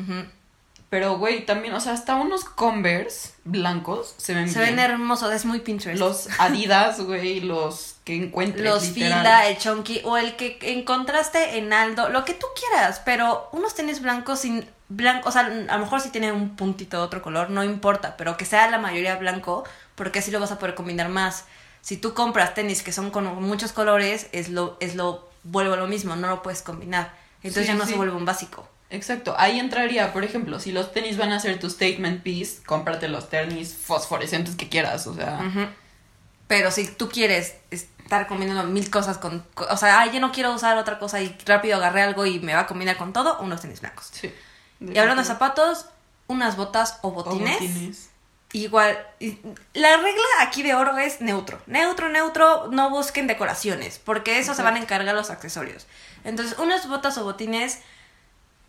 Pero, 0.91 1.19
güey, 1.19 1.47
también, 1.47 1.73
o 1.75 1.81
sea, 1.81 1.93
hasta 1.93 2.17
unos 2.17 2.43
Converse 2.45 3.31
blancos 3.45 4.13
se 4.19 4.35
ven 4.35 4.49
Se 4.51 4.59
bien. 4.59 4.75
ven 4.75 4.85
hermosos, 4.91 5.33
es 5.33 5.45
muy 5.45 5.61
Pinterest. 5.61 6.01
Los 6.01 6.29
Adidas, 6.41 7.01
güey, 7.01 7.41
los 7.41 7.95
que 8.05 8.17
encuentres. 8.17 8.65
Los 8.65 8.89
literal. 8.89 9.21
fila, 9.21 9.49
el 9.49 9.57
chunky 9.59 10.01
o 10.05 10.17
el 10.17 10.35
que 10.35 10.59
encontraste 10.63 11.59
en 11.59 11.73
Aldo, 11.73 12.09
lo 12.09 12.25
que 12.25 12.35
tú 12.35 12.47
quieras, 12.59 13.01
pero 13.05 13.49
unos 13.53 13.75
tenis 13.77 14.03
blancos 14.03 14.41
sin 14.41 14.69
blanco, 14.91 15.31
o 15.31 15.33
sea, 15.33 15.43
a 15.47 15.49
lo 15.77 15.79
mejor 15.79 16.03
si 16.03 16.11
tiene 16.11 16.31
un 16.33 16.55
puntito 16.57 16.99
de 16.99 17.03
otro 17.05 17.23
color, 17.23 17.49
no 17.49 17.65
importa, 17.65 18.17
pero 18.19 18.37
que 18.37 18.45
sea 18.45 18.69
la 18.71 18.79
mayoría 18.79 19.17
blanco, 19.17 19.65
porque 19.95 20.19
así 20.19 20.31
lo 20.31 20.39
vas 20.41 20.53
a 20.53 20.59
poder 20.59 20.75
combinar 20.75 21.09
más. 21.09 21.47
Si 21.81 21.97
tú 21.97 22.13
compras 22.13 22.53
tenis 22.53 22.83
que 22.83 22.93
son 22.93 23.11
con 23.11 23.25
muchos 23.43 23.73
colores, 23.73 24.27
es 24.33 24.51
lo 24.51 24.77
es 24.81 24.95
lo 24.97 25.31
vuelvo 25.45 25.73
a 25.73 25.77
lo 25.79 25.87
mismo, 25.87 26.15
no 26.17 26.29
lo 26.29 26.43
puedes 26.43 26.61
combinar. 26.61 27.15
Entonces 27.43 27.63
Sí, 27.67 27.73
ya 27.73 27.79
no 27.79 27.87
sí. 27.87 27.93
se 27.93 27.97
vuelve 27.97 28.15
un 28.15 28.27
básico. 28.27 28.69
Exacto, 28.91 29.35
ahí 29.39 29.59
entraría, 29.61 30.13
por 30.13 30.25
ejemplo, 30.25 30.59
si 30.61 30.73
los 30.73 30.93
tenis 30.93 31.17
van 31.17 31.31
a 31.33 31.39
ser 31.41 31.59
tu 31.61 31.71
statement 31.71 32.23
piece, 32.23 32.61
cómprate 32.65 33.09
los 33.09 33.31
tenis 33.31 33.75
fosforescentes 33.81 34.57
que 34.57 34.69
quieras, 34.69 35.07
o 35.07 35.15
sea. 35.15 35.39
Pero 36.49 36.73
si 36.73 36.89
tú 36.89 37.09
quieres 37.09 37.55
estar 37.71 38.27
combinando 38.27 38.65
mil 38.65 38.91
cosas 38.91 39.19
con, 39.19 39.47
co- 39.55 39.69
o 39.71 39.77
sea, 39.77 40.01
ay, 40.01 40.11
yo 40.13 40.19
no 40.21 40.33
quiero 40.33 40.53
usar 40.53 40.77
otra 40.79 40.99
cosa 40.99 41.21
y 41.23 41.39
rápido 41.47 41.77
agarré 41.77 42.03
algo 42.03 42.27
y 42.27 42.41
me 42.41 42.53
va 42.55 42.61
a 42.61 42.67
combinar 42.67 42.97
con 42.97 43.13
todo, 43.13 43.39
unos 43.41 43.61
tenis 43.61 43.81
blancos. 43.81 44.09
Sí. 44.13 44.35
Y 44.81 44.99
hablando 44.99 45.23
de 45.23 45.29
zapatos, 45.29 45.87
unas 46.27 46.57
botas 46.57 46.99
o 47.03 47.09
O 47.09 47.11
botines. 47.13 47.55
botines. 47.61 48.11
Igual, 48.53 48.99
la 49.75 49.97
regla 49.99 50.23
aquí 50.41 50.63
de 50.65 50.75
oro 50.75 50.99
es 50.99 51.21
neutro. 51.21 51.61
Neutro, 51.67 52.09
neutro, 52.09 52.67
no 52.73 52.91
busquen 52.91 53.29
decoraciones, 53.29 54.01
porque 54.05 54.39
eso 54.41 54.55
se 54.55 54.63
van 54.63 54.75
a 54.75 54.81
encargar 54.81 55.15
los 55.15 55.31
accesorios. 55.31 55.87
Entonces, 56.25 56.59
unas 56.59 56.89
botas 56.89 57.17
o 57.19 57.23
botines 57.25 57.79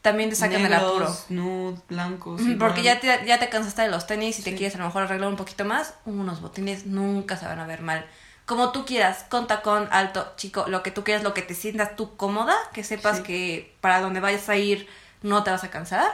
también 0.04 0.30
te 0.30 0.36
sacan 0.36 0.62
del 0.64 0.74
apuro. 0.74 1.16
Nude, 1.30 1.80
blancos. 1.90 2.42
Porque 2.60 2.84
ya 2.84 3.00
te, 3.00 3.26
ya 3.26 3.40
te 3.40 3.50
cansaste 3.50 3.82
de 3.84 3.88
los 3.90 4.06
tenis 4.06 4.38
y 4.40 4.44
te 4.44 4.56
quieres 4.56 4.76
a 4.76 4.80
lo 4.80 4.86
mejor 4.86 5.04
arreglar 5.04 5.30
un 5.30 5.36
poquito 5.36 5.66
más, 5.66 5.96
unos 6.06 6.42
botines 6.42 6.86
nunca 6.86 7.36
se 7.38 7.46
van 7.46 7.60
a 7.60 7.66
ver 7.66 7.82
mal. 7.82 8.06
Como 8.46 8.72
tú 8.72 8.86
quieras, 8.86 9.26
con 9.30 9.48
tacón, 9.48 9.88
alto, 9.92 10.34
chico, 10.38 10.66
lo 10.68 10.84
que 10.84 10.92
tú 10.92 11.04
quieras, 11.04 11.24
lo 11.24 11.34
que 11.34 11.42
te 11.42 11.56
sientas 11.56 11.96
tú 11.96 12.18
cómoda, 12.18 12.56
que 12.74 12.84
sepas 12.84 13.18
Sí. 13.18 13.24
que 13.24 13.76
para 13.82 14.02
donde 14.02 14.20
vayas 14.20 14.48
a 14.50 14.56
ir 14.58 14.88
no 15.22 15.44
te 15.44 15.52
vas 15.52 15.64
a 15.64 15.70
cansar. 15.70 16.12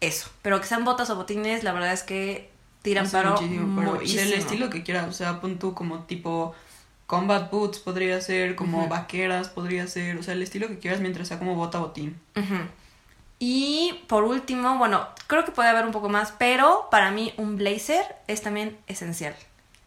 Eso. 0.00 0.30
Pero 0.42 0.60
que 0.60 0.66
sean 0.66 0.84
botas 0.84 1.10
o 1.10 1.16
botines, 1.16 1.64
la 1.64 1.72
verdad 1.72 1.92
es 1.92 2.02
que 2.02 2.50
tiran 2.82 3.06
Hace 3.06 3.16
paro 3.16 3.32
muchísimo 3.32 3.76
paro. 3.76 4.02
Y 4.02 4.14
del 4.14 4.32
estilo 4.32 4.70
que 4.70 4.82
quieras, 4.82 5.08
o 5.08 5.12
sea, 5.12 5.40
pon 5.40 5.58
tú 5.58 5.74
como 5.74 6.04
tipo 6.04 6.54
combat 7.06 7.50
boots 7.50 7.78
podría 7.78 8.20
ser, 8.20 8.54
como 8.54 8.86
vaqueras 8.86 9.48
podría 9.48 9.86
ser, 9.86 10.18
o 10.18 10.22
sea, 10.22 10.34
el 10.34 10.42
estilo 10.42 10.68
que 10.68 10.78
quieras 10.78 11.00
mientras 11.00 11.28
sea 11.28 11.38
como 11.38 11.54
bota 11.54 11.78
botín. 11.78 12.20
Y 13.40 14.00
por 14.08 14.24
último, 14.24 14.78
bueno, 14.78 15.08
creo 15.26 15.44
que 15.44 15.52
puede 15.52 15.68
haber 15.68 15.86
un 15.86 15.92
poco 15.92 16.08
más, 16.08 16.32
pero 16.38 16.88
para 16.90 17.10
mí 17.10 17.32
un 17.36 17.56
blazer 17.56 18.04
es 18.26 18.42
también 18.42 18.76
esencial. 18.86 19.34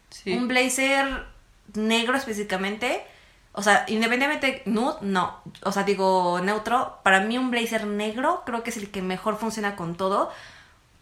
Sí. 0.09 0.33
Un 0.33 0.47
blazer 0.47 1.25
negro 1.73 2.17
específicamente. 2.17 3.03
O 3.53 3.61
sea, 3.61 3.85
independientemente 3.87 4.61
nude, 4.65 4.95
no. 5.01 5.41
O 5.63 5.71
sea, 5.71 5.83
digo 5.83 6.39
neutro. 6.41 6.99
Para 7.03 7.19
mí 7.21 7.37
un 7.37 7.51
blazer 7.51 7.85
negro 7.85 8.43
creo 8.45 8.63
que 8.63 8.69
es 8.69 8.77
el 8.77 8.89
que 8.89 9.01
mejor 9.01 9.37
funciona 9.37 9.75
con 9.75 9.95
todo. 9.95 10.31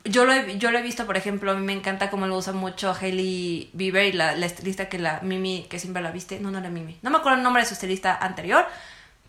Yo 0.05 0.25
lo 0.25 0.33
he, 0.33 0.57
yo 0.57 0.71
lo 0.71 0.79
he 0.79 0.81
visto, 0.81 1.05
por 1.05 1.17
ejemplo, 1.17 1.51
a 1.51 1.55
mí 1.55 1.63
me 1.65 1.73
encanta 1.73 2.09
cómo 2.09 2.25
lo 2.25 2.37
usa 2.37 2.53
mucho 2.53 2.95
Hailey 2.99 3.69
Bieber 3.73 4.05
y 4.05 4.13
la, 4.13 4.35
la 4.35 4.45
estilista 4.45 4.89
que 4.89 4.97
la 4.97 5.19
Mimi, 5.21 5.67
que 5.69 5.77
siempre 5.77 6.01
la 6.01 6.11
viste. 6.11 6.39
No, 6.39 6.49
no 6.51 6.57
era 6.59 6.69
Mimi. 6.69 6.97
No 7.01 7.09
me 7.11 7.17
acuerdo 7.17 7.37
el 7.37 7.43
nombre 7.43 7.61
de 7.61 7.67
su 7.67 7.73
estilista 7.73 8.15
anterior, 8.15 8.65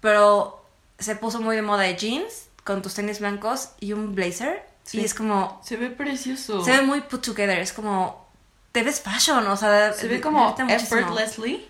pero 0.01 0.65
se 0.99 1.17
puso 1.17 1.41
muy 1.41 1.57
de 1.57 1.63
moda 1.63 1.83
de 1.83 1.97
jeans 1.97 2.49
con 2.65 2.83
tus 2.83 2.95
tenis 2.95 3.21
blancos 3.21 3.71
y 3.81 3.93
un 3.93 4.15
blazer. 4.15 4.65
Sí. 4.85 5.01
Y 5.01 5.05
es 5.05 5.13
como, 5.13 5.61
Se 5.65 5.77
ve 5.77 5.91
precioso. 5.91 6.65
se 6.65 6.71
ve 6.73 6.83
muy 6.83 7.03
put 7.03 7.23
together, 7.25 7.59
es 7.59 7.73
como 7.73 8.29
te 8.73 8.83
ves 8.83 9.01
fashion, 9.01 9.47
o 9.47 9.57
sea, 9.57 9.93
Se 9.93 10.09
ve 10.09 10.21
como 10.21 10.57
effortlessly, 10.69 11.69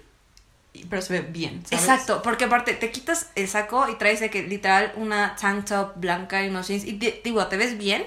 pero 0.89 1.03
se 1.03 1.13
ve 1.15 1.21
bien. 1.21 1.63
¿sabes? 1.67 1.85
Exacto, 1.85 2.23
porque 2.23 2.45
aparte 2.45 2.75
te 2.75 2.91
quitas 2.91 3.31
el 3.35 3.49
saco 3.49 3.89
y 3.89 3.97
traes 3.97 4.21
de 4.21 4.31
que 4.31 4.43
literal 4.43 4.93
una 4.97 5.37
tank 5.37 5.65
top 5.67 5.93
blanca 5.97 6.45
y 6.45 6.49
unos 6.49 6.69
jeans 6.69 6.85
y 6.85 6.93
digo, 6.93 7.47
te 7.49 7.57
ves 7.57 7.77
bien, 7.79 8.05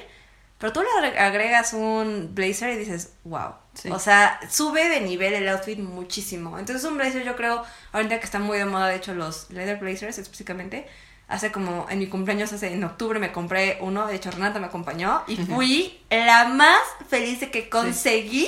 pero 0.60 0.72
tú 0.72 0.82
le 0.82 0.88
agre- 0.98 1.18
agregas 1.20 1.74
un 1.74 2.34
blazer 2.34 2.70
y 2.72 2.78
dices, 2.78 3.14
wow. 3.26 3.54
Sí. 3.74 3.90
O 3.90 4.00
sea, 4.00 4.40
sube 4.50 4.88
de 4.88 5.02
nivel 5.02 5.34
el 5.34 5.50
outfit 5.50 5.80
muchísimo. 5.80 6.60
Entonces 6.60 6.86
un 6.86 6.96
blazer 6.96 7.24
yo 7.26 7.36
creo, 7.36 7.64
ahorita 7.92 8.20
que 8.20 8.26
está 8.26 8.40
muy 8.40 8.58
de 8.60 8.66
moda, 8.66 8.88
de 8.88 8.96
hecho 8.98 9.14
los 9.16 9.50
leather 9.50 9.78
blazers 9.80 10.18
específicamente, 10.20 10.88
hace 11.28 11.52
como 11.52 11.88
en 11.90 12.00
mi 12.00 12.08
cumpleaños, 12.08 12.54
hace 12.54 12.72
en 12.72 12.84
octubre 12.84 13.18
me 13.20 13.32
compré 13.32 13.78
uno, 13.82 14.06
de 14.08 14.16
hecho 14.16 14.30
Renata 14.32 14.60
me 14.60 14.68
acompañó 14.68 15.24
y 15.28 15.38
fui 15.38 16.00
la 16.12 16.46
más 16.46 16.80
feliz 17.10 17.40
de 17.40 17.50
que 17.50 17.68
conseguí 17.70 18.48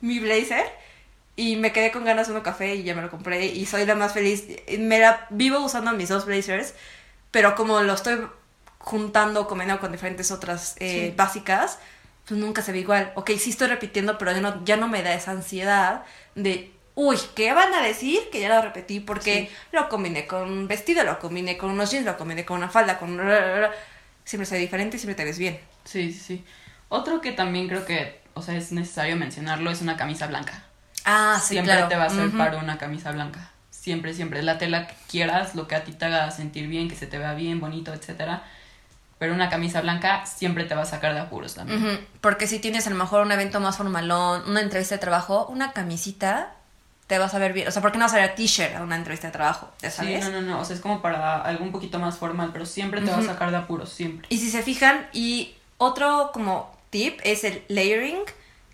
mi 0.00 0.18
blazer. 0.18 0.64
Y 1.36 1.56
me 1.56 1.72
quedé 1.72 1.90
con 1.90 2.04
ganas 2.04 2.28
de 2.28 2.32
uno 2.34 2.42
café 2.42 2.76
y 2.76 2.84
ya 2.84 2.94
me 2.94 3.02
lo 3.02 3.10
compré 3.10 3.46
y 3.46 3.66
soy 3.66 3.84
la 3.86 3.94
más 3.96 4.12
feliz. 4.12 4.44
Me 4.78 4.98
la 5.00 5.26
vivo 5.30 5.58
usando 5.58 5.92
mis 5.92 6.08
dos 6.08 6.26
blazers, 6.26 6.74
pero 7.32 7.54
como 7.56 7.80
lo 7.82 7.92
estoy 7.94 8.20
juntando, 8.78 9.46
combinando 9.48 9.80
con 9.80 9.92
diferentes 9.92 10.30
otras 10.30 10.76
eh, 10.78 11.08
Sí. 11.10 11.14
básicas, 11.16 11.78
pues 12.28 12.38
nunca 12.38 12.62
se 12.62 12.70
ve 12.72 12.78
igual. 12.78 13.12
Ok, 13.16 13.30
sí 13.38 13.50
estoy 13.50 13.68
repitiendo, 13.68 14.16
pero 14.18 14.32
ya 14.32 14.40
no, 14.40 14.64
ya 14.64 14.76
no 14.76 14.88
me 14.88 15.02
da 15.02 15.12
esa 15.14 15.32
ansiedad 15.32 16.04
de, 16.36 16.70
uy, 16.94 17.18
¿qué 17.34 17.52
van 17.52 17.74
a 17.74 17.82
decir? 17.82 18.20
Que 18.30 18.40
ya 18.40 18.48
lo 18.54 18.62
repetí 18.62 19.00
porque 19.00 19.50
lo 19.72 19.88
combiné 19.88 20.26
con 20.26 20.42
un 20.50 20.68
vestido, 20.68 21.02
lo 21.02 21.18
combiné 21.18 21.56
con 21.58 21.70
unos 21.70 21.90
jeans, 21.90 22.06
lo 22.06 22.16
combiné 22.16 22.44
con 22.44 22.58
una 22.58 22.68
falda, 22.68 22.98
con... 22.98 23.20
Siempre 24.24 24.46
se 24.46 24.54
ve 24.54 24.60
diferente 24.60 24.96
y 24.96 25.00
siempre 25.00 25.16
te 25.16 25.24
ves 25.24 25.38
bien. 25.38 25.58
Sí, 25.84 26.12
sí, 26.12 26.20
sí. 26.20 26.44
Otro 26.88 27.20
que 27.20 27.32
también 27.32 27.68
creo 27.68 27.84
que, 27.84 28.20
o 28.34 28.40
sea, 28.42 28.56
es 28.56 28.70
necesario 28.72 29.16
mencionarlo 29.16 29.70
es 29.70 29.82
una 29.82 29.96
camisa 29.96 30.26
blanca. 30.28 30.62
Ah, 31.04 31.38
sí, 31.40 31.54
siempre 31.54 31.74
claro. 31.74 31.88
te 31.88 31.96
va 31.96 32.04
a 32.04 32.06
hacer 32.06 32.28
Ujú. 32.28 32.38
paro 32.38 32.58
una 32.58 32.78
camisa 32.78 33.12
blanca. 33.12 33.50
Siempre, 33.70 34.14
siempre. 34.14 34.42
La 34.42 34.56
tela 34.58 34.86
que 34.86 34.94
quieras, 35.10 35.54
lo 35.54 35.68
que 35.68 35.74
a 35.74 35.84
ti 35.84 35.92
te 35.92 36.06
haga 36.06 36.30
sentir 36.30 36.68
bien, 36.68 36.88
que 36.88 36.96
se 36.96 37.06
te 37.06 37.18
vea 37.18 37.34
bien, 37.34 37.60
bonito, 37.60 37.92
etcétera. 37.92 38.42
Pero 39.18 39.34
una 39.34 39.48
camisa 39.48 39.80
blanca 39.80 40.26
siempre 40.26 40.64
te 40.64 40.74
va 40.74 40.82
a 40.82 40.86
sacar 40.86 41.14
de 41.14 41.20
apuros 41.20 41.54
también. 41.54 41.84
Ujú, 41.84 41.98
Porque 42.20 42.46
si 42.46 42.58
tienes 42.58 42.86
a 42.86 42.90
lo 42.90 42.96
mejor 42.96 43.22
un 43.24 43.32
evento 43.32 43.60
más 43.60 43.76
formalón, 43.76 44.42
una 44.48 44.60
entrevista 44.60 44.94
de 44.96 45.00
trabajo, 45.00 45.46
una 45.48 45.72
camisita 45.72 46.52
te 47.06 47.18
vas 47.18 47.34
a 47.34 47.38
ver 47.38 47.52
bien. 47.52 47.68
O 47.68 47.70
sea, 47.70 47.82
¿por 47.82 47.92
qué 47.92 47.98
no 47.98 48.06
vas 48.06 48.14
a 48.14 48.16
ver 48.16 48.30
a 48.30 48.34
t-shirt 48.34 48.74
a 48.74 48.82
una 48.82 48.96
entrevista 48.96 49.28
de 49.28 49.32
trabajo? 49.34 49.70
¿Ya 49.82 49.90
Sí, 49.90 49.96
sabes? 49.98 50.24
no, 50.24 50.30
no, 50.30 50.40
no. 50.40 50.60
O 50.60 50.64
sea, 50.64 50.74
es 50.74 50.80
como 50.82 51.02
para 51.02 51.42
algo 51.42 51.62
un 51.64 51.70
poquito 51.70 51.98
más 51.98 52.16
formal, 52.16 52.50
pero 52.52 52.64
siempre 52.64 53.02
te 53.02 53.10
va 53.10 53.18
a 53.18 53.22
sacar 53.22 53.50
de 53.50 53.58
apuros, 53.58 53.90
siempre. 53.92 54.26
Y 54.30 54.38
si 54.38 54.50
se 54.50 54.62
fijan, 54.62 55.06
y 55.12 55.54
otro 55.76 56.30
como 56.32 56.74
tip 56.90 57.20
es 57.22 57.44
el 57.44 57.62
layering, 57.68 58.18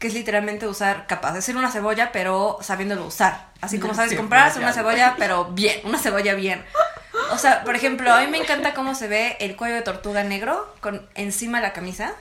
que 0.01 0.09
es 0.09 0.15
literalmente 0.15 0.67
usar 0.67 1.07
capaz 1.07 1.35
de 1.35 1.43
ser 1.43 1.57
una 1.57 1.71
cebolla, 1.71 2.11
pero 2.11 2.59
sabiéndolo 2.63 3.07
usar. 3.07 3.51
Así 3.61 3.79
como 3.79 3.95
sabes 3.95 4.15
comprar, 4.15 4.49
hacer 4.49 4.63
una 4.63 4.73
cebolla, 4.73 5.15
pero 5.19 5.45
bien, 5.53 5.79
una 5.85 5.99
cebolla 5.99 6.35
bien. 6.35 6.65
O 7.33 7.39
sea, 7.39 7.63
por 7.63 7.77
ejemplo, 7.77 8.13
a 8.13 8.21
mí 8.23 8.27
me 8.27 8.39
encanta 8.39 8.75
cómo 8.75 8.95
se 8.97 9.07
ve 9.07 9.37
el 9.39 9.55
cuello 9.57 9.77
de 9.77 9.83
tortuga 9.83 10.25
negro 10.25 10.75
con 10.81 11.07
encima 11.15 11.61
la 11.61 11.73
camisa. 11.73 12.15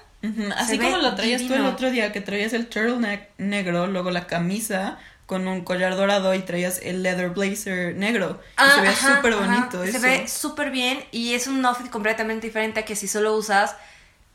Así 0.58 0.78
Se 0.78 0.84
como 0.84 0.98
lo 0.98 1.16
traías 1.16 1.42
tú 1.48 1.54
el 1.54 1.66
otro 1.66 1.90
día, 1.90 2.12
que 2.12 2.20
traías 2.22 2.52
el 2.54 2.68
turtleneck 2.68 3.30
negro, 3.38 3.88
luego 3.88 4.12
la 4.12 4.28
camisa 4.28 5.00
con 5.26 5.48
un 5.48 5.62
collar 5.64 5.96
dorado 5.96 6.34
y 6.34 6.40
traías 6.40 6.80
el 6.84 7.02
leather 7.04 7.30
blazer 7.30 7.96
negro. 7.96 8.42
y 8.58 8.72
se 8.76 8.82
ve 8.82 8.88
Ah, 8.90 9.16
súper 9.16 9.36
bonito 9.36 9.84
Se 9.84 9.90
eso. 9.92 10.02
ve 10.02 10.28
súper 10.28 10.72
bien 10.72 11.02
y 11.12 11.34
es 11.36 11.48
un 11.48 11.66
outfit 11.66 11.90
completamente 11.90 12.48
diferente 12.48 12.82
a 12.82 12.84
que 12.86 12.96
si 12.98 13.08
solo 13.08 13.34
usas 13.36 13.76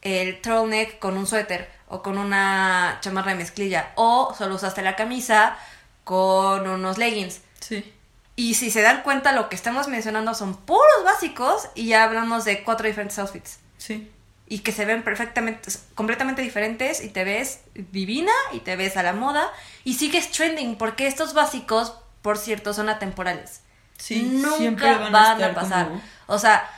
el 0.04 0.40
turtleneck 0.40 0.98
con 1.00 1.16
un 1.18 1.26
suéter 1.26 1.68
o 1.88 2.02
con 2.02 2.16
una 2.18 2.98
chamarra 3.00 3.32
de 3.32 3.38
mezclilla 3.38 3.90
o 3.96 4.34
solo 4.36 4.54
usaste 4.54 4.82
la 4.82 4.96
camisa 4.96 5.56
con 6.04 6.68
unos 6.68 6.98
leggings. 6.98 7.40
Sí. 7.60 7.92
Y 8.36 8.54
si 8.54 8.70
se 8.70 8.82
dan 8.82 9.02
cuenta, 9.02 9.32
lo 9.32 9.48
que 9.48 9.56
estamos 9.56 9.88
mencionando 9.88 10.34
son 10.34 10.56
puros 10.56 11.04
básicos 11.04 11.68
y 11.74 11.86
ya 11.86 12.04
hablamos 12.04 12.44
de 12.44 12.62
cuatro 12.64 12.86
diferentes 12.86 13.18
outfits. 13.18 13.58
Sí. 13.78 14.10
Y 14.46 14.58
que 14.58 14.72
se 14.72 14.84
ven 14.84 15.02
perfectamente, 15.04 15.70
completamente 15.94 16.42
diferentes 16.42 17.02
y 17.02 17.08
te 17.08 17.24
ves 17.24 17.60
divina 17.74 18.32
y 18.52 18.60
te 18.60 18.76
ves 18.76 18.96
a 18.96 19.02
la 19.02 19.12
moda 19.14 19.48
y 19.84 19.94
sigues 19.94 20.30
trending 20.30 20.76
porque 20.76 21.06
estos 21.06 21.32
básicos, 21.32 21.94
por 22.22 22.36
cierto, 22.38 22.74
son 22.74 22.88
atemporales 22.88 23.60
Sí, 23.96 24.22
nunca 24.22 24.56
siempre 24.58 24.94
van, 24.96 25.12
van 25.12 25.42
a 25.42 25.54
pasar. 25.54 25.86
como- 25.88 26.02
O 26.26 26.38
sea, 26.38 26.68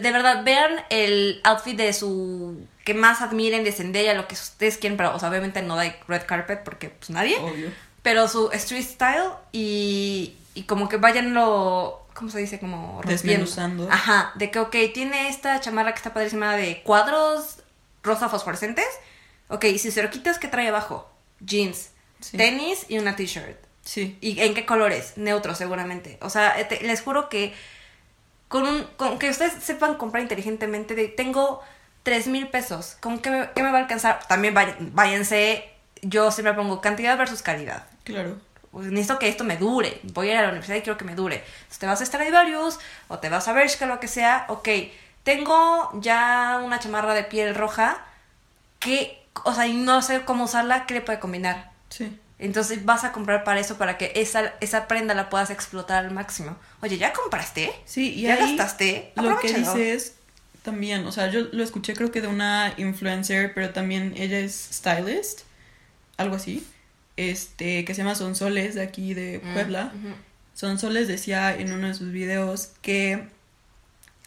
de 0.00 0.10
verdad, 0.12 0.44
vean 0.44 0.72
el 0.90 1.40
outfit 1.44 1.76
de 1.76 1.92
su... 1.92 2.66
que 2.84 2.94
más 2.94 3.20
admiren 3.22 3.64
de 3.64 3.72
Zendaya, 3.72 4.14
lo 4.14 4.26
que 4.28 4.34
ustedes 4.34 4.78
quieren, 4.78 4.96
pero, 4.96 5.14
o 5.14 5.18
sea, 5.18 5.28
obviamente 5.30 5.62
no 5.62 5.76
da 5.76 5.84
red 6.08 6.22
carpet 6.26 6.62
porque, 6.64 6.88
pues, 6.90 7.10
nadie. 7.10 7.36
Obvio. 7.38 7.70
Pero 8.02 8.28
su 8.28 8.50
street 8.52 8.84
style 8.84 9.30
y, 9.52 10.34
y 10.54 10.62
como 10.64 10.88
que 10.88 10.96
vayanlo... 10.96 12.00
¿Cómo 12.14 12.30
se 12.30 12.38
dice? 12.38 12.60
Como 12.60 13.02
rompiendo. 13.02 13.10
Desmenuzando. 13.10 13.88
Ajá, 13.90 14.32
de 14.36 14.50
que, 14.52 14.60
ok, 14.60 14.76
tiene 14.92 15.28
esta 15.28 15.58
chamarra 15.60 15.92
que 15.92 15.96
está 15.98 16.14
padrísima 16.14 16.56
de 16.56 16.80
cuadros 16.84 17.58
rosa 18.04 18.28
fosforescentes. 18.28 18.86
Ok, 19.48 19.64
y 19.64 19.78
si 19.78 19.90
se 19.90 20.00
lo 20.02 20.10
quitas, 20.10 20.38
¿qué 20.38 20.46
trae 20.46 20.68
abajo? 20.68 21.10
Jeans, 21.40 21.90
Sí. 22.20 22.36
tenis 22.36 22.86
y 22.88 22.98
una 22.98 23.16
t-shirt. 23.16 23.58
Sí. 23.84 24.16
¿Y 24.20 24.40
en 24.40 24.54
qué 24.54 24.64
colores? 24.64 25.14
Neutros, 25.16 25.58
seguramente. 25.58 26.16
O 26.22 26.30
sea, 26.30 26.68
te- 26.68 26.82
les 26.84 27.02
juro 27.02 27.28
que 27.28 27.52
con, 28.54 28.68
un, 28.68 28.84
con 28.96 29.18
que 29.18 29.30
ustedes 29.30 29.54
sepan 29.64 29.96
comprar 29.96 30.22
inteligentemente, 30.22 30.94
de, 30.94 31.08
tengo 31.08 31.60
tres 32.04 32.28
mil 32.28 32.46
pesos, 32.46 32.96
¿con 33.00 33.18
qué 33.18 33.28
me, 33.28 33.50
qué 33.52 33.64
me 33.64 33.72
va 33.72 33.78
a 33.78 33.80
alcanzar? 33.80 34.20
También 34.28 34.54
váyanse, 34.54 35.68
yo 36.02 36.30
siempre 36.30 36.54
pongo 36.54 36.80
cantidad 36.80 37.18
versus 37.18 37.42
calidad. 37.42 37.88
Claro. 38.04 38.38
Pues 38.70 38.86
necesito 38.92 39.18
que 39.18 39.26
esto 39.26 39.42
me 39.42 39.56
dure. 39.56 39.98
Voy 40.04 40.28
a 40.28 40.32
ir 40.34 40.38
a 40.38 40.42
la 40.42 40.48
universidad 40.50 40.76
y 40.76 40.82
quiero 40.82 40.96
que 40.96 41.04
me 41.04 41.16
dure. 41.16 41.42
Si 41.68 41.80
te 41.80 41.86
vas 41.86 42.00
a 42.00 42.06
Stradivarius 42.06 42.78
o 43.08 43.18
te 43.18 43.28
vas 43.28 43.48
a 43.48 43.54
Bershka, 43.54 43.86
lo 43.86 43.98
que 43.98 44.06
sea, 44.06 44.44
ok. 44.46 44.68
Tengo 45.24 45.90
ya 45.94 46.62
una 46.64 46.78
chamarra 46.78 47.12
de 47.12 47.24
piel 47.24 47.56
roja 47.56 48.04
que, 48.78 49.20
o 49.42 49.52
sea, 49.52 49.66
y 49.66 49.74
no 49.74 50.00
sé 50.00 50.24
cómo 50.24 50.44
usarla, 50.44 50.86
¿qué 50.86 50.94
le 50.94 51.00
puede 51.00 51.18
combinar? 51.18 51.72
Sí. 51.88 52.20
Entonces 52.44 52.84
vas 52.84 53.04
a 53.04 53.12
comprar 53.12 53.42
para 53.44 53.60
eso, 53.60 53.76
para 53.78 53.96
que 53.98 54.12
esa, 54.16 54.54
esa 54.60 54.86
prenda 54.88 55.14
la 55.14 55.28
puedas 55.30 55.50
explotar 55.50 56.04
al 56.04 56.12
máximo. 56.12 56.56
Oye, 56.82 56.98
¿ya 56.98 57.12
compraste? 57.12 57.72
Sí, 57.84 58.12
y 58.14 58.22
¿Ya 58.22 58.34
ahí 58.34 58.56
gastaste? 58.56 59.12
Lo 59.16 59.38
que 59.40 59.52
dices 59.52 60.14
también, 60.62 61.06
o 61.06 61.12
sea, 61.12 61.28
yo 61.30 61.40
lo 61.52 61.62
escuché 61.62 61.94
creo 61.94 62.10
que 62.10 62.20
de 62.20 62.28
una 62.28 62.72
influencer, 62.76 63.52
pero 63.54 63.70
también 63.70 64.14
ella 64.16 64.38
es 64.38 64.68
stylist, 64.72 65.40
algo 66.16 66.36
así, 66.36 66.66
este, 67.16 67.84
que 67.84 67.94
se 67.94 68.02
llama 68.02 68.14
Sonsoles 68.14 68.74
de 68.74 68.82
aquí 68.82 69.14
de 69.14 69.40
Mm, 69.42 69.52
Puebla. 69.54 69.92
Sonsoles 70.54 71.08
decía 71.08 71.54
en 71.54 71.72
uno 71.72 71.88
de 71.88 71.94
sus 71.94 72.12
videos 72.12 72.70
que 72.82 73.28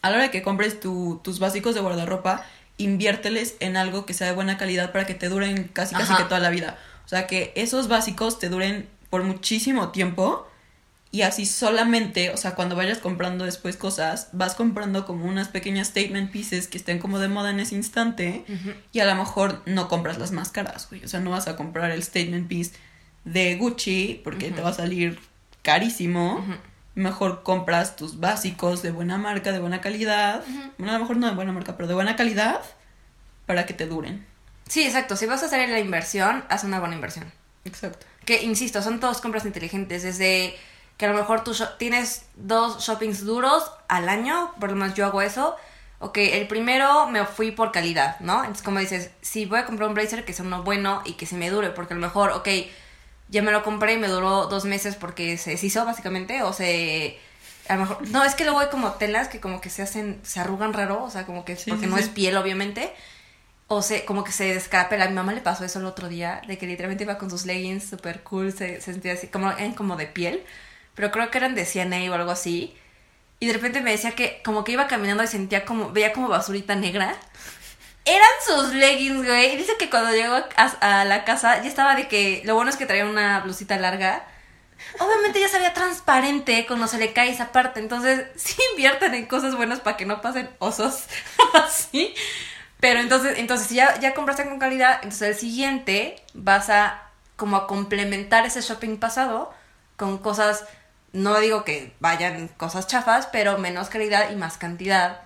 a 0.01 0.09
la 0.09 0.15
hora 0.17 0.23
de 0.25 0.31
que 0.31 0.41
compres 0.43 0.79
tu- 0.79 1.19
tus 1.23 1.39
básicos 1.39 1.73
de 1.75 1.81
guardarropa, 1.81 2.45
inviérteles 2.77 3.55
en 3.59 3.75
algo 3.77 4.05
que 4.05 4.13
sea 4.13 4.27
de 4.27 4.33
buena 4.33 4.57
calidad 4.57 4.91
para 4.91 5.05
que 5.05 5.15
te 5.15 5.29
duren 5.29 5.67
casi 5.73 5.95
casi 5.95 6.13
Ajá. 6.13 6.17
que 6.23 6.29
toda 6.29 6.39
la 6.39 6.49
vida. 6.49 6.77
O 7.07 7.09
sea, 7.09 7.25
que 7.25 7.53
esos 7.55 7.87
básicos 7.87 8.37
te 8.37 8.49
duren 8.49 8.89
por 9.09 9.23
muchísimo 9.23 9.91
tiempo 9.93 10.45
y 11.09 11.21
así 11.21 11.45
solamente, 11.45 12.31
o 12.31 12.37
sea, 12.37 12.53
cuando 12.53 12.75
vayas 12.75 12.97
comprando 12.97 13.45
después 13.45 13.77
cosas, 13.77 14.27
vas 14.33 14.55
comprando 14.55 15.05
como 15.05 15.23
unas 15.23 15.47
pequeñas 15.47 15.87
statement 15.87 16.31
pieces 16.31 16.67
que 16.67 16.77
estén 16.77 16.99
como 16.99 17.17
de 17.19 17.29
moda 17.29 17.49
en 17.49 17.61
ese 17.61 17.75
instante 17.75 18.43
y 18.91 18.99
a 18.99 19.05
lo 19.05 19.15
mejor 19.15 19.61
no 19.65 19.87
compras 19.87 20.17
las 20.17 20.33
más 20.33 20.49
caras, 20.49 20.89
güey. 20.89 21.01
O 21.05 21.07
sea, 21.07 21.21
no 21.21 21.29
vas 21.29 21.47
a 21.47 21.55
comprar 21.55 21.91
el 21.91 22.03
statement 22.03 22.49
piece 22.49 22.73
de 23.23 23.55
Gucci 23.55 24.19
porque 24.21 24.51
te 24.51 24.61
va 24.61 24.71
a 24.71 24.73
salir 24.73 25.17
carísimo. 25.61 26.39
Ujú. 26.39 26.55
Mejor 26.95 27.41
compras 27.41 27.95
tus 27.95 28.19
básicos 28.19 28.81
de 28.81 28.91
buena 28.91 29.17
marca, 29.17 29.53
de 29.53 29.59
buena 29.59 29.79
calidad. 29.79 30.43
Bueno, 30.77 30.91
a 30.91 30.95
lo 30.95 30.99
mejor 30.99 31.15
no 31.15 31.27
de 31.27 31.35
buena 31.35 31.53
marca, 31.53 31.77
pero 31.77 31.87
de 31.87 31.93
buena 31.93 32.17
calidad 32.17 32.59
para 33.45 33.65
que 33.65 33.73
te 33.73 33.87
duren. 33.87 34.26
Sí, 34.67 34.85
exacto. 34.85 35.15
Si 35.15 35.25
vas 35.25 35.43
a 35.43 35.47
hacer 35.47 35.67
la 35.69 35.79
inversión, 35.79 36.43
haz 36.49 36.63
una 36.63 36.79
buena 36.79 36.95
inversión. 36.95 37.31
Exacto. 37.65 38.05
Que, 38.25 38.43
insisto, 38.43 38.81
son 38.81 38.99
todas 38.99 39.21
compras 39.21 39.45
inteligentes. 39.45 40.03
Desde 40.03 40.55
que 40.97 41.05
a 41.05 41.09
lo 41.09 41.17
mejor 41.17 41.43
tú 41.43 41.55
tienes 41.77 42.23
dos 42.35 42.83
shoppings 42.83 43.23
duros 43.23 43.71
al 43.87 44.09
año, 44.09 44.53
por 44.59 44.71
lo 44.71 44.75
menos 44.75 44.95
yo 44.95 45.05
hago 45.05 45.21
eso. 45.21 45.55
Ok, 45.99 46.17
el 46.17 46.47
primero 46.47 47.07
me 47.07 47.25
fui 47.25 47.51
por 47.51 47.71
calidad, 47.71 48.19
¿no? 48.19 48.39
Entonces, 48.39 48.63
como 48.63 48.79
dices, 48.79 49.09
si 49.21 49.45
voy 49.45 49.59
a 49.59 49.65
comprar 49.65 49.89
un 49.89 49.95
blazer 49.95 50.25
que 50.25 50.33
sea 50.33 50.45
uno 50.45 50.63
bueno 50.63 51.01
y 51.05 51.13
que 51.13 51.25
se 51.25 51.35
me 51.35 51.49
dure, 51.49 51.71
porque 51.71 51.93
a 51.93 51.97
lo 51.97 52.01
mejor, 52.01 52.31
ok, 52.31 52.47
ya 53.29 53.41
me 53.41 53.51
lo 53.51 53.63
compré 53.63 53.93
y 53.93 53.97
me 53.97 54.07
duró 54.07 54.45
dos 54.45 54.65
meses 54.65 54.95
porque 54.95 55.37
se 55.37 55.51
deshizo, 55.51 55.85
básicamente, 55.85 56.43
o 56.43 56.53
se... 56.53 57.19
A 57.67 57.75
lo 57.75 57.81
mejor... 57.81 58.07
No, 58.09 58.23
es 58.23 58.35
que 58.35 58.43
luego 58.43 58.59
hay 58.59 58.69
como 58.69 58.91
telas 58.93 59.27
que 59.27 59.39
como 59.39 59.59
que 59.59 59.69
se 59.69 59.81
hacen, 59.81 60.19
se 60.23 60.39
arrugan 60.39 60.73
raro, 60.73 61.03
o 61.03 61.09
sea, 61.09 61.25
como 61.25 61.43
que... 61.45 61.55
Sí, 61.55 61.69
porque 61.71 61.85
sí, 61.85 61.89
no 61.89 61.97
sí. 61.97 62.03
es 62.03 62.09
piel, 62.09 62.37
obviamente. 62.37 62.93
O 63.67 63.81
se, 63.81 64.05
como 64.05 64.23
que 64.23 64.31
se 64.31 64.53
descarapela. 64.53 65.05
A 65.05 65.09
mi 65.09 65.15
mamá 65.15 65.33
le 65.33 65.41
pasó 65.41 65.65
eso 65.65 65.79
el 65.79 65.85
otro 65.85 66.07
día, 66.07 66.41
de 66.47 66.57
que 66.57 66.67
literalmente 66.67 67.03
iba 67.03 67.17
con 67.17 67.29
sus 67.29 67.45
leggings 67.45 67.89
super 67.89 68.23
cool, 68.23 68.51
se, 68.53 68.81
se 68.81 68.93
sentía 68.93 69.13
así, 69.13 69.27
como, 69.27 69.51
eran 69.51 69.73
como 69.73 69.95
de 69.97 70.07
piel, 70.07 70.43
pero 70.95 71.11
creo 71.11 71.29
que 71.31 71.37
eran 71.37 71.55
de 71.55 71.65
CNA 71.65 72.09
o 72.11 72.15
algo 72.15 72.31
así. 72.31 72.75
Y 73.39 73.47
de 73.47 73.53
repente 73.53 73.81
me 73.81 73.91
decía 73.91 74.11
que 74.11 74.41
como 74.43 74.63
que 74.63 74.71
iba 74.71 74.87
caminando 74.87 75.23
y 75.23 75.27
sentía 75.27 75.65
como, 75.65 75.91
veía 75.91 76.13
como 76.13 76.27
basurita 76.27 76.75
negra. 76.75 77.15
eran 78.05 78.29
sus 78.45 78.73
leggings, 78.73 79.25
güey. 79.25 79.53
Y 79.53 79.57
dice 79.57 79.73
que 79.77 79.89
cuando 79.89 80.11
llegó 80.11 80.35
a, 80.35 81.01
a, 81.01 81.05
la 81.05 81.23
casa 81.25 81.61
ya 81.61 81.67
estaba 81.69 81.95
de 81.95 82.07
que 82.07 82.41
lo 82.45 82.55
bueno 82.55 82.71
es 82.71 82.77
que 82.77 82.85
traía 82.85 83.05
una 83.05 83.41
blusita 83.41 83.77
larga. 83.77 84.25
Obviamente 84.99 85.39
ya 85.39 85.49
se 85.49 85.57
veía 85.57 85.73
transparente 85.73 86.65
cuando 86.67 86.87
se 86.87 86.97
le 86.97 87.13
cae 87.13 87.29
esa 87.29 87.51
parte. 87.51 87.79
Entonces, 87.79 88.27
sí 88.35 88.55
invierten 88.71 89.13
en 89.13 89.25
cosas 89.27 89.55
buenas 89.55 89.79
para 89.81 89.97
que 89.97 90.05
no 90.05 90.21
pasen 90.21 90.49
osos 90.59 91.05
así. 91.53 92.13
Pero 92.79 92.99
entonces, 92.99 93.37
entonces 93.37 93.67
si 93.67 93.75
ya, 93.75 93.99
ya 93.99 94.13
compraste 94.13 94.47
con 94.47 94.59
calidad, 94.59 94.95
entonces 94.95 95.29
el 95.29 95.35
siguiente 95.35 96.15
vas 96.33 96.69
a 96.69 97.01
como 97.35 97.57
a 97.57 97.67
complementar 97.67 98.45
ese 98.45 98.61
shopping 98.61 98.97
pasado 98.97 99.53
con 99.95 100.17
cosas, 100.17 100.65
no 101.13 101.39
digo 101.39 101.63
que 101.63 101.93
vayan 101.99 102.47
cosas 102.49 102.87
chafas, 102.87 103.27
pero 103.31 103.57
menos 103.57 103.89
calidad 103.89 104.31
y 104.31 104.35
más 104.35 104.57
cantidad. 104.57 105.21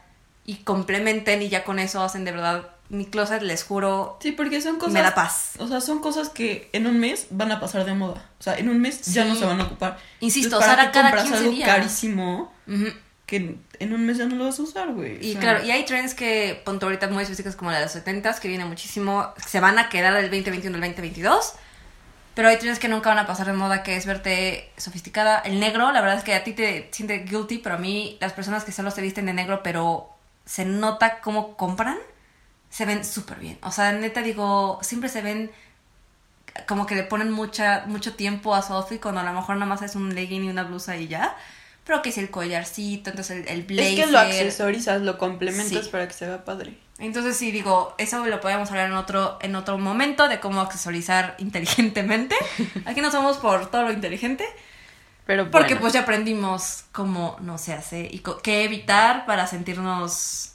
Y 0.46 0.58
complementen 0.58 1.42
y 1.42 1.50
ya 1.50 1.64
con 1.64 1.80
eso 1.80 2.02
hacen 2.02 2.26
de 2.26 2.32
verdad 2.32 2.70
mi 2.90 3.06
closet, 3.06 3.42
les 3.42 3.64
juro. 3.64 4.18
Sí, 4.22 4.34
porque 4.34 4.62
son 4.62 4.78
cosas. 4.78 4.94
Me 4.94 5.02
da 5.02 5.16
paz. 5.16 5.54
O 5.60 5.68
sea, 5.68 5.80
son 5.80 6.00
cosas 6.00 6.30
que 6.30 6.70
en 6.74 6.88
un 6.88 7.00
mes 7.00 7.28
van 7.30 7.52
a 7.52 7.60
pasar 7.62 7.86
de 7.86 7.94
moda. 7.94 8.30
O 8.40 8.44
sea, 8.44 8.58
en 8.58 8.68
un 8.68 8.82
mes 8.82 9.06
ya 9.14 9.24
no 9.24 9.36
se 9.36 9.46
van 9.46 9.62
a 9.62 9.64
ocupar. 9.64 9.98
Insisto, 10.20 10.58
o 10.58 10.62
sea, 10.62 10.92
cada 10.92 11.12
compras 11.12 11.32
algo 11.32 11.54
carísimo 11.66 12.52
que 13.32 13.56
en 13.80 13.94
un 13.94 14.06
mes 14.06 14.18
ya 14.18 14.26
no 14.26 14.36
lo 14.36 14.44
vas 14.44 14.60
a 14.60 14.64
usar, 14.64 14.92
güey. 14.92 15.18
Y 15.26 15.36
claro, 15.36 15.64
y 15.64 15.72
hay 15.72 15.86
trends 15.86 16.14
que, 16.14 16.62
punto 16.66 16.88
ahorita 16.88 17.08
muy 17.08 17.24
específicos 17.24 17.56
como 17.56 17.72
la 17.72 17.78
de 17.78 17.86
los 17.86 17.94
70 17.94 18.38
que 18.42 18.50
viene 18.50 18.66
muchísimo, 18.66 19.34
se 19.48 19.62
van 19.62 19.80
a 19.80 19.88
quedar 19.88 20.14
del 20.16 20.30
2021 20.30 20.76
al 20.76 20.82
2022. 20.82 21.54
Pero 22.36 22.50
hay 22.50 22.58
trends 22.58 22.78
que 22.78 22.90
nunca 22.90 23.08
van 23.08 23.20
a 23.20 23.28
pasar 23.28 23.48
de 23.48 23.54
moda, 23.54 23.84
que 23.84 23.96
es 23.96 24.06
verte 24.06 24.70
sofisticada. 24.76 25.40
El 25.40 25.62
negro, 25.62 25.94
la 25.94 26.02
verdad 26.02 26.18
es 26.18 26.26
que 26.26 26.36
a 26.36 26.44
ti 26.44 26.52
te 26.52 26.90
siente 26.92 27.20
guilty, 27.20 27.60
pero 27.60 27.76
a 27.76 27.78
mí 27.78 28.18
las 28.20 28.34
personas 28.34 28.66
que 28.66 28.74
solo 28.74 28.92
se 28.92 29.02
visten 29.02 29.26
de 29.28 29.34
negro, 29.34 29.64
pero 29.64 30.10
se 30.44 30.66
nota 30.66 31.22
cómo 31.22 31.56
compran, 31.56 32.00
se 32.70 32.86
ven 32.86 33.06
súper 33.06 33.40
bien. 33.40 33.58
O 33.64 33.72
sea, 33.72 33.94
neta 33.94 34.22
digo, 34.22 34.80
siempre 34.82 35.08
se 35.08 35.22
ven 35.22 35.52
como 36.68 36.86
que 36.86 36.96
le 36.96 37.04
ponen 37.04 37.32
mucha, 37.32 37.86
mucho 37.88 38.14
tiempo 38.16 38.54
a 38.54 38.62
su 38.62 38.74
outfit 38.74 39.02
cuando 39.02 39.22
a 39.22 39.24
lo 39.24 39.32
mejor 39.32 39.56
nada 39.56 39.68
más 39.68 39.82
es 39.84 39.96
un 39.96 40.14
legging 40.14 40.44
y 40.44 40.50
una 40.50 40.64
blusa 40.64 40.98
y 40.98 41.08
ya. 41.08 41.38
Pero 41.92 42.02
que 42.02 42.08
es 42.08 42.18
el 42.18 42.30
collarcito, 42.30 43.10
entonces 43.10 43.46
el, 43.46 43.48
el 43.50 43.64
blazer. 43.64 44.00
Es 44.00 44.06
que 44.06 44.12
lo 44.14 44.20
accesorizas, 44.20 45.02
lo 45.02 45.18
complementas 45.18 45.90
para 45.90 46.08
que 46.08 46.14
se 46.14 46.26
vea 46.26 46.46
padre. 46.46 46.78
Entonces 47.00 47.36
sí, 47.36 47.52
digo, 47.52 47.94
eso 47.98 48.26
lo 48.26 48.40
podemos 48.40 48.70
hablar 48.70 48.86
en 48.86 48.94
otro, 48.94 49.38
en 49.42 49.58
otro 49.58 49.78
momento 49.78 50.30
de 50.30 50.40
cómo 50.40 50.62
accesorizar 50.62 51.36
inteligentemente. 51.40 52.38
Aquí 52.86 53.02
no 53.02 53.12
somos 53.12 53.40
por 53.40 53.70
todo 53.70 53.84
lo 53.84 53.92
inteligente. 53.92 54.46
Pero 55.26 55.52
Porque 55.52 55.76
pues 55.76 55.92
ya 55.92 56.04
aprendimos 56.04 56.86
cómo 56.94 57.36
no 57.42 57.58
se 57.58 57.74
hace 57.74 58.08
y 58.10 58.24
qué 58.42 58.64
evitar 58.64 59.26
para 59.26 59.46
sentirnos 59.46 60.54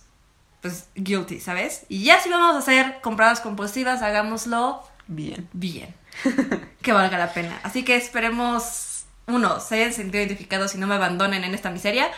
pues 0.63 0.89
guilty, 0.95 1.39
¿sabes? 1.41 1.85
Y 1.91 2.05
ya 2.05 2.19
si 2.19 2.31
vamos 2.31 2.57
a 2.57 2.61
hacer 2.61 3.03
compradas 3.03 3.43
compulsivas, 3.43 4.01
hagámoslo 4.01 4.83
bien. 5.07 5.51
Bien. 5.53 5.95
que 6.81 6.93
valga 6.93 7.19
la 7.19 7.35
pena. 7.35 7.61
Así 7.63 7.85
que 7.85 7.95
esperemos 7.95 8.86
uno, 9.27 9.61
se 9.61 9.77
hayan 9.77 9.93
sentido 9.93 10.23
identificados 10.23 10.75
y 10.75 10.79
no 10.79 10.87
me 10.87 10.95
abandonen 10.95 11.45
en 11.45 11.55
esta 11.55 11.71
miseria. 11.71 12.11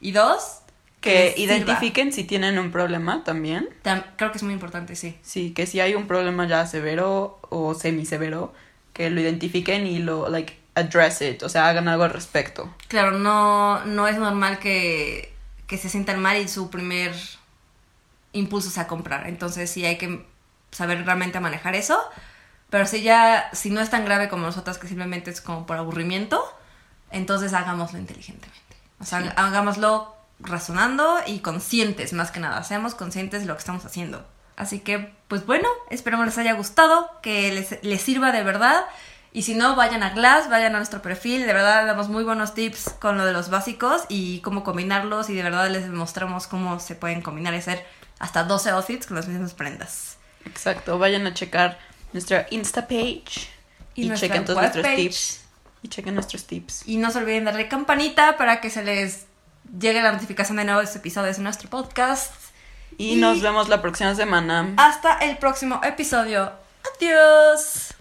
Y 0.00 0.12
dos, 0.12 0.60
que, 1.00 1.34
identifiquen 1.36 2.12
si 2.12 2.24
tienen 2.24 2.58
un 2.58 2.70
problema 2.70 3.24
también. 3.24 3.68
creo 4.16 4.32
que 4.32 4.38
es 4.38 4.42
muy 4.42 4.54
importante, 4.54 4.96
sí. 4.96 5.18
Sí, 5.22 5.52
que 5.52 5.66
si 5.66 5.80
hay 5.80 5.94
un 5.94 6.06
problema 6.06 6.46
ya 6.46 6.66
severo 6.66 7.38
o 7.50 7.74
semisevero, 7.74 8.54
que 8.92 9.10
lo 9.10 9.20
identifiquen 9.20 9.86
y 9.86 9.98
lo, 9.98 10.28
like, 10.28 10.56
address 10.74 11.20
it, 11.20 11.42
o 11.42 11.48
sea, 11.48 11.68
hagan 11.68 11.88
algo 11.88 12.04
al 12.04 12.10
respecto. 12.10 12.74
Claro, 12.88 13.12
no, 13.12 13.84
no 13.84 14.08
es 14.08 14.18
normal 14.18 14.58
que, 14.58 15.32
que 15.66 15.78
se 15.78 15.88
sientan 15.88 16.20
mal 16.20 16.38
y 16.38 16.48
su 16.48 16.70
primer 16.70 17.14
impulso 18.32 18.70
sea 18.70 18.86
comprar. 18.86 19.28
Entonces 19.28 19.70
sí 19.70 19.84
hay 19.84 19.98
que 19.98 20.24
saber 20.70 21.04
realmente 21.04 21.38
manejar 21.38 21.74
eso 21.76 21.98
pero 22.74 22.88
si 22.88 23.02
ya, 23.02 23.50
si 23.52 23.70
no 23.70 23.80
es 23.80 23.88
tan 23.88 24.04
grave 24.04 24.28
como 24.28 24.46
nosotras, 24.46 24.78
que 24.78 24.88
simplemente 24.88 25.30
es 25.30 25.40
como 25.40 25.64
por 25.64 25.76
aburrimiento, 25.76 26.44
entonces 27.12 27.52
hagámoslo 27.52 28.00
inteligentemente. 28.00 28.76
O 28.98 29.04
sea, 29.04 29.32
hagámoslo 29.36 30.12
razonando 30.40 31.18
y 31.24 31.38
conscientes, 31.38 32.12
más 32.14 32.32
que 32.32 32.40
nada. 32.40 32.64
Seamos 32.64 32.96
conscientes 32.96 33.42
de 33.42 33.46
lo 33.46 33.54
que 33.54 33.60
estamos 33.60 33.84
haciendo. 33.84 34.26
Así 34.56 34.80
que, 34.80 35.14
pues 35.28 35.46
bueno, 35.46 35.68
esperemos 35.88 36.26
les 36.26 36.36
haya 36.36 36.54
gustado, 36.54 37.12
que 37.22 37.52
les, 37.52 37.80
les 37.84 38.02
sirva 38.02 38.32
de 38.32 38.42
verdad. 38.42 38.86
Y 39.32 39.42
si 39.42 39.54
no, 39.54 39.76
vayan 39.76 40.02
a 40.02 40.10
Glass, 40.10 40.50
vayan 40.50 40.74
a 40.74 40.78
nuestro 40.78 41.00
perfil. 41.00 41.46
De 41.46 41.52
verdad, 41.52 41.86
damos 41.86 42.08
muy 42.08 42.24
buenos 42.24 42.54
tips 42.54 42.90
con 42.98 43.16
lo 43.16 43.24
de 43.24 43.32
los 43.32 43.50
básicos 43.50 44.02
y 44.08 44.40
cómo 44.40 44.64
combinarlos. 44.64 45.30
Y 45.30 45.34
de 45.34 45.44
verdad 45.44 45.70
les 45.70 45.88
mostramos 45.90 46.48
cómo 46.48 46.80
se 46.80 46.96
pueden 46.96 47.22
combinar 47.22 47.54
y 47.54 47.58
hacer 47.58 47.86
hasta 48.18 48.42
12 48.42 48.70
outfits 48.70 49.06
con 49.06 49.14
las 49.14 49.28
mismas 49.28 49.54
prendas. 49.54 50.16
Exacto, 50.44 50.98
vayan 50.98 51.24
a 51.28 51.34
checar 51.34 51.78
nuestra 52.14 52.46
Insta 52.50 52.82
page 52.86 53.48
y, 53.94 54.10
chequen 54.14 54.44
todos 54.44 54.58
nuestros 54.60 54.86
tips. 54.96 55.40
Y 55.82 55.88
chequen 55.88 56.14
nuestros 56.14 56.44
tips. 56.44 56.88
Y 56.88 56.96
no 56.96 57.10
se 57.10 57.18
olviden 57.18 57.44
darle 57.44 57.68
campanita 57.68 58.38
para 58.38 58.60
que 58.60 58.70
se 58.70 58.82
les 58.82 59.26
llegue 59.78 60.00
la 60.00 60.12
notificación 60.12 60.56
de 60.56 60.64
nuevos 60.64 60.94
episodios 60.96 61.36
de 61.36 61.42
nuestro 61.42 61.68
podcast. 61.68 62.32
y 62.96 63.16
nos 63.16 63.42
vemos 63.42 63.68
la 63.68 63.82
próxima 63.82 64.14
semana. 64.14 64.72
Hasta 64.76 65.18
el 65.18 65.36
próximo 65.36 65.80
episodio. 65.84 66.52
Adiós. 66.96 67.93